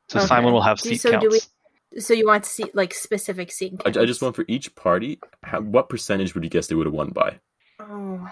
So 0.09 0.19
Okay. 0.19 0.27
Simon 0.27 0.53
will 0.53 0.63
have 0.63 0.81
seat 0.81 1.01
so 1.03 1.17
do 1.17 1.31
counts. 1.31 1.49
We- 1.93 2.01
So 2.01 2.15
you 2.15 2.27
want 2.27 2.45
to 2.45 2.51
see 2.51 2.65
like 2.75 2.95
specific 2.95 3.51
seat 3.53 3.81
I, 3.85 3.89
I 3.89 4.05
just 4.07 4.23
want 4.23 4.37
for 4.37 4.45
each 4.49 4.75
party, 4.75 5.19
how, 5.43 5.61
what 5.61 5.89
percentage 5.89 6.35
would 6.35 6.45
you 6.45 6.51
guess 6.51 6.67
they 6.67 6.75
would 6.75 6.87
have 6.87 6.95
won 6.95 7.11
by? 7.11 7.39
Oh, 7.81 8.29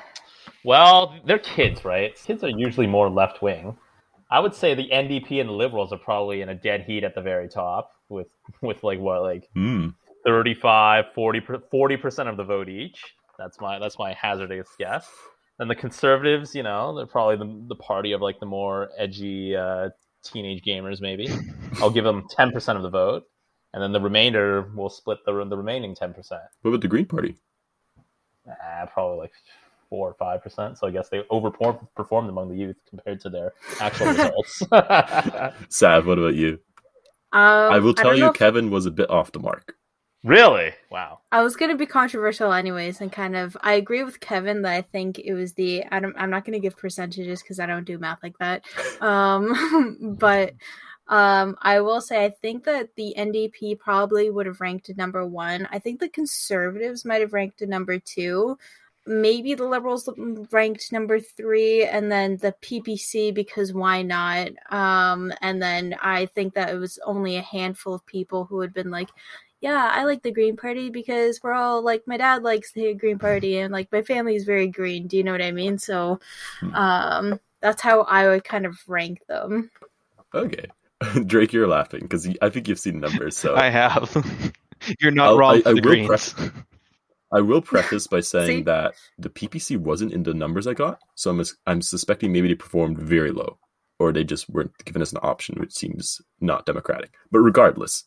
Well, 0.64 1.14
they're 1.26 1.38
kids, 1.38 1.84
right? 1.84 2.14
Kids 2.24 2.42
are 2.42 2.48
usually 2.48 2.86
more 2.86 3.09
left 3.09 3.42
wing. 3.42 3.76
I 4.30 4.40
would 4.40 4.54
say 4.54 4.74
the 4.74 4.88
NDP 4.90 5.40
and 5.40 5.48
the 5.48 5.52
Liberals 5.54 5.92
are 5.92 5.98
probably 5.98 6.40
in 6.40 6.48
a 6.48 6.54
dead 6.54 6.82
heat 6.82 7.04
at 7.04 7.14
the 7.14 7.22
very 7.22 7.48
top 7.48 7.92
with 8.09 8.26
with 8.61 8.82
like 8.82 8.98
what 8.98 9.22
like 9.22 9.48
Hmm. 9.54 9.88
35 10.24 11.04
40 11.14 11.96
percent 11.96 12.28
of 12.28 12.36
the 12.36 12.42
vote 12.44 12.68
each. 12.68 13.00
That's 13.38 13.61
my 13.61 13.78
that's 13.78 13.98
my 13.98 14.12
hazardous 14.14 14.68
guess. 14.78 15.09
And 15.59 15.70
the 15.70 15.74
conservatives, 15.76 16.54
you 16.54 16.62
know, 16.64 16.96
they're 16.96 17.07
probably 17.07 17.36
the, 17.36 17.64
the 17.68 17.76
party 17.76 18.12
of 18.12 18.20
like 18.20 18.40
the 18.40 18.46
more 18.46 18.90
edgy 18.98 19.54
uh, 19.57 19.90
teenage 20.24 20.62
gamers. 20.66 21.00
Maybe 21.00 21.28
I'll 21.80 21.90
give 21.90 22.04
them 22.04 22.26
ten 22.28 22.50
percent 22.50 22.76
of 22.76 22.82
the 22.82 22.90
vote, 22.90 23.24
and 23.76 23.82
then 23.82 23.92
the 23.92 24.00
remainder 24.00 24.62
will 24.74 24.88
split 24.88 25.18
the 25.26 25.44
the 25.44 25.56
remaining 25.56 25.94
ten 25.94 26.14
percent. 26.14 26.40
What 26.62 26.70
about 26.70 26.80
the 26.80 26.88
Green 26.88 27.04
Party? 27.04 27.36
Uh, 28.48 28.86
probably 28.86 29.18
like 29.18 29.32
four 29.90 30.08
or 30.08 30.14
five 30.14 30.42
percent. 30.42 30.78
So 30.78 30.86
I 30.86 30.90
guess 30.90 31.10
they 31.10 31.20
overperformed 31.30 32.30
among 32.30 32.48
the 32.48 32.56
youth 32.56 32.76
compared 32.88 33.20
to 33.20 33.28
their 33.28 33.52
actual 33.80 34.06
results. 34.14 34.62
Sav, 35.68 36.06
what 36.06 36.18
about 36.18 36.34
you? 36.34 36.58
Um, 37.32 37.72
I 37.72 37.78
will 37.78 37.92
tell 37.92 38.06
don't 38.10 38.16
you, 38.18 38.26
if- 38.28 38.34
Kevin 38.34 38.70
was 38.70 38.86
a 38.86 38.90
bit 38.90 39.10
off 39.10 39.32
the 39.32 39.40
mark. 39.40 39.74
really? 40.24 40.72
Wow. 40.90 41.18
I 41.30 41.42
was 41.42 41.54
going 41.56 41.70
to 41.70 41.76
be 41.76 41.84
controversial 41.86 42.52
anyways, 42.52 43.00
and 43.02 43.12
kind 43.12 43.36
of 43.36 43.56
I 43.60 43.74
agree 43.74 44.04
with 44.04 44.20
Kevin 44.20 44.62
that 44.62 44.72
I 44.72 44.80
think 44.82 45.18
it 45.18 45.34
was 45.34 45.52
the 45.52 45.84
I 45.90 46.00
don't 46.00 46.16
I'm 46.16 46.30
not 46.30 46.44
going 46.46 46.54
to 46.54 46.60
give 46.60 46.78
percentages 46.78 47.42
because 47.42 47.60
I 47.60 47.66
don't 47.66 47.84
do 47.84 47.98
math 47.98 48.22
like 48.22 48.38
that. 48.38 48.64
Um, 49.02 50.16
but 50.18 50.54
um, 51.09 51.57
I 51.62 51.80
will 51.80 52.00
say 52.00 52.24
I 52.24 52.30
think 52.30 52.64
that 52.64 52.94
the 52.96 53.14
NDP 53.16 53.78
probably 53.78 54.30
would 54.30 54.46
have 54.46 54.61
ranked 54.61 54.90
at 54.90 54.96
number 54.96 55.24
one. 55.24 55.68
I 55.70 55.78
think 55.78 56.00
the 56.00 56.09
Conservatives 56.09 57.04
might 57.04 57.20
have 57.20 57.32
ranked 57.32 57.62
at 57.62 57.68
number 57.68 57.98
two. 57.98 58.59
Maybe 59.07 59.54
the 59.54 59.66
Liberals 59.68 60.09
ranked 60.50 60.90
number 60.90 61.20
three, 61.20 61.84
and 61.84 62.11
then 62.11 62.38
the 62.38 62.57
PPC 62.61 63.32
because 63.32 63.72
why 63.72 64.02
not? 64.02 64.48
Um, 64.70 65.32
and 65.42 65.62
then 65.62 65.94
I 66.02 66.26
think 66.26 66.54
that 66.54 66.70
it 66.70 66.78
was 66.78 66.98
only 67.07 67.36
a 67.36 67.42
handful 67.42 67.94
of 67.94 68.04
people 68.07 68.44
who 68.44 68.61
had 68.61 68.74
been 68.74 68.90
like, 68.90 69.11
yeah, 69.61 69.90
I 69.92 70.04
like 70.04 70.22
the 70.22 70.32
Green 70.32 70.57
Party 70.57 70.90
because 70.90 71.40
we're 71.42 71.52
all 71.52 71.82
like 71.82 72.02
my 72.07 72.16
dad 72.16 72.42
likes 72.42 72.72
the 72.72 72.94
Green 72.94 73.18
Party 73.18 73.59
and 73.59 73.72
like 73.72 73.90
my 73.92 74.02
family's 74.02 74.44
very 74.44 74.66
green. 74.66 75.07
Do 75.07 75.16
you 75.16 75.22
know 75.24 75.32
what 75.32 75.42
I 75.42 75.52
mean? 75.52 75.78
So 75.78 76.20
um 76.74 77.40
that's 77.61 77.80
how 77.80 78.02
I 78.02 78.28
would 78.28 78.44
kind 78.44 78.66
of 78.66 78.78
rank 78.86 79.20
them. 79.28 79.70
Okay. 80.34 80.66
Drake, 81.26 81.53
you're 81.53 81.68
laughing 81.68 82.01
because 82.01 82.28
I 82.40 82.49
think 82.51 82.68
you've 82.68 82.78
seen 82.78 83.01
numbers. 83.01 83.36
So 83.36 83.55
I 83.57 83.68
have. 83.70 84.53
You're 85.01 85.11
not 85.11 85.28
I'll- 85.28 85.38
wrong 85.38 85.55
I- 85.57 85.61
for 85.62 85.68
I 85.70 85.72
the 85.72 85.80
will 85.80 86.07
Greens. 86.07 86.34
I 87.32 87.40
will 87.40 87.61
preface 87.62 88.07
by 88.07 88.20
saying 88.20 88.59
See? 88.59 88.62
that 88.64 88.94
the 89.18 89.28
PPC 89.30 89.76
wasn't 89.78 90.12
in 90.12 90.22
the 90.22 90.32
numbers 90.34 90.66
I 90.66 90.74
got, 90.74 91.01
so 91.16 91.30
I'm 91.30 91.42
I'm 91.66 91.82
suspecting 91.82 92.30
maybe 92.32 92.49
they 92.49 92.55
performed 92.55 92.99
very 92.99 93.32
low, 93.32 93.59
or 93.99 94.12
they 94.12 94.22
just 94.22 94.49
weren't 94.49 94.72
given 94.84 95.03
us 95.03 95.12
an 95.12 95.18
option, 95.22 95.59
which 95.59 95.72
seems 95.72 96.20
not 96.40 96.66
democratic. 96.66 97.14
But 97.32 97.40
regardless, 97.40 98.05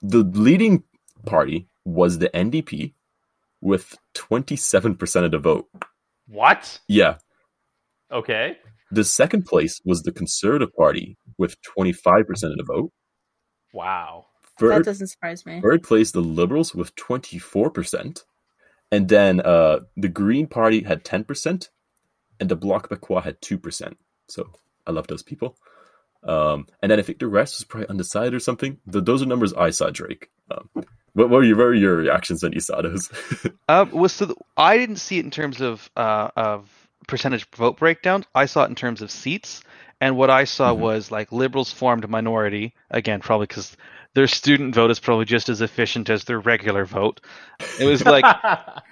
the 0.00 0.22
leading 0.22 0.84
party 1.26 1.68
was 1.84 2.18
the 2.18 2.30
NDP 2.30 2.94
with 3.60 3.94
27% 4.14 5.24
of 5.24 5.30
the 5.32 5.38
vote. 5.38 5.68
What? 6.28 6.80
Yeah. 6.88 7.16
Okay. 8.10 8.58
The 8.90 9.04
second 9.04 9.46
place 9.46 9.80
was 9.84 10.02
the 10.02 10.12
Conservative 10.12 10.72
Party 10.74 11.16
with 11.38 11.56
25% 11.62 12.28
of 12.28 12.56
the 12.56 12.64
vote. 12.66 12.92
Wow. 13.72 14.26
that 14.60 14.84
doesn't 14.84 15.08
surprise 15.08 15.44
me. 15.44 15.60
third 15.60 15.82
place, 15.82 16.12
the 16.12 16.20
Liberals 16.20 16.74
with 16.74 16.94
24%. 16.94 18.24
And 18.92 19.08
then 19.08 19.40
uh, 19.40 19.80
the 19.96 20.08
Green 20.08 20.46
Party 20.46 20.82
had 20.82 21.04
10%, 21.04 21.68
and 22.38 22.48
the 22.48 22.56
Bloc 22.56 22.88
Québécois 22.88 23.24
had 23.24 23.40
2%. 23.40 23.94
So 24.28 24.50
I 24.86 24.92
love 24.92 25.06
those 25.08 25.22
people. 25.22 25.56
Um, 26.22 26.66
and 26.80 26.90
then 26.90 26.98
I 26.98 27.02
think 27.02 27.18
the 27.18 27.26
rest 27.26 27.58
was 27.58 27.64
probably 27.64 27.88
undecided 27.88 28.34
or 28.34 28.40
something. 28.40 28.78
Th 28.90 29.04
those 29.04 29.22
are 29.22 29.26
numbers 29.26 29.52
I 29.52 29.70
saw, 29.70 29.90
Drake. 29.90 30.30
Um, 30.50 30.70
what, 30.74 30.86
what, 31.14 31.30
were 31.30 31.44
your, 31.44 31.56
what 31.56 31.66
were 31.66 31.74
your 31.74 31.96
reactions 31.96 32.42
when 32.42 32.52
you 32.52 32.60
saw 32.60 32.82
those? 32.82 33.10
Uh, 33.66 33.86
was 33.92 34.12
so 34.12 34.26
the, 34.26 34.34
I 34.58 34.76
didn't 34.76 34.96
see 34.96 35.18
it 35.18 35.24
in 35.24 35.30
terms 35.30 35.62
of 35.62 35.90
uh, 35.96 36.28
of 36.36 36.83
percentage 37.06 37.46
vote 37.56 37.78
breakdown. 37.78 38.24
I 38.34 38.46
saw 38.46 38.64
it 38.64 38.68
in 38.68 38.74
terms 38.74 39.02
of 39.02 39.10
seats, 39.10 39.62
and 40.00 40.16
what 40.16 40.30
I 40.30 40.44
saw 40.44 40.72
Mhm. 40.72 40.78
was 40.78 41.10
like 41.10 41.32
liberals 41.32 41.72
formed 41.72 42.04
a 42.04 42.08
minority 42.08 42.74
again, 42.90 43.20
probably 43.20 43.46
because 43.46 43.76
their 44.14 44.26
student 44.26 44.74
vote 44.74 44.90
is 44.90 45.00
probably 45.00 45.24
just 45.24 45.48
as 45.48 45.60
efficient 45.60 46.10
as 46.10 46.24
their 46.24 46.40
regular 46.40 46.84
vote. 46.84 47.20
It 47.78 47.86
was 47.86 48.04
like 48.04 48.24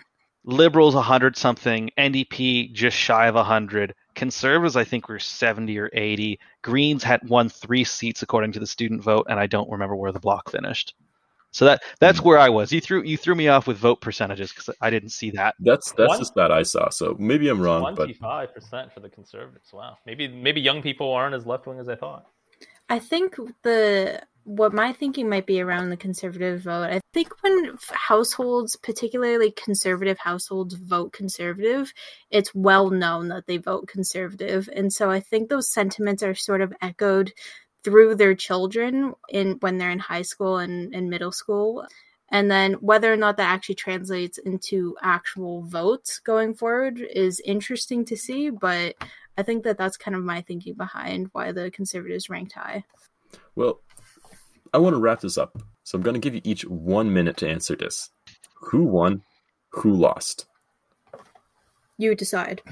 liberals 0.44 0.94
100 0.94 1.36
something, 1.36 1.90
NDP 1.96 2.72
just 2.72 2.96
shy 2.96 3.26
of 3.26 3.36
100, 3.36 3.94
conservatives 4.14 4.76
I 4.76 4.84
think 4.84 5.08
were 5.08 5.18
70 5.18 5.78
or 5.78 5.90
80, 5.92 6.38
Greens 6.62 7.02
had 7.04 7.28
won 7.28 7.48
three 7.48 7.84
seats 7.84 8.22
according 8.22 8.52
to 8.52 8.60
the 8.60 8.66
student 8.66 9.02
vote, 9.02 9.26
and 9.28 9.38
I 9.38 9.46
don't 9.46 9.70
remember 9.70 9.96
where 9.96 10.12
the 10.12 10.20
block 10.20 10.50
finished. 10.50 10.94
So 11.52 11.66
that 11.66 11.82
that's 12.00 12.18
hmm. 12.18 12.28
where 12.28 12.38
I 12.38 12.48
was. 12.48 12.72
You 12.72 12.80
threw 12.80 13.02
you 13.02 13.16
threw 13.16 13.34
me 13.34 13.48
off 13.48 13.66
with 13.66 13.76
vote 13.76 14.00
percentages 14.00 14.52
because 14.52 14.70
I 14.80 14.90
didn't 14.90 15.10
see 15.10 15.30
that. 15.32 15.54
that's 15.60 15.92
that's 15.92 16.08
One- 16.08 16.18
the 16.18 16.24
stat 16.24 16.50
I 16.50 16.62
saw. 16.62 16.88
So 16.88 17.14
maybe 17.18 17.48
I'm 17.48 17.60
wrong, 17.60 17.82
but 17.94 18.04
Twenty-five 18.04 18.54
percent 18.54 18.92
for 18.92 19.00
the 19.00 19.08
conservatives. 19.08 19.72
Wow. 19.72 19.98
Maybe 20.06 20.28
maybe 20.28 20.60
young 20.60 20.82
people 20.82 21.12
aren't 21.12 21.34
as 21.34 21.46
left 21.46 21.66
wing 21.66 21.78
as 21.78 21.88
I 21.88 21.96
thought. 21.96 22.26
I 22.88 22.98
think 22.98 23.36
the 23.62 24.22
what 24.44 24.72
my 24.72 24.92
thinking 24.92 25.28
might 25.28 25.46
be 25.46 25.60
around 25.60 25.90
the 25.90 25.96
conservative 25.96 26.62
vote. 26.62 26.90
I 26.90 27.00
think 27.14 27.28
when 27.42 27.76
households, 27.90 28.76
particularly 28.76 29.52
conservative 29.52 30.18
households, 30.18 30.74
vote 30.74 31.12
conservative, 31.12 31.92
it's 32.30 32.54
well 32.54 32.90
known 32.90 33.28
that 33.28 33.46
they 33.46 33.58
vote 33.58 33.86
conservative, 33.86 34.68
and 34.74 34.92
so 34.92 35.10
I 35.10 35.20
think 35.20 35.48
those 35.48 35.70
sentiments 35.70 36.22
are 36.22 36.34
sort 36.34 36.60
of 36.60 36.74
echoed 36.82 37.32
through 37.84 38.14
their 38.14 38.34
children 38.34 39.14
in 39.28 39.56
when 39.60 39.78
they're 39.78 39.90
in 39.90 39.98
high 39.98 40.22
school 40.22 40.58
and, 40.58 40.94
and 40.94 41.10
middle 41.10 41.32
school. 41.32 41.86
And 42.30 42.50
then 42.50 42.74
whether 42.74 43.12
or 43.12 43.16
not 43.16 43.36
that 43.36 43.50
actually 43.50 43.74
translates 43.74 44.38
into 44.38 44.96
actual 45.02 45.62
votes 45.62 46.18
going 46.18 46.54
forward 46.54 46.98
is 46.98 47.40
interesting 47.40 48.04
to 48.06 48.16
see, 48.16 48.48
but 48.48 48.94
I 49.36 49.42
think 49.42 49.64
that 49.64 49.76
that's 49.76 49.96
kind 49.96 50.16
of 50.16 50.22
my 50.22 50.40
thinking 50.40 50.74
behind 50.74 51.28
why 51.32 51.52
the 51.52 51.70
conservatives 51.70 52.30
ranked 52.30 52.52
high. 52.52 52.84
Well, 53.54 53.80
I 54.72 54.78
want 54.78 54.94
to 54.94 55.00
wrap 55.00 55.20
this 55.20 55.36
up. 55.36 55.58
So 55.84 55.96
I'm 55.96 56.02
going 56.02 56.14
to 56.14 56.20
give 56.20 56.34
you 56.34 56.40
each 56.44 56.64
one 56.64 57.12
minute 57.12 57.36
to 57.38 57.48
answer 57.48 57.76
this. 57.76 58.10
Who 58.54 58.84
won? 58.84 59.22
Who 59.70 59.92
lost? 59.94 60.46
You 61.98 62.14
decide. 62.14 62.62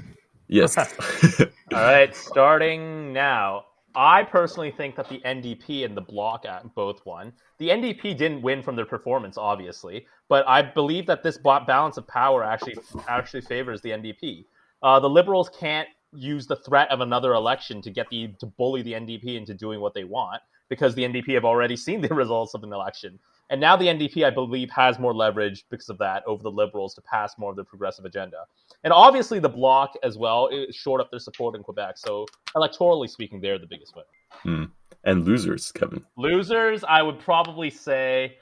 Yes. 0.49 0.77
All 1.41 1.47
right, 1.73 2.15
starting 2.15 3.13
now. 3.13 3.65
I 3.95 4.23
personally 4.23 4.71
think 4.71 4.97
that 4.97 5.09
the 5.09 5.21
NDP 5.25 5.85
and 5.85 5.97
the 5.97 6.01
Bloc 6.01 6.45
both 6.75 7.05
won. 7.05 7.33
The 7.59 7.69
NDP 7.69 8.17
didn't 8.17 8.43
win 8.43 8.63
from 8.63 8.77
their 8.77 8.87
performance, 8.87 9.37
obviously, 9.37 10.07
but 10.29 10.47
I 10.47 10.63
believe 10.63 11.07
that 11.07 11.23
this 11.23 11.39
balance 11.39 11.97
of 11.97 12.07
power 12.07 12.45
actually 12.45 12.77
actually 13.09 13.43
favors 13.43 13.81
the 13.81 13.91
NDP. 13.91 14.45
Uh, 14.83 15.01
the 15.01 15.11
Liberals 15.11 15.51
can't 15.59 15.89
use 16.13 16.47
the 16.47 16.57
threat 16.57 16.91
of 16.91 17.01
another 17.01 17.35
election 17.35 17.83
to 17.83 17.91
get 17.91 18.09
the 18.11 18.29
to 18.41 18.47
bully 18.47 18.83
the 18.83 18.93
NDP 18.93 19.37
into 19.37 19.55
doing 19.55 19.81
what 19.81 19.95
they 19.95 20.05
want 20.05 20.43
because 20.69 20.95
the 20.95 21.03
NDP 21.03 21.35
have 21.35 21.45
already 21.45 21.77
seen 21.77 22.01
the 22.01 22.09
results 22.15 22.55
of 22.55 22.63
an 22.63 22.73
election. 22.73 23.19
And 23.51 23.61
now 23.61 23.77
the 23.77 23.87
NDP, 23.87 24.25
I 24.25 24.31
believe, 24.31 24.71
has 24.71 24.99
more 25.01 25.13
leverage 25.13 25.65
because 25.71 25.89
of 25.89 25.99
that 25.99 26.23
over 26.25 26.43
the 26.43 26.51
Liberals 26.51 26.95
to 26.95 27.01
pass 27.01 27.37
more 27.37 27.51
of 27.51 27.57
their 27.57 27.65
progressive 27.65 28.05
agenda. 28.05 28.45
And 28.83 28.93
obviously, 28.93 29.39
the 29.39 29.49
Bloc 29.49 29.95
as 30.03 30.17
well 30.17 30.49
it 30.51 30.75
shored 30.75 31.01
up 31.01 31.11
their 31.11 31.21
support 31.21 31.55
in 31.55 31.63
Quebec. 31.63 31.99
So, 31.99 32.27
electorally 32.55 33.09
speaking, 33.09 33.41
they're 33.41 33.59
the 33.59 33.67
biggest 33.67 33.95
winner. 33.95 34.07
Hmm. 34.43 34.65
and 35.05 35.25
losers, 35.25 35.73
Kevin. 35.73 36.05
Losers, 36.17 36.85
I 36.85 37.03
would 37.03 37.19
probably 37.19 37.71
say 37.71 38.37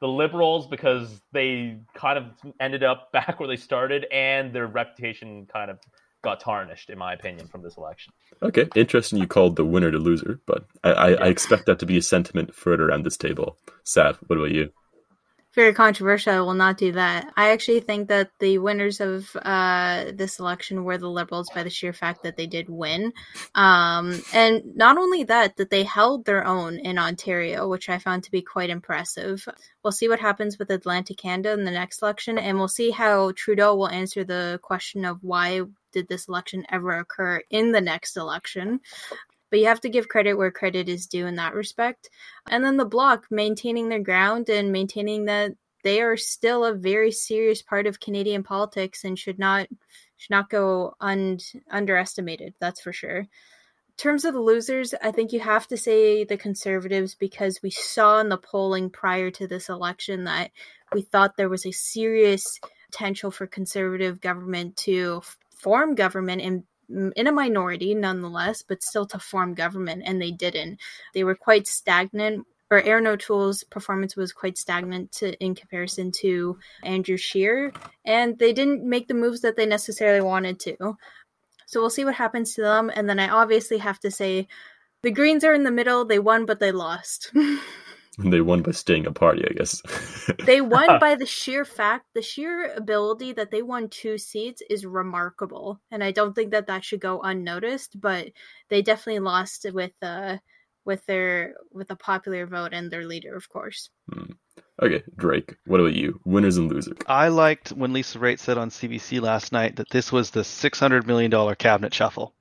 the 0.00 0.08
Liberals 0.08 0.66
because 0.66 1.20
they 1.32 1.78
kind 1.94 2.18
of 2.18 2.24
ended 2.60 2.82
up 2.82 3.12
back 3.12 3.38
where 3.38 3.48
they 3.48 3.56
started 3.56 4.06
and 4.12 4.52
their 4.52 4.66
reputation 4.66 5.46
kind 5.46 5.70
of 5.70 5.78
got 6.22 6.40
tarnished, 6.40 6.88
in 6.88 6.98
my 6.98 7.12
opinion, 7.12 7.48
from 7.48 7.62
this 7.62 7.76
election. 7.76 8.12
Okay, 8.42 8.68
interesting. 8.76 9.18
You 9.18 9.26
called 9.26 9.56
the 9.56 9.64
winner 9.64 9.90
the 9.90 9.98
loser, 9.98 10.40
but 10.46 10.64
I, 10.84 10.90
I, 10.90 11.10
I 11.12 11.26
expect 11.26 11.66
that 11.66 11.80
to 11.80 11.86
be 11.86 11.96
a 11.96 12.02
sentiment 12.02 12.54
further 12.54 12.88
around 12.88 13.04
this 13.04 13.16
table. 13.16 13.58
Sav, 13.84 14.18
what 14.26 14.38
about 14.38 14.52
you? 14.52 14.70
Very 15.54 15.74
controversial. 15.74 16.32
I 16.32 16.40
will 16.40 16.54
not 16.54 16.78
do 16.78 16.92
that. 16.92 17.30
I 17.36 17.50
actually 17.50 17.80
think 17.80 18.08
that 18.08 18.30
the 18.38 18.56
winners 18.56 19.00
of 19.00 19.36
uh, 19.36 20.06
this 20.14 20.38
election 20.38 20.84
were 20.84 20.96
the 20.96 21.10
Liberals 21.10 21.50
by 21.54 21.62
the 21.62 21.68
sheer 21.68 21.92
fact 21.92 22.22
that 22.22 22.38
they 22.38 22.46
did 22.46 22.70
win. 22.70 23.12
Um, 23.54 24.18
and 24.32 24.62
not 24.74 24.96
only 24.96 25.24
that, 25.24 25.56
that 25.56 25.68
they 25.68 25.82
held 25.82 26.24
their 26.24 26.46
own 26.46 26.78
in 26.78 26.98
Ontario, 26.98 27.68
which 27.68 27.90
I 27.90 27.98
found 27.98 28.24
to 28.24 28.30
be 28.30 28.40
quite 28.40 28.70
impressive. 28.70 29.46
We'll 29.84 29.92
see 29.92 30.08
what 30.08 30.20
happens 30.20 30.58
with 30.58 30.70
Atlantic 30.70 31.18
Canada 31.18 31.52
in 31.52 31.64
the 31.64 31.70
next 31.70 32.00
election, 32.00 32.38
and 32.38 32.56
we'll 32.56 32.68
see 32.68 32.90
how 32.90 33.32
Trudeau 33.32 33.76
will 33.76 33.90
answer 33.90 34.24
the 34.24 34.58
question 34.62 35.04
of 35.04 35.18
why 35.22 35.60
did 35.92 36.08
this 36.08 36.28
election 36.28 36.64
ever 36.70 36.92
occur 36.92 37.42
in 37.50 37.72
the 37.72 37.80
next 37.82 38.16
election. 38.16 38.80
But 39.52 39.60
you 39.60 39.66
have 39.66 39.82
to 39.82 39.90
give 39.90 40.08
credit 40.08 40.32
where 40.32 40.50
credit 40.50 40.88
is 40.88 41.06
due 41.06 41.26
in 41.26 41.36
that 41.36 41.52
respect. 41.52 42.08
And 42.48 42.64
then 42.64 42.78
the 42.78 42.86
bloc 42.86 43.26
maintaining 43.30 43.90
their 43.90 44.00
ground 44.00 44.48
and 44.48 44.72
maintaining 44.72 45.26
that 45.26 45.52
they 45.84 46.00
are 46.00 46.16
still 46.16 46.64
a 46.64 46.72
very 46.72 47.12
serious 47.12 47.60
part 47.60 47.86
of 47.86 48.00
Canadian 48.00 48.44
politics 48.44 49.04
and 49.04 49.18
should 49.18 49.38
not 49.38 49.68
should 50.16 50.30
not 50.30 50.48
go 50.48 50.94
un- 51.00 51.38
underestimated. 51.70 52.54
That's 52.60 52.80
for 52.80 52.94
sure. 52.94 53.18
In 53.18 53.26
terms 53.98 54.24
of 54.24 54.32
the 54.32 54.40
losers, 54.40 54.94
I 55.02 55.10
think 55.10 55.34
you 55.34 55.40
have 55.40 55.66
to 55.68 55.76
say 55.76 56.24
the 56.24 56.38
conservatives 56.38 57.14
because 57.14 57.60
we 57.62 57.70
saw 57.70 58.20
in 58.20 58.30
the 58.30 58.38
polling 58.38 58.88
prior 58.88 59.30
to 59.32 59.46
this 59.46 59.68
election 59.68 60.24
that 60.24 60.50
we 60.94 61.02
thought 61.02 61.36
there 61.36 61.50
was 61.50 61.66
a 61.66 61.72
serious 61.72 62.58
potential 62.90 63.30
for 63.30 63.46
conservative 63.46 64.18
government 64.22 64.78
to 64.78 65.20
form 65.54 65.94
government 65.94 66.40
in 66.40 66.64
in 67.16 67.26
a 67.26 67.32
minority 67.32 67.94
nonetheless, 67.94 68.62
but 68.62 68.82
still 68.82 69.06
to 69.06 69.18
form 69.18 69.54
government, 69.54 70.02
and 70.06 70.20
they 70.20 70.30
didn't. 70.30 70.80
They 71.14 71.24
were 71.24 71.34
quite 71.34 71.66
stagnant. 71.66 72.46
Or 72.70 72.80
Erin 72.80 73.06
O'Toole's 73.06 73.64
performance 73.64 74.16
was 74.16 74.32
quite 74.32 74.56
stagnant 74.56 75.12
to, 75.12 75.38
in 75.44 75.54
comparison 75.54 76.10
to 76.22 76.58
Andrew 76.82 77.18
Scheer, 77.18 77.70
and 78.06 78.38
they 78.38 78.54
didn't 78.54 78.82
make 78.82 79.08
the 79.08 79.14
moves 79.14 79.42
that 79.42 79.56
they 79.56 79.66
necessarily 79.66 80.22
wanted 80.22 80.58
to. 80.60 80.96
So 81.66 81.80
we'll 81.80 81.90
see 81.90 82.06
what 82.06 82.14
happens 82.14 82.54
to 82.54 82.62
them. 82.62 82.90
And 82.94 83.08
then 83.08 83.18
I 83.18 83.28
obviously 83.28 83.76
have 83.78 84.00
to 84.00 84.10
say, 84.10 84.48
the 85.02 85.10
Greens 85.10 85.44
are 85.44 85.52
in 85.52 85.64
the 85.64 85.70
middle. 85.70 86.04
They 86.04 86.18
won, 86.18 86.46
but 86.46 86.60
they 86.60 86.72
lost. 86.72 87.32
They 88.18 88.42
won 88.42 88.60
by 88.62 88.72
staying 88.72 89.06
a 89.06 89.12
party, 89.12 89.44
I 89.48 89.54
guess. 89.54 89.80
they 90.44 90.60
won 90.60 90.98
by 91.00 91.14
the 91.14 91.24
sheer 91.24 91.64
fact, 91.64 92.06
the 92.14 92.20
sheer 92.20 92.74
ability 92.74 93.32
that 93.32 93.50
they 93.50 93.62
won 93.62 93.88
two 93.88 94.18
seats 94.18 94.62
is 94.68 94.84
remarkable, 94.84 95.80
and 95.90 96.04
I 96.04 96.10
don't 96.10 96.34
think 96.34 96.50
that 96.50 96.66
that 96.66 96.84
should 96.84 97.00
go 97.00 97.20
unnoticed. 97.22 97.98
But 97.98 98.28
they 98.68 98.82
definitely 98.82 99.20
lost 99.20 99.66
with 99.72 99.92
uh 100.02 100.36
with 100.84 101.04
their 101.06 101.54
with 101.72 101.90
a 101.90 101.96
popular 101.96 102.46
vote 102.46 102.74
and 102.74 102.90
their 102.90 103.06
leader, 103.06 103.34
of 103.34 103.48
course. 103.48 103.88
Hmm. 104.12 104.32
Okay, 104.82 105.02
Drake, 105.16 105.54
what 105.66 105.80
about 105.80 105.94
you? 105.94 106.20
Winners 106.24 106.56
and 106.56 106.70
losers. 106.70 106.96
I 107.06 107.28
liked 107.28 107.70
when 107.70 107.92
Lisa 107.92 108.18
Raitt 108.18 108.40
said 108.40 108.58
on 108.58 108.68
CBC 108.68 109.20
last 109.20 109.52
night 109.52 109.76
that 109.76 109.90
this 109.90 110.12
was 110.12 110.30
the 110.30 110.44
six 110.44 110.78
hundred 110.78 111.06
million 111.06 111.30
dollar 111.30 111.54
cabinet 111.54 111.94
shuffle. 111.94 112.34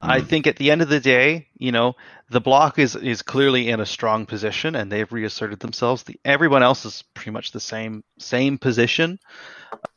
I 0.00 0.20
hmm. 0.20 0.26
think 0.26 0.46
at 0.46 0.56
the 0.56 0.70
end 0.70 0.82
of 0.82 0.88
the 0.88 1.00
day, 1.00 1.48
you 1.56 1.72
know, 1.72 1.94
the 2.30 2.40
bloc 2.40 2.78
is 2.78 2.96
is 2.96 3.22
clearly 3.22 3.68
in 3.68 3.80
a 3.80 3.86
strong 3.86 4.26
position 4.26 4.74
and 4.74 4.90
they've 4.90 5.10
reasserted 5.10 5.60
themselves. 5.60 6.02
The, 6.02 6.18
everyone 6.24 6.62
else 6.62 6.84
is 6.84 7.02
pretty 7.14 7.30
much 7.30 7.52
the 7.52 7.60
same 7.60 8.04
same 8.18 8.58
position. 8.58 9.18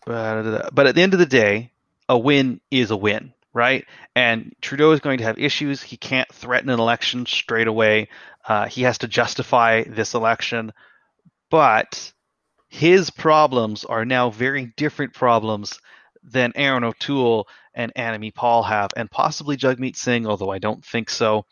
Uh, 0.08 0.70
but 0.74 0.88
at 0.88 0.96
the 0.96 1.02
end 1.02 1.14
of 1.14 1.20
the 1.20 1.26
day, 1.26 1.72
a 2.08 2.18
win 2.18 2.62
is 2.72 2.92
a 2.92 2.98
win, 2.98 3.34
right? 3.54 3.86
And 4.16 4.56
Trudeau 4.62 4.92
is 4.92 5.00
going 5.00 5.20
to 5.20 5.24
have 5.26 5.38
issues. 5.38 5.82
He 5.82 5.98
can't 5.98 6.32
threaten 6.34 6.70
an 6.70 6.80
election 6.80 7.26
straight 7.26 7.68
away. 7.68 8.10
Uh, 8.48 8.68
he 8.68 8.84
has 8.84 9.00
to 9.00 9.08
justify 9.08 9.84
this 9.84 10.14
election, 10.14 10.74
but 11.50 12.12
his 12.70 13.10
problems 13.10 13.86
are 13.86 14.06
now 14.06 14.30
very 14.30 14.66
different 14.78 15.14
problems 15.14 15.80
than 16.24 16.54
Erin 16.56 16.84
O'Toole 16.84 17.48
and 17.80 17.94
Annamie 17.96 18.34
Paul 18.34 18.64
have, 18.64 18.92
and 18.98 19.10
possibly 19.10 19.56
Jagmeet 19.56 19.96
Singh, 19.96 20.28
although 20.28 20.52
I 20.52 20.60
don't 20.60 20.84
think 20.84 21.10
so. 21.10 21.46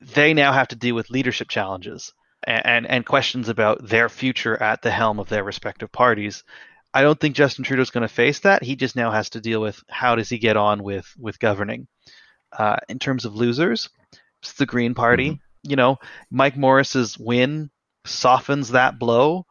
They 0.00 0.34
now 0.34 0.52
have 0.52 0.68
to 0.68 0.76
deal 0.76 0.96
with 0.96 1.08
leadership 1.08 1.48
challenges 1.48 2.12
and, 2.44 2.66
and, 2.66 2.86
and 2.86 3.06
questions 3.06 3.48
about 3.48 3.86
their 3.86 4.08
future 4.08 4.60
at 4.60 4.82
the 4.82 4.90
helm 4.90 5.20
of 5.20 5.28
their 5.28 5.44
respective 5.44 5.92
parties. 5.92 6.42
I 6.92 7.02
don't 7.02 7.18
think 7.18 7.36
Justin 7.36 7.64
Trudeau 7.64 7.82
is 7.82 7.90
going 7.90 8.06
to 8.06 8.12
face 8.12 8.40
that. 8.40 8.64
He 8.64 8.74
just 8.74 8.96
now 8.96 9.12
has 9.12 9.30
to 9.30 9.40
deal 9.40 9.60
with 9.60 9.80
how 9.88 10.16
does 10.16 10.28
he 10.28 10.38
get 10.38 10.56
on 10.56 10.82
with 10.82 11.06
with 11.16 11.38
governing. 11.38 11.86
Uh, 12.52 12.76
in 12.88 12.98
terms 12.98 13.24
of 13.24 13.34
losers, 13.34 13.88
it's 14.42 14.52
the 14.54 14.66
Green 14.66 14.94
Party. 14.94 15.30
Mm-hmm. 15.30 15.70
You 15.70 15.76
know, 15.76 15.96
Mike 16.30 16.56
Morrice's 16.56 17.18
win 17.18 17.70
softens 18.04 18.70
that 18.70 18.98
blow, 18.98 19.46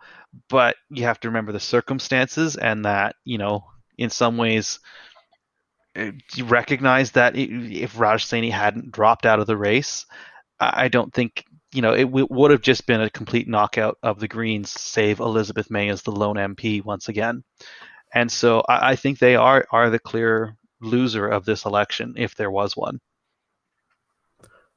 but 0.49 0.76
you 0.89 1.03
have 1.03 1.20
to 1.22 1.30
remember 1.30 1.51
the 1.51 1.59
circumstances 1.59 2.55
and 2.57 2.86
that 2.86 3.16
you 3.24 3.38
know 3.38 3.66
in 3.97 4.09
some 4.09 4.38
ways 4.38 4.80
you 5.96 6.46
recognize 6.46 7.12
that 7.12 7.36
if 7.36 8.00
Raj 8.00 8.26
Saini 8.26 8.52
hadn't 8.52 8.91
dropped 8.91 9.26
out 9.26 9.39
of 9.39 9.48
the 9.48 9.58
race, 9.58 10.06
I 10.60 10.88
don't 10.88 11.14
think 11.14 11.46
you 11.72 11.82
know 11.82 11.94
it 11.94 12.06
w- 12.06 12.28
would 12.30 12.52
have 12.52 12.62
just 12.62 12.88
been 12.88 13.02
a 13.02 13.10
complete 13.10 13.48
knockout 13.48 13.98
of 14.02 14.20
the 14.20 14.28
Greens, 14.28 14.72
save 14.72 15.20
Elizabeth 15.20 15.70
May 15.70 15.89
as 15.89 16.04
the 16.04 16.12
lone 16.12 16.38
MP 16.38 16.84
once 16.84 17.10
again. 17.10 17.44
And 18.14 18.32
so 18.32 18.64
I, 18.68 18.91
I 18.91 18.96
think 18.96 19.20
they 19.20 19.36
are 19.36 19.66
are 19.72 19.89
the 19.89 20.00
clear 20.00 20.58
loser 20.82 21.28
of 21.28 21.46
this 21.46 21.66
election 21.66 22.16
if 22.18 22.36
there 22.36 22.52
was 22.52 22.76
one. 22.76 23.00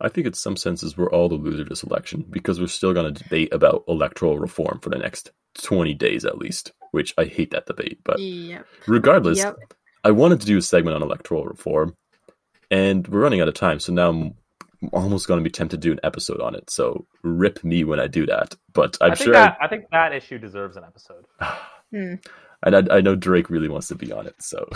I 0.01 0.09
think 0.09 0.27
in 0.27 0.35
some 0.35 0.57
senses 0.57 0.97
we're 0.97 1.11
all 1.11 1.29
the 1.29 1.37
loser 1.37 1.63
of 1.63 1.69
this 1.71 1.83
election 1.83 2.25
because 2.29 2.61
we're 2.61 2.67
still 2.67 2.93
going 2.93 3.13
to 3.13 3.23
debate 3.23 3.53
about 3.53 3.85
electoral 3.89 4.39
reform 4.39 4.81
for 4.81 4.91
the 4.91 4.99
next 4.99 5.31
20 5.63 5.95
days 5.95 6.27
at 6.27 6.37
least, 6.37 6.73
which 6.91 7.15
I 7.17 7.25
hate 7.25 7.53
that 7.53 7.67
debate. 7.67 8.01
But 8.05 8.19
yep. 8.19 8.67
regardless, 8.87 9.39
yep. 9.39 9.57
I 10.07 10.13
wanted 10.13 10.41
to 10.41 10.47
do 10.47 10.57
a 10.57 10.63
segment 10.63 10.95
on 10.95 11.03
electoral 11.03 11.47
reform, 11.47 11.97
and 12.71 13.09
we're 13.09 13.19
running 13.19 13.41
out 13.41 13.49
of 13.49 13.55
time. 13.55 13.81
So 13.81 13.93
now 13.93 14.09
I'm 14.11 14.35
almost 14.93 15.27
going 15.27 15.41
to 15.41 15.43
be 15.43 15.51
tempted 15.51 15.83
to 15.83 15.89
do 15.89 15.91
an 15.91 15.99
episode 16.05 16.41
on 16.41 16.55
it. 16.55 16.71
So 16.71 17.09
rip 17.25 17.65
me 17.65 17.83
when 17.83 17.99
I 17.99 18.07
do 18.07 18.25
that. 18.27 18.55
But 18.73 18.97
I'm 19.01 19.11
I 19.11 19.15
sure 19.15 19.33
that, 19.33 19.59
I, 19.61 19.65
I, 19.65 19.69
think 19.69 19.87
that 19.91 20.13
issue 20.13 20.39
deserves 20.39 20.77
an 20.77 20.85
episode. 20.85 21.25
hmm. 21.91 22.15
And 22.63 22.77
I, 22.77 22.99
I, 22.99 23.01
know 23.01 23.17
Drake 23.17 23.51
really 23.51 23.69
wants 23.69 23.89
to 23.89 23.97
be 23.97 24.13
on 24.13 24.29
it. 24.29 24.41
So 24.41 24.69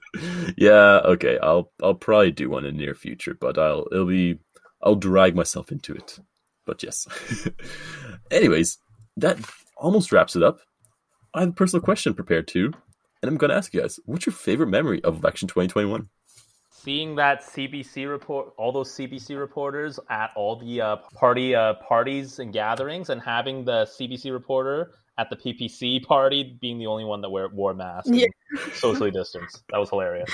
yeah, 0.56 1.00
okay, 1.04 1.38
I'll 1.40 1.70
I'll 1.80 1.94
probably 1.94 2.32
do 2.32 2.50
one 2.50 2.64
in 2.64 2.76
the 2.76 2.82
near 2.82 2.94
future. 2.96 3.36
But 3.40 3.58
I'll 3.58 3.86
it'll 3.92 4.06
be 4.06 4.40
I'll 4.82 4.96
drag 4.96 5.36
myself 5.36 5.70
into 5.70 5.94
it. 5.94 6.18
But 6.66 6.82
yes. 6.82 7.06
Anyways, 8.32 8.78
that 9.18 9.38
almost 9.76 10.10
wraps 10.10 10.34
it 10.34 10.42
up. 10.42 10.58
I 11.34 11.40
have 11.40 11.50
a 11.50 11.52
personal 11.52 11.84
question 11.84 12.14
prepared 12.14 12.48
too 12.48 12.72
and 13.22 13.28
I'm 13.28 13.36
going 13.36 13.50
to 13.50 13.56
ask 13.56 13.72
you 13.72 13.80
guys, 13.80 14.00
what's 14.04 14.26
your 14.26 14.32
favorite 14.32 14.66
memory 14.68 15.02
of 15.04 15.20
election 15.20 15.46
2021? 15.48 16.08
Seeing 16.70 17.14
that 17.14 17.42
CBC 17.42 18.10
report, 18.10 18.52
all 18.56 18.72
those 18.72 18.90
CBC 18.90 19.38
reporters 19.38 20.00
at 20.10 20.30
all 20.34 20.56
the 20.56 20.80
uh, 20.80 20.96
party 21.14 21.54
uh, 21.54 21.74
parties 21.74 22.40
and 22.40 22.52
gatherings, 22.52 23.08
and 23.10 23.22
having 23.22 23.64
the 23.64 23.84
CBC 23.84 24.32
reporter 24.32 24.90
at 25.18 25.30
the 25.30 25.36
PPC 25.36 26.04
party 26.04 26.58
being 26.60 26.78
the 26.78 26.86
only 26.86 27.04
one 27.04 27.20
that 27.20 27.30
wear, 27.30 27.48
wore 27.48 27.74
masks, 27.74 28.10
yeah. 28.10 28.26
socially 28.74 29.12
distanced. 29.12 29.62
That 29.70 29.78
was 29.78 29.90
hilarious. 29.90 30.30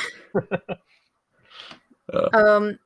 uh, 2.14 2.28
um, 2.32 2.78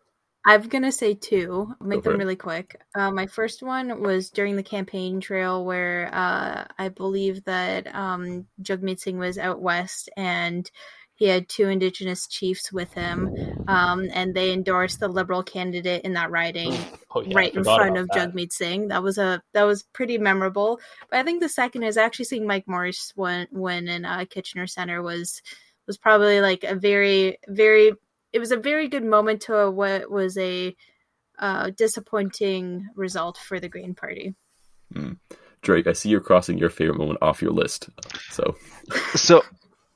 I'm 0.45 0.69
gonna 0.69 0.93
say 0.93 1.15
two. 1.15 1.75
I'll 1.81 1.87
make 1.87 2.03
them 2.03 2.19
really 2.19 2.37
quick. 2.37 2.81
Uh, 2.95 3.11
my 3.11 3.27
first 3.27 3.63
one 3.63 4.03
was 4.03 4.31
during 4.31 4.57
the 4.57 4.63
campaign 4.63 5.21
trail, 5.21 5.65
where 5.65 6.11
uh, 6.13 6.65
I 6.79 6.89
believe 6.89 7.45
that 7.45 7.93
um, 7.95 8.47
Jagmeet 8.61 8.99
Singh 8.99 9.19
was 9.19 9.39
out 9.39 9.63
west, 9.63 10.11
and 10.17 10.69
he 11.15 11.27
had 11.29 11.49
two 11.49 11.69
Indigenous 11.69 12.27
chiefs 12.27 12.73
with 12.73 12.93
him, 12.93 13.33
um, 13.69 14.09
and 14.13 14.35
they 14.35 14.53
endorsed 14.53 14.99
the 14.99 15.07
Liberal 15.07 15.45
candidate 15.45 16.03
in 16.03 16.15
that 16.15 16.33
riding 16.33 16.75
oh, 17.15 17.21
yeah, 17.21 17.37
right 17.37 17.55
in 17.55 17.63
front 17.63 17.97
of 17.97 18.09
that. 18.09 18.33
Jagmeet 18.33 18.51
Singh. 18.51 18.89
That 18.89 19.05
was 19.05 19.19
a 19.19 19.41
that 19.53 19.63
was 19.63 19.85
pretty 19.85 20.19
memorable. 20.19 20.81
But 21.09 21.21
I 21.21 21.23
think 21.23 21.41
the 21.41 21.49
second 21.49 21.85
is 21.85 21.97
actually 21.97 22.25
seeing 22.25 22.49
Mike 22.49 22.67
Morrice 22.67 23.13
win, 23.15 23.47
win 23.53 23.87
in 23.87 24.05
uh, 24.05 24.25
Kitchener 24.29 24.67
Center 24.67 25.03
was 25.03 25.41
was 25.87 25.97
probably 25.97 26.41
like 26.41 26.65
a 26.65 26.75
very 26.75 27.39
very 27.47 27.93
it 28.33 28.39
was 28.39 28.53
a 28.53 28.57
very 28.57 28.89
good 28.89 29.05
moment 29.05 29.43
to 29.43 29.71
what 29.71 30.11
was 30.11 30.37
a 30.39 30.75
uh, 31.39 31.71
disappointing 31.77 32.89
result 32.95 33.39
for 33.39 33.61
the 33.61 33.69
Green 33.69 33.95
Party. 33.95 34.35
Mm. 34.95 35.19
Drake, 35.63 35.87
I 35.87 35.93
see 35.93 36.09
you're 36.09 36.21
crossing 36.21 36.59
your 36.59 36.71
favorite 36.71 36.99
moment 36.99 37.19
off 37.23 37.41
your 37.41 37.53
list. 37.53 37.89
So, 38.31 38.57
so 39.15 39.43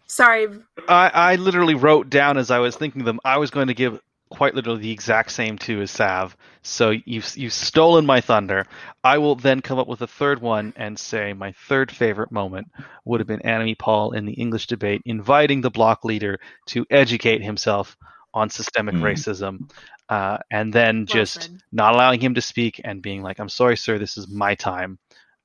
sorry. 0.06 0.48
I, 0.88 1.10
I 1.12 1.36
literally 1.36 1.74
wrote 1.74 2.08
down 2.08 2.38
as 2.38 2.50
I 2.50 2.58
was 2.58 2.76
thinking 2.76 3.04
them. 3.04 3.20
I 3.24 3.38
was 3.38 3.50
going 3.50 3.66
to 3.68 3.74
give 3.74 4.00
quite 4.30 4.54
literally 4.54 4.80
the 4.80 4.90
exact 4.90 5.30
same 5.30 5.56
two 5.56 5.80
as 5.80 5.90
Sav. 5.90 6.36
So 6.62 6.90
you've 7.04 7.36
you've 7.36 7.52
stolen 7.52 8.06
my 8.06 8.20
thunder. 8.20 8.66
I 9.04 9.18
will 9.18 9.36
then 9.36 9.60
come 9.60 9.78
up 9.78 9.86
with 9.86 10.02
a 10.02 10.06
third 10.06 10.40
one 10.40 10.72
and 10.76 10.98
say 10.98 11.32
my 11.32 11.52
third 11.68 11.90
favorite 11.90 12.32
moment 12.32 12.68
would 13.04 13.20
have 13.20 13.28
been 13.28 13.40
Annamie 13.40 13.78
Paul 13.78 14.12
in 14.12 14.26
the 14.26 14.32
English 14.32 14.66
debate 14.66 15.02
inviting 15.04 15.60
the 15.60 15.70
bloc 15.70 16.04
leader 16.04 16.38
to 16.66 16.86
educate 16.90 17.42
himself 17.42 17.96
on 18.36 18.50
systemic 18.50 18.94
mm. 18.94 19.00
racism, 19.00 19.70
uh, 20.10 20.36
and 20.50 20.70
then 20.70 21.06
just 21.06 21.50
not 21.72 21.94
allowing 21.94 22.20
him 22.20 22.34
to 22.34 22.42
speak 22.42 22.82
and 22.84 23.02
being 23.02 23.22
like, 23.22 23.40
"I'm 23.40 23.48
sorry, 23.48 23.78
sir, 23.78 23.98
this 23.98 24.18
is 24.18 24.28
my 24.28 24.54
time," 24.54 24.98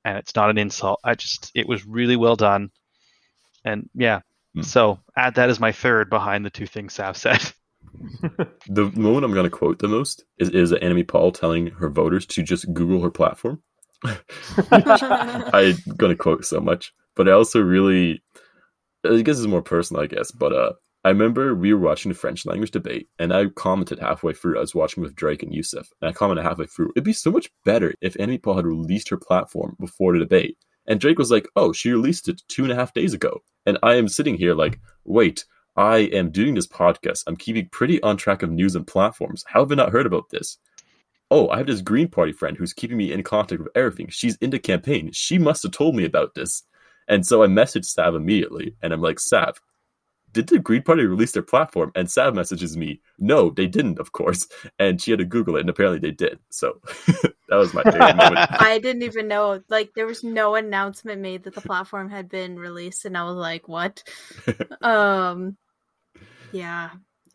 and 0.04 0.18
it's 0.18 0.36
not 0.36 0.50
an 0.50 0.58
insult. 0.58 1.00
I 1.02 1.14
just 1.14 1.50
it 1.54 1.66
was 1.66 1.86
really 1.86 2.16
well 2.16 2.36
done, 2.36 2.70
and 3.64 3.88
yeah. 3.94 4.20
Mm. 4.54 4.66
So 4.66 5.00
add 5.16 5.36
that 5.36 5.48
as 5.48 5.58
my 5.58 5.72
third 5.72 6.10
behind 6.10 6.44
the 6.44 6.50
two 6.50 6.66
things 6.66 6.92
Sav 6.92 7.16
said. 7.16 7.40
the 8.68 8.92
moment 8.94 9.24
I'm 9.24 9.32
going 9.32 9.44
to 9.44 9.50
quote 9.50 9.78
the 9.78 9.88
most 9.88 10.24
is, 10.38 10.50
is 10.50 10.72
Annamie 10.72 11.08
Paul 11.08 11.32
telling 11.32 11.68
her 11.68 11.88
voters 11.88 12.26
to 12.26 12.42
just 12.42 12.70
Google 12.74 13.00
her 13.02 13.10
platform. 13.10 13.62
I'm 14.04 15.74
going 15.96 16.12
to 16.12 16.16
quote 16.16 16.44
so 16.44 16.60
much, 16.60 16.92
but 17.16 17.28
I 17.28 17.32
also 17.32 17.60
really, 17.60 18.22
I 19.04 19.22
guess 19.22 19.38
it's 19.38 19.46
more 19.46 19.62
personal, 19.62 20.02
I 20.02 20.06
guess, 20.06 20.30
but 20.30 20.52
uh, 20.52 20.72
I 21.04 21.08
remember 21.08 21.54
we 21.54 21.72
were 21.74 21.80
watching 21.80 22.10
the 22.10 22.18
French 22.18 22.46
language 22.46 22.70
debate, 22.70 23.08
and 23.18 23.32
I 23.32 23.46
commented 23.48 23.98
halfway 23.98 24.32
through. 24.32 24.58
I 24.58 24.60
was 24.60 24.74
watching 24.74 25.02
with 25.02 25.16
Drake 25.16 25.42
and 25.42 25.52
Yusuf, 25.52 25.88
and 26.00 26.08
I 26.08 26.12
commented 26.12 26.44
halfway 26.44 26.66
through. 26.66 26.92
It'd 26.94 27.04
be 27.04 27.12
so 27.12 27.32
much 27.32 27.50
better 27.64 27.92
if 28.00 28.14
Annamie 28.14 28.42
Paul 28.42 28.56
had 28.56 28.66
released 28.66 29.08
her 29.08 29.16
platform 29.16 29.76
before 29.80 30.12
the 30.12 30.20
debate. 30.20 30.56
And 30.86 31.00
Drake 31.00 31.18
was 31.18 31.30
like, 31.30 31.48
"Oh, 31.56 31.72
she 31.72 31.90
released 31.90 32.28
it 32.28 32.42
two 32.48 32.62
and 32.62 32.72
a 32.72 32.76
half 32.76 32.94
days 32.94 33.14
ago." 33.14 33.42
And 33.66 33.78
I 33.82 33.94
am 33.94 34.08
sitting 34.08 34.36
here 34.36 34.54
like, 34.54 34.80
"Wait, 35.04 35.44
I 35.76 35.98
am 36.12 36.30
doing 36.30 36.54
this 36.54 36.68
podcast. 36.68 37.24
I'm 37.26 37.36
keeping 37.36 37.68
pretty 37.70 38.00
on 38.02 38.16
track 38.16 38.42
of 38.42 38.50
news 38.50 38.76
and 38.76 38.86
platforms. 38.86 39.44
How 39.48 39.60
have 39.60 39.72
I 39.72 39.74
not 39.74 39.92
heard 39.92 40.06
about 40.06 40.28
this? 40.30 40.58
Oh, 41.30 41.48
I 41.48 41.56
have 41.58 41.66
this 41.66 41.80
Green 41.80 42.08
Party 42.08 42.32
friend 42.32 42.56
who's 42.56 42.74
keeping 42.74 42.98
me 42.98 43.10
in 43.10 43.22
contact 43.22 43.60
with 43.60 43.72
everything. 43.74 44.08
She's 44.10 44.36
in 44.36 44.50
the 44.50 44.58
campaign. 44.58 45.10
She 45.12 45.38
must 45.38 45.62
have 45.62 45.72
told 45.72 45.96
me 45.96 46.04
about 46.04 46.34
this. 46.34 46.62
And 47.08 47.26
so 47.26 47.42
I 47.42 47.46
messaged 47.46 47.86
Sav 47.86 48.14
immediately, 48.14 48.76
and 48.82 48.92
I'm 48.92 49.00
like, 49.00 49.18
Sav, 49.18 49.60
did 50.32 50.48
the 50.48 50.58
Green 50.58 50.82
Party 50.82 51.04
release 51.04 51.32
their 51.32 51.42
platform? 51.42 51.92
And 51.94 52.10
Sav 52.10 52.34
messages 52.34 52.76
me, 52.76 53.00
no, 53.18 53.50
they 53.50 53.66
didn't, 53.66 53.98
of 53.98 54.12
course. 54.12 54.48
And 54.78 55.00
she 55.00 55.10
had 55.10 55.18
to 55.18 55.24
Google 55.24 55.56
it, 55.56 55.60
and 55.60 55.70
apparently 55.70 55.98
they 55.98 56.14
did. 56.14 56.38
So 56.50 56.80
that 57.06 57.56
was 57.56 57.74
my 57.74 57.82
favorite 57.82 58.16
moment. 58.16 58.50
I 58.50 58.78
didn't 58.78 59.02
even 59.02 59.28
know. 59.28 59.62
Like, 59.68 59.92
there 59.94 60.06
was 60.06 60.24
no 60.24 60.54
announcement 60.54 61.20
made 61.20 61.44
that 61.44 61.54
the 61.54 61.60
platform 61.60 62.08
had 62.08 62.28
been 62.28 62.58
released, 62.58 63.04
and 63.04 63.16
I 63.16 63.24
was 63.24 63.36
like, 63.36 63.68
"What?" 63.68 64.02
um, 64.82 65.56
yeah. 66.52 66.90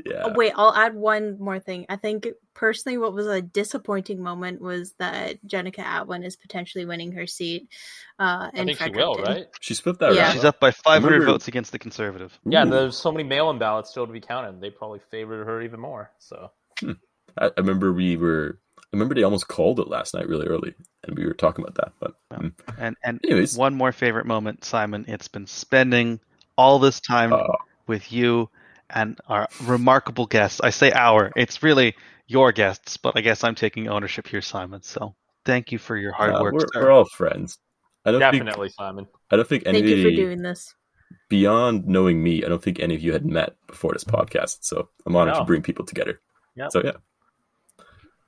Yeah. 0.05 0.23
Oh, 0.25 0.33
wait, 0.33 0.53
I'll 0.55 0.73
add 0.73 0.93
one 0.95 1.39
more 1.39 1.59
thing. 1.59 1.85
I 1.89 1.95
think 1.95 2.27
personally, 2.53 2.97
what 2.97 3.13
was 3.13 3.25
a 3.27 3.41
disappointing 3.41 4.21
moment 4.21 4.61
was 4.61 4.93
that 4.99 5.43
Jenica 5.45 5.83
Atwin 5.83 6.23
is 6.23 6.35
potentially 6.35 6.85
winning 6.85 7.13
her 7.13 7.25
seat. 7.25 7.67
Uh, 8.19 8.49
I 8.53 8.59
in 8.59 8.67
think 8.67 8.77
she 8.77 8.89
will, 8.91 9.15
Fredericton. 9.15 9.43
right? 9.43 9.47
She 9.59 9.73
flipped 9.73 9.99
that 10.01 10.13
Yeah. 10.13 10.21
around. 10.25 10.33
She's 10.33 10.45
up 10.45 10.59
by 10.59 10.71
500 10.71 11.13
Remember- 11.13 11.33
votes 11.33 11.47
against 11.47 11.71
the 11.71 11.79
conservative. 11.79 12.37
Yeah, 12.45 12.65
there's 12.65 12.97
so 12.97 13.11
many 13.11 13.23
mail-in 13.23 13.57
ballots 13.57 13.89
still 13.89 14.05
to 14.05 14.13
be 14.13 14.21
counted. 14.21 14.61
They 14.61 14.69
probably 14.69 14.99
favored 15.09 15.45
her 15.45 15.61
even 15.61 15.79
more. 15.79 16.11
So 16.19 16.51
I, 16.83 16.95
I 17.45 17.51
remember 17.57 17.91
we 17.91 18.17
were. 18.17 18.59
I 18.77 18.95
remember 18.95 19.15
they 19.15 19.23
almost 19.23 19.47
called 19.49 19.79
it 19.81 19.89
last 19.89 20.13
night 20.13 20.29
really 20.29 20.47
early, 20.47 20.73
and 21.03 21.17
we 21.17 21.25
were 21.25 21.33
talking 21.33 21.65
about 21.65 21.75
that. 21.75 21.91
But 21.99 22.13
mm. 22.39 22.53
And 22.77 22.95
and 23.03 23.19
anyways, 23.25 23.57
one 23.57 23.73
more 23.73 23.91
favorite 23.91 24.25
moment, 24.25 24.63
Simon. 24.63 25.05
It's 25.09 25.27
been 25.27 25.45
spending 25.45 26.21
all 26.57 26.79
this 26.79 27.01
time 27.01 27.33
uh, 27.33 27.43
with 27.87 28.11
you 28.13 28.49
and 28.89 29.19
our 29.27 29.47
remarkable 29.63 30.25
guests. 30.25 30.61
I 30.61 30.69
say 30.69 30.91
our, 30.91 31.31
it's 31.35 31.63
really 31.63 31.95
your 32.27 32.51
guests, 32.51 32.97
but 32.97 33.17
I 33.17 33.21
guess 33.21 33.43
I'm 33.43 33.55
taking 33.55 33.87
ownership 33.87 34.27
here, 34.27 34.41
Simon. 34.41 34.81
So 34.83 35.15
thank 35.45 35.71
you 35.71 35.77
for 35.77 35.95
your 35.95 36.11
hard 36.11 36.35
uh, 36.35 36.39
work. 36.41 36.53
we're, 36.53 36.81
we're 36.81 36.91
all 36.91 37.05
friends. 37.05 37.57
I 38.05 38.11
don't 38.11 38.21
think 38.21 38.45
definitely, 38.45 38.69
Simon. 38.69 39.07
I 39.31 39.35
don't 39.35 39.47
think 39.47 39.65
Thank 39.65 39.85
you 39.85 40.03
for 40.03 40.11
doing 40.11 40.41
this. 40.41 40.73
beyond 41.29 41.87
knowing 41.87 42.23
me. 42.23 42.43
I 42.45 42.47
don't 42.47 42.63
think 42.63 42.79
any 42.79 42.95
of 42.95 43.01
you 43.01 43.11
had 43.11 43.25
met 43.25 43.55
before 43.67 43.91
this 43.91 44.05
podcast. 44.05 44.59
So 44.61 44.89
I'm 45.05 45.15
honored 45.15 45.35
to 45.35 45.43
bring 45.43 45.61
people 45.61 45.85
together. 45.85 46.21
Yeah. 46.55 46.69
So 46.69 46.81
yeah. 46.83 46.93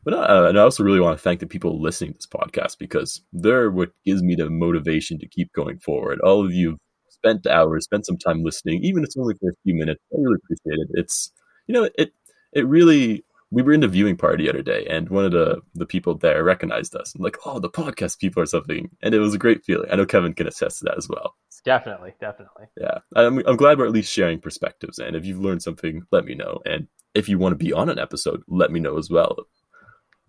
But 0.03 0.13
uh, 0.13 0.47
and 0.49 0.59
I 0.59 0.63
also 0.63 0.83
really 0.83 0.99
want 0.99 1.17
to 1.17 1.21
thank 1.21 1.39
the 1.39 1.47
people 1.47 1.81
listening 1.81 2.13
to 2.13 2.17
this 2.17 2.27
podcast 2.27 2.77
because 2.77 3.21
they're 3.31 3.69
what 3.69 3.91
gives 4.05 4.21
me 4.21 4.35
the 4.35 4.49
motivation 4.49 5.19
to 5.19 5.27
keep 5.27 5.51
going 5.53 5.79
forward. 5.79 6.19
All 6.21 6.45
of 6.45 6.53
you 6.53 6.71
have 6.71 6.77
spent 7.19 7.47
hours, 7.47 7.85
spent 7.85 8.05
some 8.05 8.17
time 8.17 8.43
listening, 8.43 8.83
even 8.83 9.03
if 9.03 9.07
it's 9.07 9.17
only 9.17 9.35
for 9.39 9.49
a 9.49 9.55
few 9.63 9.75
minutes. 9.75 10.01
I 10.13 10.17
really 10.19 10.37
appreciate 10.43 10.79
it. 10.81 10.89
It's 10.93 11.31
you 11.67 11.73
know 11.73 11.89
it 11.97 12.13
it 12.53 12.67
really. 12.67 13.25
We 13.51 13.63
were 13.63 13.73
in 13.73 13.79
the 13.79 13.87
viewing 13.87 14.15
party 14.15 14.43
the 14.43 14.51
other 14.51 14.61
day, 14.61 14.85
and 14.87 15.09
one 15.09 15.25
of 15.25 15.31
the 15.31 15.61
the 15.73 15.87
people 15.87 16.15
there 16.15 16.43
recognized 16.43 16.95
us. 16.95 17.15
I'm 17.15 17.23
like, 17.23 17.37
oh, 17.45 17.59
the 17.59 17.69
podcast 17.69 18.19
people 18.19 18.43
or 18.43 18.45
something, 18.45 18.89
and 19.01 19.15
it 19.15 19.19
was 19.19 19.33
a 19.33 19.39
great 19.39 19.65
feeling. 19.65 19.89
I 19.91 19.95
know 19.95 20.05
Kevin 20.05 20.33
can 20.33 20.45
attest 20.45 20.79
to 20.79 20.85
that 20.85 20.97
as 20.99 21.09
well. 21.09 21.35
Definitely, 21.65 22.13
definitely. 22.21 22.65
Yeah, 22.79 22.99
I'm, 23.15 23.39
I'm 23.45 23.57
glad 23.57 23.77
we're 23.77 23.87
at 23.87 23.91
least 23.91 24.13
sharing 24.13 24.39
perspectives. 24.39 24.99
And 24.99 25.15
if 25.15 25.25
you've 25.25 25.41
learned 25.41 25.63
something, 25.63 26.03
let 26.11 26.25
me 26.25 26.35
know. 26.35 26.59
And 26.65 26.87
if 27.13 27.27
you 27.27 27.37
want 27.37 27.57
to 27.57 27.63
be 27.63 27.73
on 27.73 27.89
an 27.89 27.99
episode, 27.99 28.43
let 28.47 28.71
me 28.71 28.79
know 28.79 28.97
as 28.97 29.09
well. 29.09 29.35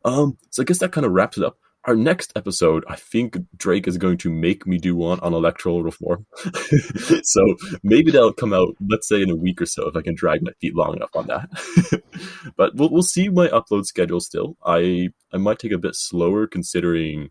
Um, 0.05 0.39
so 0.51 0.63
I 0.63 0.65
guess 0.65 0.79
that 0.79 0.93
kind 0.93 1.07
of 1.07 1.13
wraps 1.13 1.39
it 1.39 1.45
up. 1.45 1.59
Our 1.91 1.97
next 1.97 2.33
episode, 2.37 2.85
I 2.87 2.95
think 2.95 3.37
Drake 3.57 3.89
is 3.89 3.99
going 3.99 4.19
to 4.19 4.31
make 4.31 4.65
me 4.65 4.79
do 4.79 4.95
one 4.95 5.19
on 5.19 5.35
electoral 5.35 5.83
reform. 5.83 6.25
so 7.25 7.57
maybe 7.83 8.13
that'll 8.13 8.33
come 8.33 8.53
out, 8.53 8.77
let's 8.89 9.09
say, 9.09 9.21
in 9.21 9.29
a 9.29 9.35
week 9.35 9.61
or 9.61 9.67
so, 9.67 9.89
if 9.89 9.97
I 9.97 10.03
can 10.03 10.15
drag 10.15 10.41
my 10.41 10.53
feet 10.61 10.77
long 10.77 10.95
enough 10.95 11.17
on 11.17 11.27
that. 11.27 12.03
but 12.57 12.77
we'll 12.77 12.91
we'll 12.91 13.03
see 13.03 13.29
my 13.29 13.49
upload 13.49 13.87
schedule. 13.87 14.21
Still, 14.21 14.57
I 14.65 15.09
I 15.33 15.39
might 15.39 15.59
take 15.59 15.73
a 15.73 15.79
bit 15.79 15.97
slower 15.97 16.47
considering, 16.47 17.31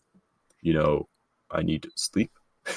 you 0.62 0.74
know, 0.74 1.07
I 1.49 1.62
need 1.62 1.88
sleep. 1.95 2.32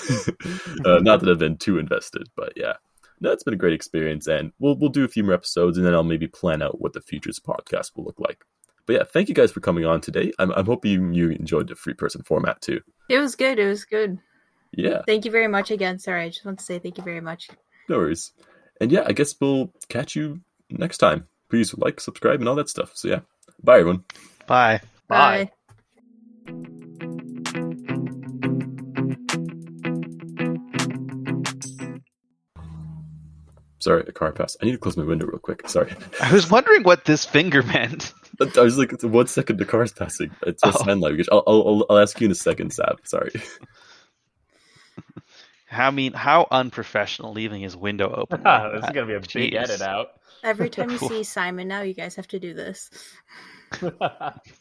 uh, 0.85 1.01
not 1.01 1.19
that 1.19 1.29
I've 1.29 1.41
been 1.41 1.57
too 1.57 1.79
invested, 1.79 2.29
but 2.37 2.53
yeah. 2.55 2.75
No, 3.21 3.33
it's 3.33 3.43
been 3.43 3.55
a 3.55 3.57
great 3.57 3.75
experience, 3.75 4.29
and 4.29 4.53
we'll 4.61 4.77
we'll 4.77 4.91
do 4.91 5.03
a 5.03 5.09
few 5.09 5.25
more 5.25 5.35
episodes, 5.35 5.79
and 5.79 5.85
then 5.85 5.95
I'll 5.95 6.05
maybe 6.05 6.29
plan 6.29 6.63
out 6.63 6.81
what 6.81 6.93
the 6.93 7.01
future's 7.01 7.41
podcast 7.41 7.97
will 7.97 8.05
look 8.05 8.21
like. 8.21 8.45
But 8.87 8.93
yeah, 8.95 9.03
thank 9.05 9.29
you 9.29 9.35
guys 9.35 9.53
for 9.53 9.61
coming 9.61 9.85
on 9.85 10.01
today. 10.01 10.33
I'm 10.39 10.51
I'm 10.53 10.67
hoping 10.67 11.15
you 11.15 11.31
enjoyed 11.31 11.69
the 11.69 11.75
free 11.77 11.95
person 11.95 12.23
format 12.23 12.61
too. 12.61 12.81
It 13.09 13.19
was 13.19 13.37
good. 13.37 13.59
It 13.59 13.69
was 13.69 13.85
good. 13.85 14.19
Yeah, 14.73 15.03
Thank 15.07 15.25
you 15.27 15.31
very 15.31 15.49
much 15.49 15.71
again. 15.71 15.99
Sorry, 15.99 16.25
I 16.25 16.29
just 16.29 16.45
want 16.45 16.59
to 16.59 16.65
say 16.65 16.79
thank 16.79 16.97
you 16.97 17.05
very 17.05 17.21
much. 17.21 17.51
no 17.89 17.99
worries. 17.99 18.33
And 18.81 18.91
yeah, 18.91 19.05
I 19.07 19.13
guess 19.13 19.35
we'll 19.39 19.71
catch 19.89 20.17
you 20.17 20.41
next 20.71 20.99
time. 20.99 21.29
Please 21.51 21.75
like, 21.77 22.01
subscribe, 22.01 22.41
and 22.41 22.49
all 22.49 22.55
that 22.55 22.71
stuff. 22.71 22.93
So 22.95 23.09
yeah, 23.09 23.21
bye 23.63 23.81
everyone. 23.81 24.05
Bye. 24.47 24.81
Bye. 25.09 25.51
Sorry, 33.83 34.05
a 34.07 34.13
car 34.13 34.31
passed. 34.31 34.57
I 34.63 34.67
need 34.67 34.73
to 34.73 34.79
close 34.79 34.97
my 34.97 35.03
window 35.03 35.27
real 35.27 35.41
quick. 35.41 35.69
Sorry. 35.69 35.93
I 36.21 36.33
was 36.33 36.49
wondering 36.49 36.85
what 36.85 37.05
this 37.05 37.25
finger 37.25 37.65
meant. 37.65 38.13
I 38.41 38.61
was 38.61 38.79
like, 38.79 38.93
one 39.03 39.27
second, 39.27 39.59
the 39.59 39.65
car's 39.65 39.93
passing. 39.93 40.31
It's 40.47 40.63
a 40.63 40.69
Oh. 40.69 40.85
sign 40.85 41.01
language. 41.01 41.29
I'll, 41.33 41.43
I'll, 41.47 41.85
I'll 41.91 41.99
ask 41.99 42.21
you 42.21 42.27
in 42.27 42.31
a 42.31 42.37
second, 42.37 42.73
Sab. 42.73 43.01
Sorry. 43.05 43.33
How 45.67 45.91
mean? 45.91 46.13
How 46.13 46.47
unprofessional 46.51 47.33
leaving 47.33 47.61
his 47.63 47.77
window 47.77 48.13
open. 48.15 48.43
this 48.45 48.85
is 48.85 48.91
gonna 48.91 49.07
be 49.07 49.15
a 49.15 49.21
big 49.21 49.55
edit 49.55 49.81
out. 49.81 50.09
Every 50.45 50.69
time 50.71 50.91
you 50.91 50.99
see 51.09 51.25
Simon 51.25 51.67
now, 51.67 51.81
you 51.83 51.95
guys 51.95 52.15
have 52.17 52.29
to 52.29 52.39
do 52.39 52.55
this. 52.55 52.91